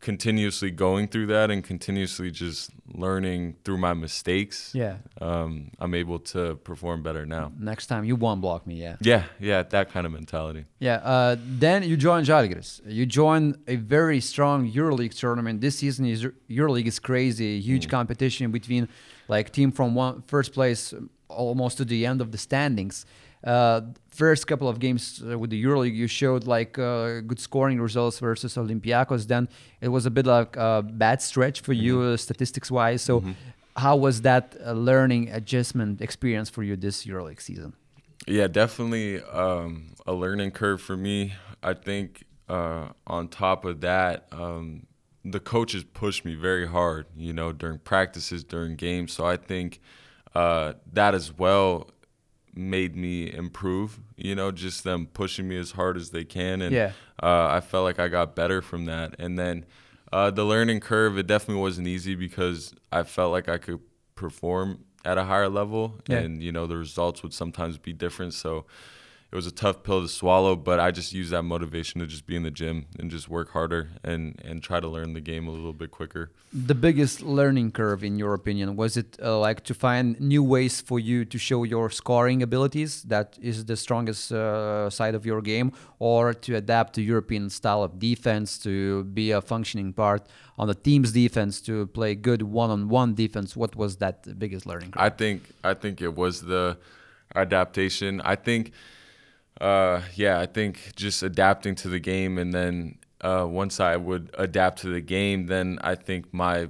continuously 0.00 0.70
going 0.70 1.08
through 1.08 1.26
that 1.26 1.50
and 1.50 1.62
continuously 1.62 2.30
just 2.30 2.70
learning 2.92 3.56
through 3.64 3.78
my 3.78 3.94
mistakes, 3.94 4.72
yeah, 4.74 4.96
um, 5.20 5.70
I'm 5.78 5.94
able 5.94 6.18
to 6.18 6.56
perform 6.56 7.02
better 7.02 7.26
now. 7.26 7.52
Next 7.58 7.86
time 7.86 8.04
you 8.04 8.16
won't 8.16 8.40
block 8.40 8.66
me, 8.66 8.76
yeah. 8.76 8.96
Yeah, 9.00 9.24
yeah, 9.38 9.62
that 9.62 9.90
kind 9.92 10.06
of 10.06 10.12
mentality. 10.12 10.64
Yeah. 10.78 10.96
Uh, 10.96 11.36
then 11.38 11.82
you 11.82 11.96
join 11.96 12.24
Žalgiris. 12.24 12.80
You 12.86 13.06
join 13.06 13.56
a 13.68 13.76
very 13.76 14.20
strong 14.20 14.70
EuroLeague 14.70 15.16
tournament. 15.16 15.60
This 15.60 15.76
season 15.78 16.06
is 16.06 16.26
EuroLeague 16.48 16.86
is 16.86 16.98
crazy, 16.98 17.60
huge 17.60 17.86
mm. 17.86 17.90
competition 17.90 18.50
between 18.50 18.88
like 19.28 19.52
team 19.52 19.70
from 19.70 19.94
one 19.94 20.22
first 20.26 20.52
place 20.52 20.94
almost 21.28 21.76
to 21.78 21.84
the 21.84 22.06
end 22.06 22.20
of 22.20 22.32
the 22.32 22.38
standings. 22.38 23.04
Uh, 23.42 23.80
first 24.08 24.46
couple 24.46 24.68
of 24.68 24.78
games 24.78 25.22
uh, 25.28 25.38
with 25.38 25.50
the 25.50 25.64
EuroLeague, 25.64 25.94
you 25.94 26.06
showed 26.06 26.46
like 26.46 26.78
uh, 26.78 27.20
good 27.20 27.40
scoring 27.40 27.80
results 27.80 28.18
versus 28.18 28.54
Olympiacos. 28.56 29.26
Then 29.26 29.48
it 29.80 29.88
was 29.88 30.04
a 30.06 30.10
bit 30.10 30.26
like 30.26 30.56
a 30.56 30.82
bad 30.82 31.22
stretch 31.22 31.60
for 31.60 31.72
mm-hmm. 31.72 31.84
you 31.84 32.00
uh, 32.02 32.16
statistics 32.16 32.70
wise. 32.70 33.02
So, 33.02 33.20
mm-hmm. 33.20 33.32
how 33.76 33.96
was 33.96 34.22
that 34.22 34.56
uh, 34.64 34.72
learning 34.72 35.30
adjustment 35.30 36.00
experience 36.02 36.50
for 36.50 36.62
you 36.62 36.76
this 36.76 37.06
EuroLeague 37.06 37.40
season? 37.40 37.72
Yeah, 38.26 38.48
definitely 38.48 39.22
um, 39.22 39.94
a 40.06 40.12
learning 40.12 40.50
curve 40.50 40.82
for 40.82 40.96
me. 40.96 41.32
I 41.62 41.72
think 41.72 42.24
uh, 42.48 42.88
on 43.06 43.28
top 43.28 43.64
of 43.64 43.80
that, 43.80 44.26
um, 44.32 44.86
the 45.24 45.40
coaches 45.40 45.84
pushed 45.84 46.24
me 46.24 46.34
very 46.34 46.66
hard, 46.66 47.06
you 47.16 47.32
know, 47.32 47.52
during 47.52 47.78
practices, 47.78 48.44
during 48.44 48.76
games. 48.76 49.12
So 49.12 49.24
I 49.24 49.36
think 49.36 49.80
uh, 50.34 50.74
that 50.92 51.14
as 51.14 51.36
well 51.36 51.90
made 52.54 52.96
me 52.96 53.32
improve. 53.32 54.00
You 54.16 54.34
know, 54.34 54.50
just 54.50 54.84
them 54.84 55.06
pushing 55.06 55.48
me 55.48 55.56
as 55.58 55.72
hard 55.72 55.96
as 55.96 56.10
they 56.10 56.24
can, 56.24 56.62
and 56.62 56.74
Yeah. 56.74 56.92
uh, 57.22 57.48
I 57.48 57.60
felt 57.60 57.84
like 57.84 57.98
I 57.98 58.08
got 58.08 58.34
better 58.34 58.60
from 58.62 58.84
that. 58.86 59.14
And 59.18 59.38
then 59.38 59.64
uh, 60.12 60.30
the 60.30 60.44
learning 60.44 60.80
curve, 60.80 61.16
it 61.18 61.26
definitely 61.26 61.60
wasn't 61.62 61.86
easy 61.86 62.14
because 62.14 62.74
I 62.90 63.02
felt 63.04 63.30
like 63.32 63.48
I 63.48 63.58
could 63.58 63.80
perform 64.16 64.84
at 65.04 65.16
a 65.16 65.24
higher 65.24 65.48
level, 65.48 65.98
Yeah. 66.08 66.18
and 66.18 66.42
you 66.42 66.52
know 66.52 66.66
the 66.66 66.76
results 66.76 67.22
would 67.22 67.32
sometimes 67.32 67.78
be 67.78 67.92
different. 67.92 68.34
So 68.34 68.66
it 69.32 69.36
was 69.36 69.46
a 69.46 69.52
tough 69.52 69.84
pill 69.84 70.02
to 70.02 70.08
swallow, 70.08 70.56
but 70.56 70.80
I 70.80 70.90
just 70.90 71.12
used 71.12 71.30
that 71.30 71.44
motivation 71.44 72.00
to 72.00 72.06
just 72.06 72.26
be 72.26 72.34
in 72.34 72.42
the 72.42 72.50
gym 72.50 72.86
and 72.98 73.10
just 73.10 73.28
work 73.28 73.50
harder 73.50 73.90
and 74.02 74.40
and 74.44 74.60
try 74.62 74.80
to 74.80 74.88
learn 74.88 75.12
the 75.12 75.20
game 75.20 75.46
a 75.46 75.52
little 75.52 75.72
bit 75.72 75.90
quicker. 75.90 76.30
The 76.52 76.74
biggest 76.74 77.22
learning 77.22 77.70
curve, 77.72 78.02
in 78.02 78.18
your 78.18 78.34
opinion, 78.34 78.74
was 78.74 78.96
it 78.96 79.16
uh, 79.22 79.38
like 79.38 79.62
to 79.64 79.74
find 79.74 80.18
new 80.18 80.42
ways 80.42 80.80
for 80.80 80.98
you 80.98 81.24
to 81.24 81.38
show 81.38 81.62
your 81.62 81.90
scoring 81.90 82.42
abilities? 82.42 83.02
That 83.04 83.38
is 83.40 83.66
the 83.66 83.76
strongest 83.76 84.32
uh, 84.32 84.90
side 84.90 85.14
of 85.14 85.24
your 85.24 85.40
game, 85.42 85.72
or 86.00 86.34
to 86.34 86.56
adapt 86.56 86.94
to 86.94 87.02
European 87.02 87.50
style 87.50 87.84
of 87.84 88.00
defense, 88.00 88.58
to 88.58 89.04
be 89.04 89.30
a 89.30 89.40
functioning 89.40 89.92
part 89.92 90.26
on 90.58 90.66
the 90.66 90.74
team's 90.74 91.12
defense, 91.12 91.60
to 91.62 91.86
play 91.86 92.16
good 92.16 92.42
one-on-one 92.42 93.14
defense. 93.14 93.54
What 93.54 93.76
was 93.76 93.96
that 93.98 94.38
biggest 94.40 94.66
learning 94.66 94.90
curve? 94.90 95.02
I 95.02 95.10
think 95.10 95.42
I 95.62 95.74
think 95.74 96.02
it 96.02 96.16
was 96.16 96.40
the 96.40 96.78
adaptation. 97.36 98.20
I 98.22 98.34
think, 98.34 98.72
uh, 99.60 100.02
yeah, 100.14 100.40
I 100.40 100.46
think 100.46 100.94
just 100.96 101.22
adapting 101.22 101.74
to 101.76 101.88
the 101.88 102.00
game, 102.00 102.38
and 102.38 102.52
then 102.52 102.98
uh, 103.20 103.46
once 103.48 103.78
I 103.80 103.96
would 103.96 104.30
adapt 104.38 104.80
to 104.82 104.88
the 104.88 105.00
game, 105.00 105.46
then 105.46 105.78
I 105.82 105.94
think 105.94 106.32
my 106.32 106.68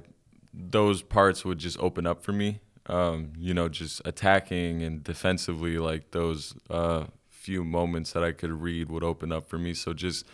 those 0.53 1.01
parts 1.01 1.45
would 1.45 1.57
just 1.59 1.79
open 1.79 2.05
up 2.05 2.23
for 2.23 2.33
me. 2.33 2.59
Um, 2.87 3.31
you 3.37 3.53
know, 3.53 3.69
just 3.69 4.01
attacking 4.03 4.81
and 4.83 5.03
defensively, 5.03 5.77
like 5.77 6.11
those 6.11 6.53
uh, 6.69 7.05
few 7.29 7.63
moments 7.63 8.11
that 8.11 8.23
I 8.23 8.33
could 8.33 8.51
read 8.51 8.89
would 8.89 9.03
open 9.03 9.31
up 9.31 9.47
for 9.47 9.57
me. 9.57 9.73
So 9.73 9.93
just 9.93 10.25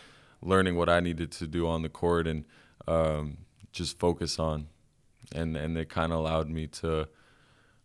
learning 0.41 0.75
what 0.75 0.89
I 0.89 0.99
needed 0.99 1.31
to 1.33 1.47
do 1.47 1.67
on 1.67 1.83
the 1.83 1.89
court 1.89 2.27
and 2.27 2.45
um, 2.87 3.37
just 3.71 3.99
focus 3.99 4.39
on, 4.39 4.67
and 5.33 5.55
and 5.55 5.77
it 5.77 5.89
kind 5.89 6.11
of 6.11 6.19
allowed 6.19 6.49
me 6.49 6.67
to 6.67 7.07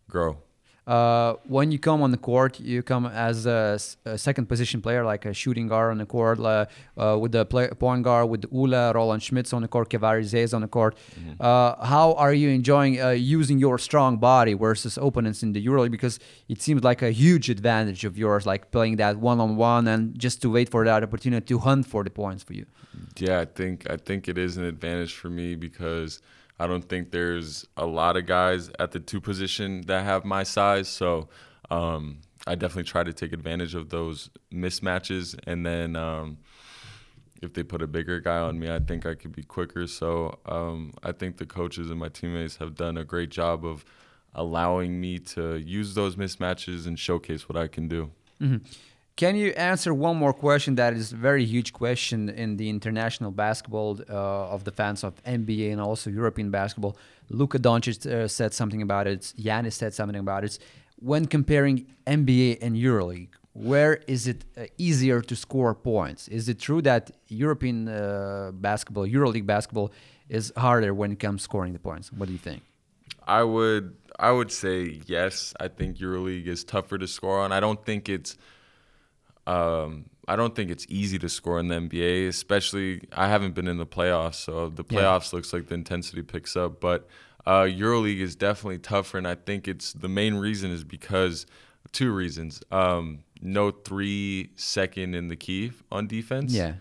grow. 0.09 0.39
Uh, 0.85 1.35
when 1.47 1.71
you 1.71 1.79
come 1.79 2.01
on 2.01 2.11
the 2.11 2.17
court, 2.17 2.59
you 2.59 2.83
come 2.83 3.05
as 3.05 3.45
a 3.45 3.79
second 4.17 4.47
position 4.47 4.81
player, 4.81 5.05
like 5.05 5.25
a 5.25 5.33
shooting 5.33 5.67
guard 5.67 5.91
on 5.91 5.97
the 5.97 6.05
court, 6.05 6.39
uh, 6.39 6.65
uh, 6.97 7.17
with 7.17 7.31
the 7.31 7.45
play, 7.45 7.69
point 7.69 8.03
guard, 8.03 8.29
with 8.29 8.45
Ula, 8.51 8.91
Roland 8.93 9.21
Šmits 9.21 9.53
on 9.53 9.61
the 9.61 9.67
court, 9.67 9.89
Kevari 9.89 10.23
Zez 10.23 10.53
on 10.53 10.61
the 10.61 10.67
court. 10.67 10.97
Uh, 11.39 11.85
how 11.85 12.13
are 12.13 12.33
you 12.33 12.49
enjoying 12.49 13.01
uh, 13.01 13.09
using 13.09 13.59
your 13.59 13.77
strong 13.77 14.17
body 14.17 14.53
versus 14.53 14.97
opponents 14.97 15.41
in 15.41 15.53
the 15.53 15.65
EuroLeague? 15.65 15.91
Because 15.91 16.19
it 16.49 16.61
seems 16.61 16.83
like 16.83 17.01
a 17.01 17.11
huge 17.11 17.49
advantage 17.49 18.03
of 18.03 18.17
yours, 18.17 18.45
like 18.45 18.71
playing 18.71 18.97
that 18.97 19.17
one-on-one 19.17 19.87
and 19.87 20.19
just 20.19 20.41
to 20.41 20.49
wait 20.49 20.69
for 20.69 20.83
that 20.83 21.01
opportunity 21.01 21.45
to 21.45 21.59
hunt 21.59 21.87
for 21.87 22.03
the 22.03 22.09
points 22.09 22.43
for 22.43 22.53
you. 22.53 22.65
Yeah, 23.17 23.39
I 23.39 23.45
think 23.45 23.89
I 23.89 23.97
think 23.97 24.27
it 24.27 24.37
is 24.37 24.57
an 24.57 24.65
advantage 24.65 25.13
for 25.15 25.29
me 25.29 25.55
because 25.55 26.21
I 26.59 26.67
don't 26.67 26.87
think 26.87 27.11
there's 27.11 27.65
a 27.75 27.85
lot 27.85 28.15
of 28.15 28.25
guys 28.25 28.69
at 28.79 28.91
the 28.91 28.99
two 28.99 29.19
position 29.19 29.81
that 29.87 30.05
have 30.05 30.23
my 30.23 30.43
size. 30.43 30.87
So 30.87 31.29
um, 31.71 32.19
I 32.45 32.55
definitely 32.55 32.83
try 32.83 33.03
to 33.03 33.13
take 33.13 33.33
advantage 33.33 33.75
of 33.75 33.89
those 33.89 34.29
mismatches, 34.53 35.35
and 35.47 35.65
then 35.65 35.95
um, 35.95 36.37
if 37.41 37.53
they 37.53 37.63
put 37.63 37.81
a 37.81 37.87
bigger 37.87 38.19
guy 38.19 38.37
on 38.37 38.59
me, 38.59 38.71
I 38.71 38.79
think 38.79 39.05
I 39.05 39.15
could 39.15 39.35
be 39.35 39.43
quicker. 39.43 39.87
So 39.87 40.39
um, 40.45 40.93
I 41.03 41.11
think 41.11 41.37
the 41.37 41.45
coaches 41.45 41.89
and 41.89 41.99
my 41.99 42.09
teammates 42.09 42.57
have 42.57 42.75
done 42.75 42.97
a 42.97 43.03
great 43.03 43.29
job 43.29 43.65
of 43.65 43.83
allowing 44.35 44.99
me 44.99 45.19
to 45.19 45.57
use 45.57 45.93
those 45.95 46.15
mismatches 46.15 46.87
and 46.87 46.97
showcase 46.97 47.47
what 47.47 47.55
I 47.57 47.67
can 47.67 47.87
do. 47.87 48.11
Can 49.15 49.35
you 49.35 49.51
answer 49.51 49.93
one 49.93 50.17
more 50.17 50.33
question 50.33 50.73
that 50.75 50.93
is 50.93 51.11
a 51.11 51.15
very 51.15 51.45
huge 51.45 51.71
question 51.71 52.29
in 52.29 52.57
the 52.57 52.67
international 52.67 53.29
basketball 53.29 53.99
uh, 54.09 54.53
of 54.55 54.63
the 54.63 54.71
fans 54.71 55.03
of 55.03 55.23
NBA 55.23 55.71
and 55.71 55.79
also 55.79 56.09
European 56.09 56.49
basketball? 56.49 56.97
Luka 57.29 57.59
Doncic 57.59 58.11
uh, 58.11 58.27
said 58.27 58.55
something 58.55 58.81
about 58.81 59.05
it. 59.05 59.21
Giannis 59.37 59.73
said 59.73 59.93
something 59.93 60.19
about 60.19 60.43
it. 60.43 60.57
When 60.99 61.27
comparing 61.27 61.85
NBA 62.07 62.57
and 62.61 62.75
EuroLeague, 62.75 63.29
where 63.53 64.01
is 64.07 64.27
it 64.27 64.45
uh, 64.57 64.65
easier 64.79 65.21
to 65.21 65.35
score 65.35 65.75
points? 65.75 66.27
Is 66.27 66.49
it 66.49 66.59
true 66.59 66.81
that 66.81 67.11
European 67.27 67.87
uh, 67.87 68.49
basketball, 68.51 69.05
EuroLeague 69.05 69.45
basketball, 69.45 69.91
is 70.27 70.51
harder 70.57 70.91
when 70.91 71.11
it 71.11 71.19
comes 71.19 71.43
scoring 71.43 71.73
the 71.73 71.79
points? 71.79 72.11
What 72.11 72.25
do 72.25 72.31
you 72.31 72.39
think? 72.39 72.63
I 73.27 73.43
would 73.43 73.95
I 74.17 74.31
would 74.31 74.51
say 74.51 75.01
yes. 75.05 75.53
I 75.59 75.67
think 75.67 75.97
EuroLeague 75.97 76.47
is 76.47 76.63
tougher 76.63 76.97
to 76.97 77.07
score 77.07 77.39
on. 77.41 77.51
I 77.51 77.59
don't 77.59 77.85
think 77.85 78.09
it's 78.09 78.37
um, 79.47 80.05
I 80.27 80.35
don't 80.35 80.55
think 80.55 80.71
it's 80.71 80.85
easy 80.89 81.19
to 81.19 81.27
score 81.29 81.59
in 81.59 81.67
the 81.67 81.75
NBA, 81.75 82.27
especially 82.27 83.01
I 83.11 83.27
haven't 83.27 83.55
been 83.55 83.67
in 83.67 83.77
the 83.77 83.85
playoffs, 83.85 84.35
so 84.35 84.69
the 84.69 84.85
Yeah. 84.89 84.99
playoffs 85.01 85.33
looks 85.33 85.51
like 85.51 85.67
the 85.67 85.75
intensity 85.75 86.21
picks 86.21 86.55
up. 86.55 86.79
But 86.79 87.07
uh, 87.45 87.63
EuroLeague 87.63 88.21
is 88.21 88.35
definitely 88.35 88.79
tougher, 88.79 89.17
and 89.17 89.27
I 89.27 89.35
think 89.35 89.67
it's 89.67 89.91
the 89.93 90.07
main 90.07 90.35
reason 90.35 90.71
is 90.71 90.83
because 90.85 91.45
two 91.91 92.13
reasons: 92.13 92.61
um, 92.71 93.19
no 93.41 93.69
three 93.71 94.51
second 94.55 95.13
in 95.13 95.27
the 95.27 95.35
key 95.35 95.71
on 95.91 96.07
defense, 96.07 96.53
Yeah. 96.53 96.75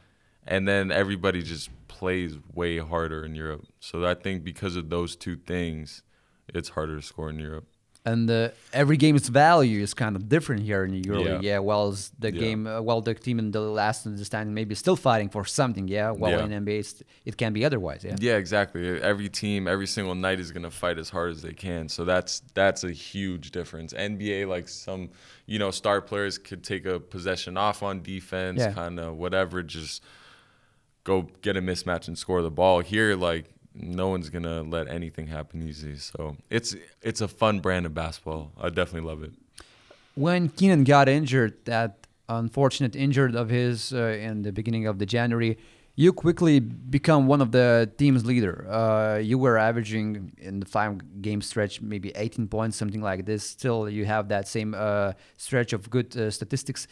and 0.46 0.68
then 0.68 0.92
everybody 0.92 1.42
just 1.42 1.68
plays 1.88 2.36
way 2.54 2.78
harder 2.78 3.24
in 3.24 3.34
Europe. 3.34 3.66
So 3.80 4.06
I 4.06 4.14
think 4.14 4.44
because 4.44 4.76
of 4.76 4.88
those 4.88 5.16
two 5.16 5.34
things, 5.36 6.02
it's 6.48 6.68
harder 6.70 6.94
to 6.96 7.02
score 7.02 7.28
in 7.30 7.40
Europe. 7.40 7.66
And 8.04 8.28
uh, 8.28 8.48
every 8.72 8.96
game's 8.96 9.28
value 9.28 9.80
is 9.80 9.94
kind 9.94 10.16
of 10.16 10.28
different 10.28 10.62
here 10.62 10.84
in 10.84 10.90
the 10.90 11.02
EuroLeague. 11.02 11.42
Yeah, 11.42 11.52
Yeah. 11.52 11.58
well, 11.60 11.92
the 12.18 12.32
Yeah. 12.32 12.40
game, 12.40 12.66
uh, 12.66 12.80
well, 12.80 13.00
the 13.00 13.14
team 13.14 13.38
in 13.38 13.52
the 13.52 13.60
last 13.60 14.06
understanding 14.06 14.52
maybe 14.54 14.74
still 14.74 14.96
fighting 14.96 15.28
for 15.28 15.44
something. 15.44 15.86
Yeah, 15.86 16.10
well, 16.10 16.32
Yeah. 16.32 16.44
in 16.44 16.52
NBA, 16.52 16.80
it 17.24 17.36
can 17.36 17.52
be 17.52 17.64
otherwise. 17.64 18.02
Yeah. 18.02 18.16
Yeah, 18.18 18.36
exactly. 18.38 19.00
Every 19.00 19.28
team, 19.28 19.68
every 19.68 19.86
single 19.86 20.16
night 20.16 20.40
is 20.40 20.50
going 20.50 20.64
to 20.64 20.70
fight 20.70 20.98
as 20.98 21.10
hard 21.10 21.30
as 21.30 21.42
they 21.42 21.52
can. 21.52 21.88
So 21.88 22.04
that's 22.04 22.42
that's 22.54 22.82
a 22.82 22.90
huge 22.90 23.52
difference. 23.52 23.92
NBA, 23.94 24.46
like 24.46 24.68
some, 24.68 25.10
you 25.46 25.58
know, 25.60 25.70
star 25.70 26.00
players 26.00 26.38
could 26.38 26.64
take 26.64 26.84
a 26.86 26.98
possession 26.98 27.56
off 27.56 27.82
on 27.84 28.02
defense, 28.02 28.64
kind 28.74 28.98
of 28.98 29.16
whatever, 29.16 29.62
just 29.62 30.02
go 31.04 31.28
get 31.42 31.56
a 31.56 31.62
mismatch 31.62 32.08
and 32.08 32.16
score 32.18 32.42
the 32.42 32.50
ball. 32.50 32.80
Here, 32.80 33.14
like 33.16 33.46
no 33.74 34.08
one's 34.08 34.28
gonna 34.30 34.62
let 34.62 34.88
anything 34.88 35.26
happen 35.26 35.62
easy. 35.66 35.96
So 35.96 36.36
it's 36.50 36.74
it's 37.00 37.20
a 37.20 37.28
fun 37.28 37.60
brand 37.60 37.86
of 37.86 37.94
basketball. 37.94 38.52
I 38.60 38.68
definitely 38.68 39.08
love 39.08 39.22
it. 39.22 39.32
When 40.14 40.48
Keenan 40.48 40.84
got 40.84 41.08
injured, 41.08 41.64
that 41.64 42.06
unfortunate 42.28 42.94
injury 42.94 43.34
of 43.34 43.48
his 43.48 43.92
uh, 43.92 44.18
in 44.20 44.42
the 44.42 44.52
beginning 44.52 44.86
of 44.86 44.98
the 44.98 45.06
January, 45.06 45.58
you 45.94 46.12
quickly 46.12 46.58
become 46.60 47.26
one 47.26 47.40
of 47.40 47.52
the 47.52 47.90
team's 47.98 48.24
leader. 48.24 48.66
Uh, 48.70 49.18
you 49.18 49.38
were 49.38 49.58
averaging 49.58 50.32
in 50.38 50.60
the 50.60 50.66
five 50.66 51.22
game 51.22 51.42
stretch 51.42 51.80
maybe 51.80 52.12
18 52.14 52.48
points, 52.48 52.76
something 52.76 53.02
like 53.02 53.26
this. 53.26 53.44
Still, 53.44 53.88
you 53.88 54.04
have 54.04 54.28
that 54.28 54.48
same 54.48 54.74
uh, 54.76 55.12
stretch 55.36 55.72
of 55.72 55.90
good 55.90 56.16
uh, 56.16 56.30
statistics. 56.30 56.86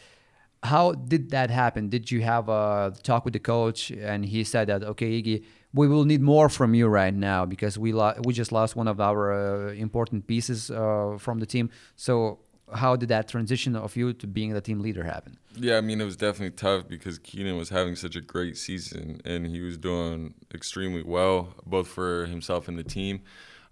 How 0.63 0.93
did 0.93 1.31
that 1.31 1.49
happen? 1.49 1.89
Did 1.89 2.11
you 2.11 2.21
have 2.21 2.47
a 2.47 2.93
talk 3.01 3.25
with 3.25 3.33
the 3.33 3.39
coach 3.39 3.89
and 3.89 4.23
he 4.23 4.43
said 4.43 4.67
that 4.67 4.83
okay, 4.83 5.21
Iggy, 5.21 5.43
we 5.73 5.87
will 5.87 6.05
need 6.05 6.21
more 6.21 6.49
from 6.49 6.73
you 6.73 6.87
right 6.87 7.13
now 7.13 7.45
because 7.45 7.77
we 7.77 7.93
lo- 7.93 8.19
we 8.25 8.33
just 8.33 8.51
lost 8.51 8.75
one 8.75 8.87
of 8.87 8.99
our 8.99 9.31
uh, 9.31 9.73
important 9.73 10.27
pieces 10.27 10.69
uh, 10.69 11.17
from 11.17 11.39
the 11.39 11.45
team. 11.45 11.69
So 11.95 12.39
how 12.73 12.95
did 12.95 13.09
that 13.09 13.27
transition 13.27 13.75
of 13.75 13.95
you 13.95 14.13
to 14.13 14.27
being 14.27 14.53
the 14.53 14.61
team 14.61 14.79
leader 14.79 15.03
happen? 15.03 15.37
Yeah, 15.55 15.77
I 15.77 15.81
mean 15.81 16.01
it 16.01 16.05
was 16.05 16.15
definitely 16.15 16.55
tough 16.55 16.87
because 16.87 17.19
Keenan 17.19 17.57
was 17.57 17.69
having 17.69 17.95
such 17.95 18.15
a 18.15 18.21
great 18.21 18.57
season 18.57 19.21
and 19.25 19.45
he 19.47 19.61
was 19.61 19.77
doing 19.77 20.33
extremely 20.53 21.03
well, 21.03 21.53
both 21.65 21.87
for 21.87 22.25
himself 22.25 22.67
and 22.67 22.77
the 22.77 22.83
team. 22.83 23.21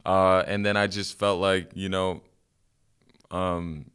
Uh, 0.05 0.43
and 0.47 0.65
then 0.65 0.77
I 0.77 0.87
just 0.87 1.19
felt 1.19 1.39
like 1.39 1.71
you 1.75 1.89
know, 1.89 2.21
um, 3.31 3.91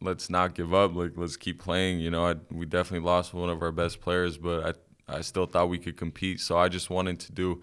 let's 0.00 0.30
not 0.30 0.54
give 0.54 0.72
up. 0.72 0.94
Like 0.94 1.12
let's 1.16 1.36
keep 1.36 1.60
playing. 1.62 2.00
You 2.00 2.10
know, 2.10 2.26
I, 2.26 2.34
we 2.50 2.66
definitely 2.66 3.06
lost 3.06 3.34
one 3.34 3.50
of 3.50 3.62
our 3.62 3.72
best 3.72 4.00
players, 4.00 4.38
but 4.38 4.64
I 4.64 4.72
I 5.08 5.22
still 5.22 5.46
thought 5.46 5.68
we 5.68 5.78
could 5.78 5.96
compete. 5.96 6.40
So 6.40 6.58
I 6.58 6.68
just 6.68 6.90
wanted 6.90 7.18
to 7.20 7.32
do 7.32 7.62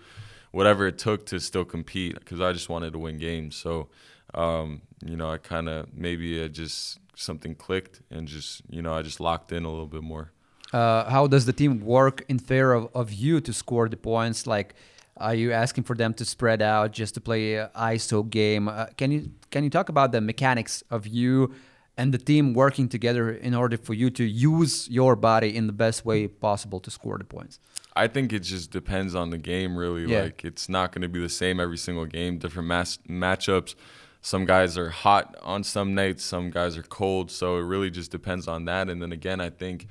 whatever 0.52 0.88
it 0.88 0.98
took 0.98 1.26
to 1.28 1.40
still 1.40 1.66
compete 1.66 2.16
because 2.16 2.40
I 2.40 2.54
just 2.54 2.70
wanted 2.70 2.94
to 2.94 3.00
win 3.00 3.18
games. 3.18 3.56
So 3.56 3.90
um, 4.34 4.82
you 5.04 5.16
know, 5.16 5.32
I 5.32 5.38
kind 5.38 5.70
of 5.70 5.94
maybe 5.94 6.40
it 6.40 6.50
just 6.50 7.00
something 7.16 7.56
clicked 7.56 8.02
and 8.12 8.28
just 8.28 8.62
you 8.70 8.82
know 8.82 8.94
I 8.94 9.02
just 9.02 9.20
locked 9.20 9.52
in 9.52 9.64
a 9.66 9.70
little 9.70 9.86
bit 9.86 10.04
more. 10.04 10.32
Uh, 10.74 11.10
how 11.10 11.28
does 11.28 11.46
the 11.46 11.54
team 11.54 11.80
work 11.80 12.26
in 12.28 12.40
favor 12.40 12.74
of, 12.74 12.90
of 12.94 13.14
you 13.14 13.40
to 13.40 13.54
score 13.54 13.88
the 13.88 13.96
points? 13.96 14.46
Like, 14.46 14.76
are 15.16 15.34
you 15.34 15.54
asking 15.54 15.86
for 15.86 15.96
them 15.96 16.14
to 16.16 16.26
spread 16.26 16.62
out 16.62 16.92
just 16.92 17.14
to 17.14 17.22
play 17.22 17.66
ISO 17.76 18.30
game? 18.30 18.68
Uh, 18.68 18.88
can 18.98 19.12
you 19.12 19.32
can 19.52 19.64
you 19.64 19.70
talk 19.70 19.90
about 19.90 20.12
the 20.12 20.22
mechanics 20.22 20.84
of 20.90 21.08
you 21.08 21.54
and 21.98 22.14
the 22.14 22.18
team 22.18 22.54
working 22.54 22.90
together 22.90 23.32
in 23.32 23.54
order 23.54 23.78
for 23.78 23.94
you 23.94 24.10
to 24.12 24.24
use 24.24 24.90
your 24.90 25.16
body 25.16 25.56
in 25.56 25.68
the 25.68 25.74
best 25.74 26.06
way 26.06 26.28
possible 26.28 26.80
to 26.82 26.92
score 26.92 27.18
the 27.18 27.24
points? 27.24 27.60
I 27.96 28.08
think 28.08 28.34
it 28.34 28.40
just 28.40 28.72
depends 28.72 29.16
on 29.16 29.30
the 29.30 29.38
game, 29.38 29.78
really. 29.78 30.06
Yeah. 30.06 30.24
Like 30.24 30.44
it's 30.44 30.68
not 30.68 30.92
going 30.92 31.04
to 31.04 31.08
be 31.08 31.22
the 31.22 31.30
same 31.30 31.60
every 31.60 31.78
single 31.78 32.06
game. 32.06 32.38
Different 32.38 32.68
mass 32.68 33.00
matchups. 33.10 33.76
some 34.22 34.44
guys 34.46 34.78
are 34.78 34.90
hot 34.90 35.36
on 35.44 35.64
some 35.64 35.94
nights, 35.94 36.24
some 36.24 36.50
guys 36.50 36.76
are 36.78 36.84
cold. 36.84 37.32
So 37.32 37.58
it 37.58 37.62
really 37.62 37.90
just 37.90 38.12
depends 38.12 38.48
on 38.48 38.66
that. 38.66 38.90
And 38.90 39.02
then 39.02 39.12
again, 39.12 39.40
I 39.40 39.50
think 39.50 39.88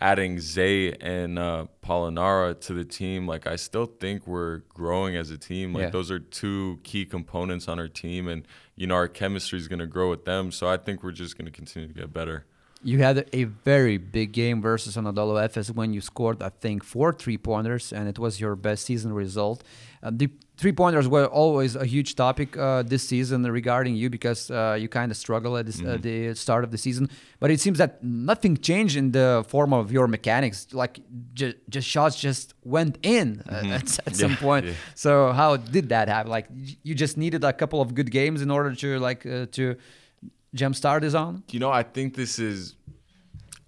adding 0.00 0.38
Zay 0.40 0.92
and 0.92 1.38
uh, 1.38 1.66
Polonara 1.84 2.58
to 2.62 2.72
the 2.74 2.84
team, 2.84 3.26
like 3.26 3.46
I 3.46 3.56
still 3.56 3.86
think 3.86 4.26
we're 4.26 4.58
growing 4.68 5.16
as 5.16 5.30
a 5.30 5.38
team. 5.38 5.72
Like 5.72 5.84
Yeah. 5.84 5.90
those 5.90 6.10
are 6.10 6.18
two 6.18 6.78
key 6.82 7.04
components 7.04 7.68
on 7.68 7.78
our 7.78 7.88
team, 7.88 8.28
and 8.28 8.46
you 8.76 8.86
know 8.86 8.94
our 8.94 9.08
chemistry 9.08 9.58
is 9.58 9.68
going 9.68 9.78
to 9.78 9.86
grow 9.86 10.10
with 10.10 10.24
them. 10.24 10.52
So 10.52 10.68
I 10.68 10.76
think 10.76 11.02
we're 11.02 11.12
just 11.12 11.36
going 11.38 11.46
to 11.46 11.52
continue 11.52 11.88
to 11.88 11.94
get 11.94 12.12
better. 12.12 12.44
You 12.82 12.98
had 12.98 13.26
a 13.32 13.44
very 13.44 13.96
big 13.96 14.32
game 14.32 14.60
versus 14.62 14.96
Anadolu 14.96 15.42
Efes 15.42 15.70
when 15.74 15.92
you 15.92 16.00
scored, 16.00 16.40
I 16.42 16.50
think, 16.50 16.84
four 16.84 17.12
three 17.12 17.38
pointers, 17.38 17.92
and 17.92 18.06
it 18.08 18.18
was 18.18 18.38
your 18.40 18.54
best 18.54 18.84
season 18.84 19.12
result. 19.12 19.64
Uh, 20.06 20.10
the 20.14 20.30
three 20.56 20.72
pointers 20.72 21.08
were 21.08 21.26
always 21.26 21.74
a 21.74 21.84
huge 21.84 22.14
topic 22.14 22.56
uh, 22.56 22.82
this 22.82 23.02
season 23.02 23.42
regarding 23.42 23.96
you 23.96 24.08
because 24.08 24.50
uh, 24.50 24.76
you 24.78 24.88
kind 24.88 25.10
of 25.10 25.16
struggle 25.16 25.56
at 25.56 25.66
this, 25.66 25.82
uh, 25.82 25.98
the 26.00 26.32
start 26.34 26.62
of 26.64 26.70
the 26.70 26.78
season. 26.78 27.08
But 27.40 27.50
it 27.50 27.60
seems 27.60 27.78
that 27.78 28.02
nothing 28.04 28.56
changed 28.56 28.96
in 28.96 29.10
the 29.12 29.44
form 29.48 29.72
of 29.72 29.90
your 29.90 30.06
mechanics. 30.06 30.68
Like 30.72 31.00
ju- 31.34 31.54
just 31.68 31.88
shots 31.88 32.20
just 32.20 32.54
went 32.62 32.98
in 33.02 33.42
uh, 33.50 33.62
at, 33.78 33.98
at 34.06 34.16
some 34.22 34.36
point. 34.36 34.66
yeah. 34.66 34.72
So 34.94 35.32
how 35.32 35.56
did 35.56 35.88
that 35.88 36.08
happen? 36.08 36.30
Like 36.30 36.46
you 36.82 36.94
just 36.94 37.16
needed 37.16 37.42
a 37.42 37.52
couple 37.52 37.80
of 37.80 37.94
good 37.94 38.10
games 38.10 38.42
in 38.42 38.50
order 38.50 38.74
to 38.76 38.98
like 39.00 39.26
uh, 39.26 39.46
to 39.52 39.76
jumpstart 40.54 41.00
this 41.00 41.14
on. 41.14 41.42
You 41.50 41.58
know, 41.58 41.70
I 41.70 41.82
think 41.82 42.14
this 42.14 42.38
is 42.38 42.76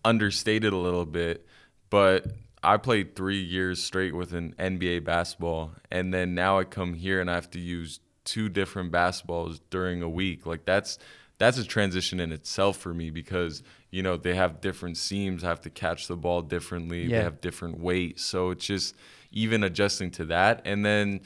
understated 0.05 0.73
a 0.73 0.77
little 0.77 1.05
bit, 1.05 1.45
but 1.91 2.27
I 2.63 2.77
played 2.77 3.15
three 3.15 3.41
years 3.43 3.83
straight 3.83 4.15
with 4.15 4.33
an 4.33 4.55
NBA 4.59 5.05
basketball, 5.05 5.73
and 5.91 6.13
then 6.13 6.35
now 6.35 6.59
I 6.59 6.65
come 6.65 6.95
here 6.95 7.21
and 7.21 7.31
I 7.31 7.35
have 7.35 7.51
to 7.53 7.61
use 7.61 8.01
two 8.25 8.49
different 8.49 8.93
basketballs 8.93 9.61
during 9.71 10.03
a 10.03 10.09
week. 10.09 10.45
Like 10.47 10.65
that's 10.65 10.99
that's 11.39 11.57
a 11.57 11.65
transition 11.65 12.19
in 12.19 12.33
itself 12.33 12.77
for 12.79 12.93
me 12.93 13.11
because 13.11 13.63
you 13.91 14.03
know 14.03 14.17
they 14.17 14.35
have 14.35 14.61
different 14.61 14.97
seams, 14.97 15.45
I 15.45 15.49
have 15.49 15.61
to 15.63 15.71
catch 15.71 16.09
the 16.09 16.17
ball 16.17 16.43
differently, 16.43 17.03
Yeah. 17.05 17.19
they 17.19 17.25
have 17.25 17.41
different 17.41 17.79
weight, 17.81 18.19
so 18.19 18.51
it's 18.51 18.67
just 18.67 18.95
even 19.31 19.63
adjusting 19.65 20.11
to 20.13 20.25
that, 20.27 20.63
and 20.65 20.85
then. 20.85 21.21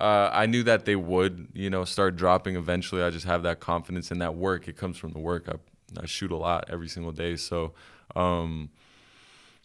Uh, 0.00 0.30
I 0.32 0.46
knew 0.46 0.62
that 0.62 0.84
they 0.84 0.94
would, 0.94 1.48
you 1.54 1.70
know, 1.70 1.84
start 1.84 2.14
dropping 2.14 2.54
eventually. 2.54 3.02
I 3.02 3.10
just 3.10 3.26
have 3.26 3.42
that 3.42 3.58
confidence 3.58 4.12
in 4.12 4.18
that 4.20 4.36
work. 4.36 4.68
It 4.68 4.76
comes 4.76 4.96
from 4.96 5.10
the 5.12 5.18
work. 5.18 5.48
I, 5.48 5.54
I 6.00 6.06
shoot 6.06 6.30
a 6.30 6.36
lot 6.36 6.66
every 6.70 6.86
single 6.86 7.10
day, 7.10 7.34
so 7.34 7.72
um, 8.14 8.70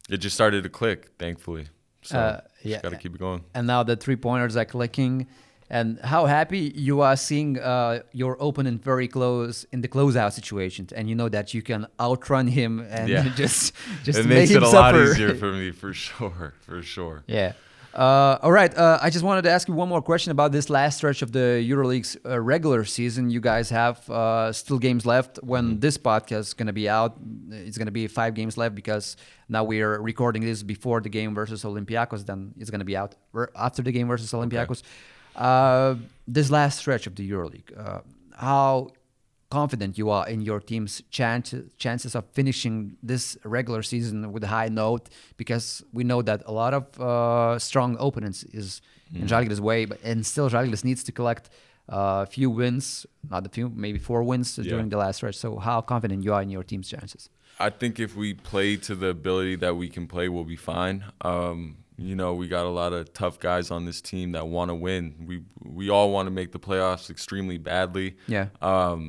it 0.10 0.18
just 0.18 0.36
started 0.36 0.64
to 0.64 0.70
click. 0.70 1.12
Thankfully, 1.20 1.66
so 2.02 2.18
Uh, 2.20 2.42
yeah. 2.64 2.82
got 2.82 2.90
to 2.92 2.98
keep 2.98 3.16
it 3.16 3.20
going. 3.20 3.44
and 3.54 3.68
now 3.68 3.84
the 3.84 3.96
three 3.96 4.16
pointers 4.18 4.56
are 4.58 4.66
clicking. 4.66 5.28
And 5.70 5.98
how 6.04 6.28
happy 6.28 6.72
you 6.76 7.02
are 7.02 7.16
seeing 7.16 7.58
uh, 7.58 8.02
your 8.12 8.38
opponent 8.40 8.84
very 8.84 9.08
close 9.08 9.66
in 9.72 9.82
the 9.82 9.88
closeout 9.88 10.34
situations, 10.34 10.92
and 10.94 11.10
you 11.10 11.16
know 11.16 11.30
that 11.30 11.54
you 11.56 11.64
can 11.64 11.88
outrun 12.00 12.48
him 12.48 12.80
and 12.92 13.10
Yeah. 13.10 13.24
just 13.36 13.74
just 14.04 14.20
it 14.20 14.26
make 14.28 14.38
makes 14.40 14.52
it 14.52 14.62
a 14.62 14.68
suffer. 14.68 14.98
lot 15.00 15.08
easier 15.10 15.34
for 15.34 15.52
me, 15.52 15.72
for 15.72 15.92
sure, 16.06 16.54
for 16.62 16.84
sure. 16.84 17.24
Yeah. 17.28 17.54
Uh, 17.94 18.40
all 18.42 18.52
right. 18.52 18.76
Uh, 18.76 18.98
I 19.02 19.12
just 19.12 19.24
wanted 19.24 19.44
to 19.44 19.52
ask 19.52 19.68
you 19.68 19.74
one 19.76 19.88
more 19.88 20.02
question 20.02 20.32
about 20.32 20.52
this 20.52 20.70
last 20.70 20.98
stretch 20.98 21.22
of 21.22 21.32
the 21.32 21.64
EuroLeague's 21.70 22.18
uh, 22.26 22.40
regular 22.40 22.86
season. 22.86 23.30
You 23.30 23.40
guys 23.40 23.70
have 23.70 24.10
uh, 24.10 24.52
still 24.52 24.80
games 24.80 25.06
left. 25.06 25.38
When 25.44 25.80
this 25.80 25.98
podcast 25.98 26.40
is 26.40 26.54
going 26.54 26.68
to 26.68 26.74
be 26.74 26.90
out, 26.90 27.18
it's 27.52 27.78
going 27.78 27.86
to 27.86 27.92
be 27.92 28.08
five 28.08 28.34
games 28.34 28.58
left 28.58 28.74
because 28.74 29.16
now 29.48 29.64
we 29.64 29.82
are 29.82 30.02
recording 30.02 30.44
this 30.44 30.64
before 30.64 31.02
the 31.02 31.10
game 31.10 31.36
versus 31.36 31.64
Olympiacos. 31.64 32.26
Then 32.26 32.54
it's 32.58 32.72
going 32.72 32.80
to 32.80 32.86
be 32.86 32.98
out 32.98 33.16
after 33.56 33.84
the 33.84 33.92
game 33.92 34.08
versus 34.08 34.32
Olympiacos. 34.32 34.82
Uh, 35.36 35.96
this 36.28 36.50
last 36.50 36.80
stretch 36.80 37.06
of 37.06 37.16
the 37.16 37.30
EuroLeague, 37.30 37.78
uh, 37.78 38.02
how 38.36 38.90
confident 39.58 39.92
you 40.02 40.08
are 40.18 40.26
in 40.34 40.40
your 40.50 40.60
team's 40.70 40.94
chance, 41.18 41.48
chances 41.86 42.12
of 42.20 42.24
finishing 42.40 42.76
this 43.12 43.24
regular 43.58 43.82
season 43.92 44.16
with 44.34 44.44
a 44.50 44.52
high 44.58 44.70
note 44.84 45.04
because 45.42 45.66
we 45.98 46.04
know 46.12 46.22
that 46.30 46.40
a 46.52 46.54
lot 46.62 46.74
of 46.80 46.84
uh, 47.00 47.60
strong 47.70 47.92
opponents 48.08 48.40
is 48.60 48.68
in 49.20 49.24
Žalgiris 49.32 49.60
way 49.70 49.80
but 49.92 49.98
and 50.10 50.20
still 50.34 50.48
Žalgiris 50.56 50.84
needs 50.90 51.02
to 51.08 51.12
collect 51.20 51.46
a 51.90 52.26
few 52.36 52.50
wins 52.60 52.86
not 53.34 53.42
a 53.50 53.52
few 53.58 53.66
maybe 53.86 54.00
four 54.10 54.22
wins 54.30 54.48
Yeah. 54.58 54.70
during 54.72 54.88
the 54.94 55.00
last 55.04 55.16
stretch 55.20 55.38
so 55.46 55.50
how 55.68 55.78
confident 55.94 56.20
you 56.26 56.32
are 56.36 56.42
in 56.48 56.50
your 56.58 56.64
team's 56.72 56.88
chances 56.96 57.24
I 57.68 57.70
think 57.80 57.94
if 58.08 58.12
we 58.22 58.30
play 58.52 58.70
to 58.88 58.94
the 59.04 59.10
ability 59.20 59.56
that 59.58 59.74
we 59.82 59.88
can 59.96 60.06
play, 60.14 60.26
we'll 60.34 60.50
be 60.58 60.62
fine. 60.74 60.98
Um, 61.32 61.58
you 62.10 62.16
know, 62.20 62.32
we 62.42 62.46
got 62.58 62.66
a 62.74 62.76
lot 62.82 62.92
of 62.98 63.02
tough 63.22 63.38
guys 63.50 63.70
on 63.76 63.82
this 63.90 64.00
team 64.12 64.28
that 64.36 64.46
want 64.56 64.70
to 64.74 64.78
win. 64.88 65.04
We 65.30 65.36
we 65.80 65.86
all 65.96 66.10
want 66.16 66.26
to 66.30 66.34
make 66.40 66.50
the 66.58 66.64
playoffs 66.68 67.06
extremely 67.16 67.60
badly. 67.72 68.08
Yeah. 68.36 68.48
Um, 68.72 69.02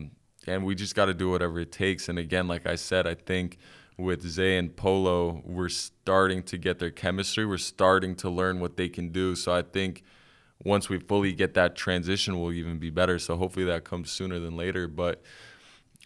and 0.46 0.64
we 0.64 0.74
just 0.74 0.94
got 0.94 1.06
to 1.06 1.14
do 1.14 1.30
whatever 1.30 1.60
it 1.60 1.72
takes. 1.72 2.08
And 2.08 2.18
again, 2.18 2.46
like 2.48 2.66
I 2.66 2.76
said, 2.76 3.06
I 3.06 3.14
think 3.14 3.58
with 3.96 4.22
Zay 4.22 4.58
and 4.58 4.74
Polo, 4.74 5.42
we're 5.44 5.68
starting 5.68 6.42
to 6.44 6.58
get 6.58 6.78
their 6.78 6.90
chemistry. 6.90 7.46
We're 7.46 7.58
starting 7.58 8.14
to 8.16 8.30
learn 8.30 8.60
what 8.60 8.76
they 8.76 8.88
can 8.88 9.10
do. 9.10 9.34
So 9.34 9.54
I 9.54 9.62
think 9.62 10.02
once 10.64 10.88
we 10.88 10.98
fully 10.98 11.32
get 11.32 11.54
that 11.54 11.76
transition, 11.76 12.40
we'll 12.40 12.52
even 12.52 12.78
be 12.78 12.90
better. 12.90 13.18
So 13.18 13.36
hopefully 13.36 13.66
that 13.66 13.84
comes 13.84 14.10
sooner 14.10 14.38
than 14.38 14.56
later. 14.56 14.88
But 14.88 15.22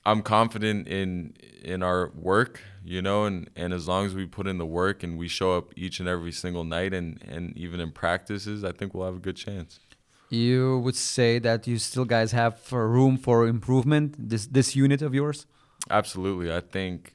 I'm 0.05 0.23
confident 0.23 0.89
in 0.89 1.35
in 1.63 1.83
our 1.83 2.11
work, 2.15 2.63
you 2.85 3.03
know, 3.03 3.25
and, 3.25 3.51
and 3.57 3.73
as 3.73 3.89
long 3.89 4.07
as 4.07 4.15
we 4.15 4.27
put 4.27 4.47
in 4.47 4.59
the 4.59 4.67
work 4.67 5.03
and 5.03 5.19
we 5.19 5.29
show 5.29 5.57
up 5.57 5.73
each 5.77 6.01
and 6.01 6.09
every 6.09 6.33
single 6.33 6.65
night 6.65 6.95
and, 6.95 7.23
and 7.27 7.57
even 7.57 7.81
in 7.81 7.91
practices, 7.91 8.65
I 8.65 8.73
think 8.73 8.95
we'll 8.95 9.07
have 9.07 9.17
a 9.17 9.21
good 9.21 9.37
chance. 9.37 9.81
You 10.31 10.79
would 10.85 10.97
say 10.97 11.39
that 11.41 11.67
you 11.67 11.79
still 11.79 12.05
guys 12.05 12.33
have 12.33 12.61
room 12.73 13.17
for 13.17 13.47
improvement 13.47 14.15
this 14.29 14.47
this 14.47 14.77
unit 14.77 15.03
of 15.03 15.15
yours 15.15 15.47
Absolutely. 15.91 16.53
I 16.55 16.61
think 16.61 17.15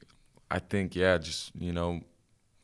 I 0.50 0.60
think 0.60 0.96
yeah, 0.96 1.18
just 1.18 1.52
you 1.56 1.72
know, 1.74 2.02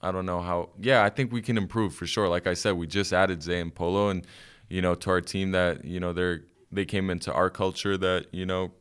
I 0.02 0.12
don't 0.12 0.26
know 0.26 0.42
how 0.42 0.70
yeah, 0.80 1.04
I 1.04 1.10
think 1.10 1.32
we 1.32 1.42
can 1.42 1.58
improve 1.58 1.94
for 1.94 2.08
sure. 2.08 2.28
Like 2.28 2.48
I 2.48 2.54
said, 2.56 2.74
we 2.74 2.88
just 2.88 3.14
added 3.14 3.44
Zay 3.44 3.60
and 3.60 3.74
Polo 3.74 4.10
and 4.10 4.26
you 4.70 4.82
know, 4.82 4.96
to 4.96 5.10
our 5.10 5.22
team 5.22 5.52
that, 5.52 5.86
you 5.86 6.00
know, 6.00 6.14
they're 6.14 6.42
they 6.72 6.86
came 6.86 7.10
into 7.10 7.34
our 7.34 7.50
culture 7.50 7.98
that, 7.98 8.28
you 8.32 8.46
know, 8.46 8.72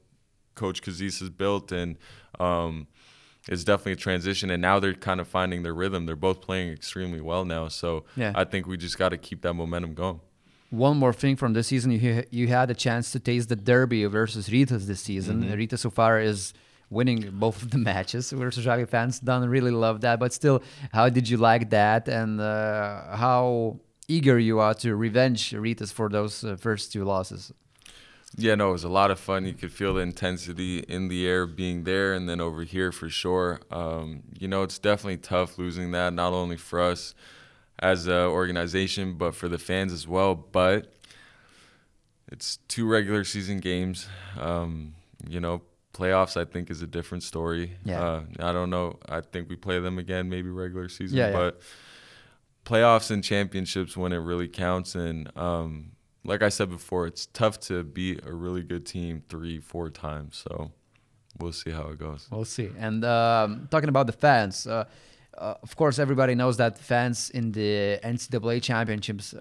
Coach 0.54 0.82
Kazys 0.82 1.20
has 1.20 1.30
built 1.30 1.72
and 1.72 1.96
um 2.38 2.86
it's 3.48 3.64
definitely 3.64 3.92
a 3.92 3.96
transition 3.96 4.50
and 4.50 4.60
now 4.60 4.78
they're 4.78 4.92
kind 4.94 5.20
of 5.20 5.28
finding 5.28 5.62
their 5.62 5.74
rhythm. 5.74 6.04
They're 6.06 6.16
both 6.16 6.40
playing 6.42 6.70
extremely 6.70 7.20
well 7.20 7.44
now. 7.44 7.68
So 7.68 8.04
Yeah. 8.16 8.32
I 8.34 8.44
think 8.44 8.66
we 8.66 8.76
just 8.76 8.98
got 8.98 9.10
to 9.10 9.16
keep 9.16 9.42
that 9.42 9.54
momentum 9.54 9.94
going. 9.94 10.20
One 10.70 10.98
more 10.98 11.14
thing 11.14 11.36
from 11.36 11.54
this 11.54 11.68
season, 11.68 11.92
you 11.92 12.24
you 12.30 12.48
had 12.48 12.70
a 12.70 12.74
chance 12.74 13.10
to 13.12 13.18
taste 13.18 13.48
the 13.48 13.56
derby 13.56 14.04
versus 14.04 14.48
Rytas 14.48 14.86
this 14.86 15.00
season. 15.00 15.42
Mm-hmm. 15.42 15.54
Rita 15.54 15.76
so 15.78 15.90
far 15.90 16.20
is 16.20 16.52
winning 16.90 17.30
both 17.32 17.62
of 17.62 17.70
the 17.70 17.78
matches. 17.78 18.30
Versus 18.32 18.66
Žalgiris 18.66 18.88
fans 18.88 19.20
don't 19.20 19.48
really 19.48 19.70
love 19.70 20.02
that, 20.02 20.18
but 20.20 20.32
still, 20.32 20.62
how 20.92 21.08
did 21.08 21.28
you 21.28 21.38
like 21.38 21.70
that, 21.70 22.08
and 22.08 22.40
uh, 22.40 23.16
how 23.16 23.80
eager 24.08 24.38
you 24.38 24.58
are 24.58 24.74
to 24.74 24.94
revenge 24.94 25.52
Rytas 25.52 25.92
for 25.92 26.08
those 26.08 26.44
uh, 26.44 26.56
first 26.56 26.92
two 26.92 27.04
losses? 27.04 27.52
Yeah, 28.36 28.54
no, 28.54 28.68
it 28.68 28.72
was 28.72 28.84
a 28.84 28.90
lot 28.90 29.10
of 29.10 29.18
fun. 29.18 29.46
You 29.46 29.54
could 29.54 29.72
feel 29.72 29.94
the 29.94 30.00
intensity 30.00 30.80
in 30.80 31.08
the 31.08 31.26
air 31.26 31.46
being 31.46 31.84
there, 31.84 32.12
and 32.12 32.28
then 32.28 32.40
over 32.42 32.62
here 32.62 32.92
for 32.92 33.08
sure. 33.08 33.60
Um, 33.70 34.22
you 34.38 34.48
know, 34.48 34.62
it's 34.62 34.78
definitely 34.78 35.16
tough 35.16 35.56
losing 35.56 35.92
that, 35.92 36.12
not 36.12 36.34
only 36.34 36.56
for 36.56 36.78
us 36.80 37.14
as 37.80 38.06
an 38.06 38.12
organization, 38.12 39.14
but 39.14 39.34
for 39.34 39.48
the 39.48 39.58
fans 39.58 39.92
as 39.92 40.06
well. 40.06 40.34
But 40.34 40.92
it's 42.30 42.58
two 42.68 42.86
regular 42.86 43.24
season 43.24 43.58
games. 43.60 44.08
Um, 44.38 44.94
you 45.28 45.40
know, 45.40 45.62
playoffs 45.94 46.36
I 46.36 46.44
think 46.44 46.70
is 46.70 46.82
a 46.82 46.86
different 46.86 47.22
story. 47.24 47.72
Yeah. 47.84 48.00
Uh, 48.02 48.22
I 48.40 48.52
don't 48.52 48.70
know. 48.70 48.98
I 49.08 49.20
think 49.20 49.48
we 49.48 49.56
play 49.56 49.78
them 49.80 49.98
again, 49.98 50.28
maybe 50.28 50.48
regular 50.48 50.88
season, 50.88 51.16
Yeah, 51.18 51.28
yeah. 51.30 51.36
but 51.36 51.60
playoffs 52.64 53.10
and 53.10 53.24
championships 53.24 53.96
when 53.96 54.12
it 54.12 54.18
really 54.18 54.48
counts. 54.48 54.94
And 54.94 55.34
um, 55.36 55.92
like 56.24 56.42
I 56.42 56.50
said 56.50 56.70
before, 56.70 57.06
it's 57.06 57.26
tough 57.26 57.58
to 57.60 57.82
beat 57.82 58.24
a 58.26 58.32
really 58.32 58.62
good 58.62 58.84
team 58.86 59.22
three, 59.28 59.58
four 59.58 59.90
times. 59.90 60.36
So 60.36 60.70
we'll 61.38 61.52
see 61.52 61.70
how 61.70 61.88
it 61.88 61.98
goes. 61.98 62.28
We'll 62.30 62.44
see. 62.44 62.70
And 62.78 63.04
um, 63.04 63.68
talking 63.70 63.88
about 63.88 64.06
the 64.06 64.12
fans, 64.12 64.66
uh, 64.66 64.84
uh, 65.38 65.54
of 65.62 65.76
course, 65.76 65.98
everybody 65.98 66.34
knows 66.34 66.56
that 66.56 66.78
fans 66.78 67.30
in 67.30 67.52
the 67.52 67.98
NCAA 68.02 68.62
championships 68.62 69.34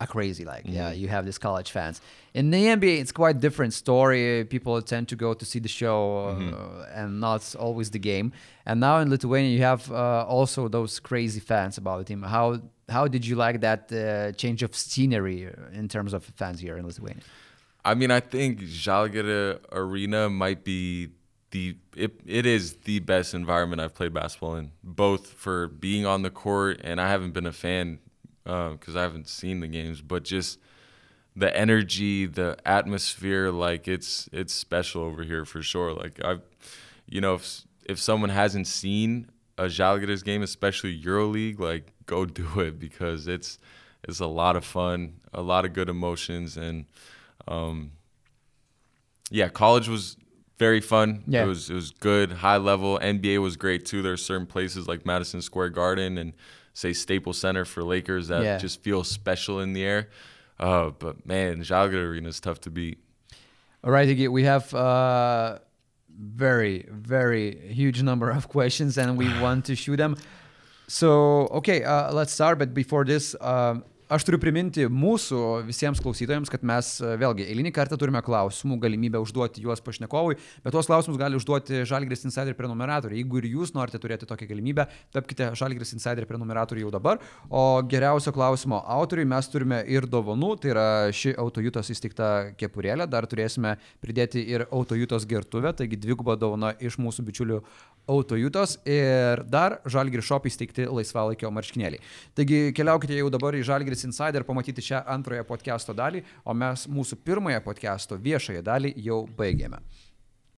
are 0.00 0.06
crazy. 0.06 0.44
Like, 0.44 0.64
yeah, 0.66 0.92
you 0.92 1.08
have 1.08 1.24
these 1.24 1.38
college 1.38 1.70
fans. 1.70 2.00
In 2.34 2.50
the 2.50 2.64
NBA, 2.64 3.00
it's 3.00 3.12
quite 3.12 3.40
different 3.40 3.72
story. 3.72 4.44
People 4.44 4.80
tend 4.82 5.08
to 5.08 5.16
go 5.16 5.34
to 5.34 5.44
see 5.44 5.58
the 5.58 5.68
show 5.68 6.28
uh, 6.28 6.86
and 6.94 7.20
not 7.20 7.54
always 7.58 7.90
the 7.90 7.98
game. 7.98 8.32
And 8.66 8.80
now 8.80 8.98
in 8.98 9.10
Lithuania, 9.10 9.50
you 9.50 9.62
have 9.62 9.90
uh, 9.90 10.24
also 10.26 10.68
those 10.68 11.00
crazy 11.00 11.40
fans 11.40 11.78
about 11.78 11.98
the 11.98 12.04
team. 12.04 12.22
How 12.22 12.60
how 12.88 13.06
did 13.06 13.26
you 13.26 13.36
like 13.36 13.60
that 13.60 13.92
uh, 13.92 14.32
change 14.32 14.62
of 14.62 14.74
scenery 14.74 15.48
in 15.72 15.88
terms 15.88 16.12
of 16.14 16.24
fans 16.24 16.60
here 16.60 16.76
in 16.76 16.86
Lithuania? 16.86 17.22
I 17.84 17.94
mean, 17.94 18.10
I 18.10 18.20
think 18.20 18.60
Žalgiris 18.60 19.60
Arena 19.72 20.28
might 20.28 20.64
be 20.64 21.10
the 21.50 21.76
it, 21.96 22.20
it 22.26 22.46
is 22.46 22.74
the 22.84 22.98
best 23.00 23.34
environment 23.34 23.80
I've 23.80 23.94
played 23.94 24.12
basketball 24.12 24.56
in, 24.56 24.72
both 24.82 25.28
for 25.28 25.68
being 25.68 26.06
on 26.06 26.22
the 26.22 26.30
court 26.30 26.80
and 26.84 27.00
I 27.00 27.08
haven't 27.08 27.32
been 27.32 27.46
a 27.46 27.52
fan 27.52 27.98
because 28.44 28.96
I 28.96 29.02
haven't 29.02 29.28
seen 29.28 29.60
the 29.60 29.68
games, 29.68 30.00
but 30.00 30.24
just 30.24 30.58
the 31.36 31.54
energy, 31.56 32.26
the 32.26 32.56
atmosphere, 32.64 33.50
like 33.50 33.86
it's 33.86 34.28
it's 34.32 34.52
special 34.52 35.02
over 35.02 35.22
here 35.22 35.44
for 35.44 35.62
sure. 35.62 35.92
Like 35.92 36.22
I've, 36.24 36.42
you 37.06 37.20
know, 37.20 37.34
if 37.34 37.62
if 37.84 37.98
someone 37.98 38.30
hasn't 38.30 38.66
seen 38.66 39.30
a 39.56 39.64
Žalgiris 39.64 40.24
game, 40.24 40.42
especially 40.42 41.00
EuroLeague, 41.00 41.58
like 41.58 41.92
go 42.06 42.24
do 42.26 42.60
it 42.60 42.78
because 42.78 43.26
it's 43.26 43.58
it's 44.06 44.20
a 44.20 44.26
lot 44.26 44.56
of 44.56 44.64
fun, 44.64 45.20
a 45.32 45.42
lot 45.42 45.64
of 45.64 45.72
good 45.72 45.88
emotions, 45.88 46.56
and 46.56 46.86
um, 47.46 47.92
yeah, 49.30 49.48
college 49.48 49.88
was 49.88 50.16
very 50.58 50.80
fun. 50.80 51.24
Yeah. 51.26 51.44
It 51.44 51.46
was 51.46 51.70
it 51.70 51.74
was 51.74 51.90
good, 51.92 52.32
high 52.32 52.56
level. 52.58 52.98
NBA 53.00 53.38
was 53.40 53.56
great 53.56 53.84
too. 53.86 54.02
There 54.02 54.12
are 54.12 54.16
certain 54.16 54.46
places 54.46 54.86
like 54.88 55.06
Madison 55.06 55.40
Square 55.42 55.70
Garden 55.70 56.18
and 56.18 56.32
say 56.74 56.92
Staples 56.92 57.38
Center 57.38 57.64
for 57.64 57.82
Lakers 57.82 58.28
that 58.28 58.42
Yeah. 58.42 58.58
just 58.58 58.82
feel 58.82 59.04
special 59.04 59.60
in 59.60 59.72
the 59.72 59.84
air. 59.84 60.08
Uh, 60.58 60.90
but 60.90 61.24
man, 61.26 61.62
Žalgiris 61.62 62.04
Arena 62.10 62.28
is 62.28 62.40
tough 62.40 62.60
to 62.62 62.70
beat. 62.70 62.98
All 63.84 63.90
right, 63.92 64.08
Iggy, 64.08 64.28
we 64.28 64.42
have 64.44 64.74
uh, 64.74 65.58
very, 66.20 66.84
very 66.90 67.56
huge 67.72 68.02
number 68.02 68.28
of 68.30 68.48
questions 68.56 68.98
and 68.98 69.16
we 69.16 69.26
want 69.40 69.64
to 69.66 69.76
shoot 69.76 69.96
them. 69.96 70.16
So, 70.88 71.46
okay, 71.58 71.84
uh, 71.84 72.12
let's 72.12 72.32
start, 72.32 72.58
but 72.58 72.74
before 72.74 73.04
this, 73.04 73.36
um, 73.40 73.84
aš 74.12 74.24
turiu 74.24 74.40
priminti 74.40 74.86
mūsų 74.88 75.40
visiems 75.68 76.00
klausytojams, 76.02 76.50
kad 76.52 76.64
mes 76.66 76.90
uh, 77.02 77.12
vėlgi 77.20 77.46
eilinį 77.48 77.72
kartą 77.76 77.98
turime 78.00 78.22
klausimų, 78.24 78.78
galimybę 78.80 79.20
užduoti 79.22 79.62
juos 79.64 79.82
pašnekovui, 79.84 80.38
bet 80.64 80.74
tuos 80.74 80.88
klausimus 80.88 81.18
gali 81.20 81.36
užduoti 81.38 81.82
Žalgris 81.88 82.24
Insider 82.28 82.56
prenumeratoriai. 82.58 83.20
Jeigu 83.20 83.42
ir 83.42 83.48
jūs 83.52 83.74
norite 83.76 84.00
turėti 84.00 84.28
tokią 84.28 84.48
galimybę, 84.48 84.88
tapkite 85.14 85.50
Žalgris 85.58 85.92
Insider 85.96 86.26
prenumeratoriai 86.28 86.86
jau 86.86 86.92
dabar. 86.94 87.20
O 87.50 87.82
geriausio 87.88 88.32
klausimo 88.36 88.80
autoriui 88.96 89.28
mes 89.28 89.50
turime 89.52 89.82
ir 89.90 90.08
dovanų, 90.08 90.54
tai 90.62 90.72
yra 90.72 90.88
ši 91.12 91.34
autojutos 91.38 91.92
įsteigta 91.92 92.30
kepurėlė, 92.58 93.08
dar 93.10 93.28
turėsime 93.28 93.76
pridėti 94.04 94.42
ir 94.48 94.66
autojutos 94.70 95.28
gertuvę, 95.28 95.74
taigi 95.76 96.00
dviguba 96.00 96.38
dovana 96.40 96.72
iš 96.80 96.96
mūsų 97.02 97.26
bičiulių 97.28 97.62
autojutos 98.08 98.78
ir 98.88 99.42
dar 99.52 99.78
Žalgris 99.88 100.24
Shop 100.24 100.46
įsteigti 100.48 100.86
laisvalaikio 100.88 101.50
marškinėliai. 101.52 102.00
Taigi 102.38 102.60
keliaukite 102.76 103.18
jau 103.18 103.28
dabar 103.32 103.56
į 103.58 103.64
Žalgris 103.68 103.97
Insider 104.04 104.44
pamatyti 104.44 104.84
šią 104.84 105.02
antroją 105.06 105.46
podcast'o 105.48 105.94
dalį, 105.96 106.22
o 106.44 106.54
mes 106.54 106.86
mūsų 106.86 107.18
pirmąją 107.24 107.62
podcast'o 107.64 108.18
viešąją 108.22 108.62
dalį 108.62 108.94
jau 109.08 109.24
baigėme. 109.38 109.80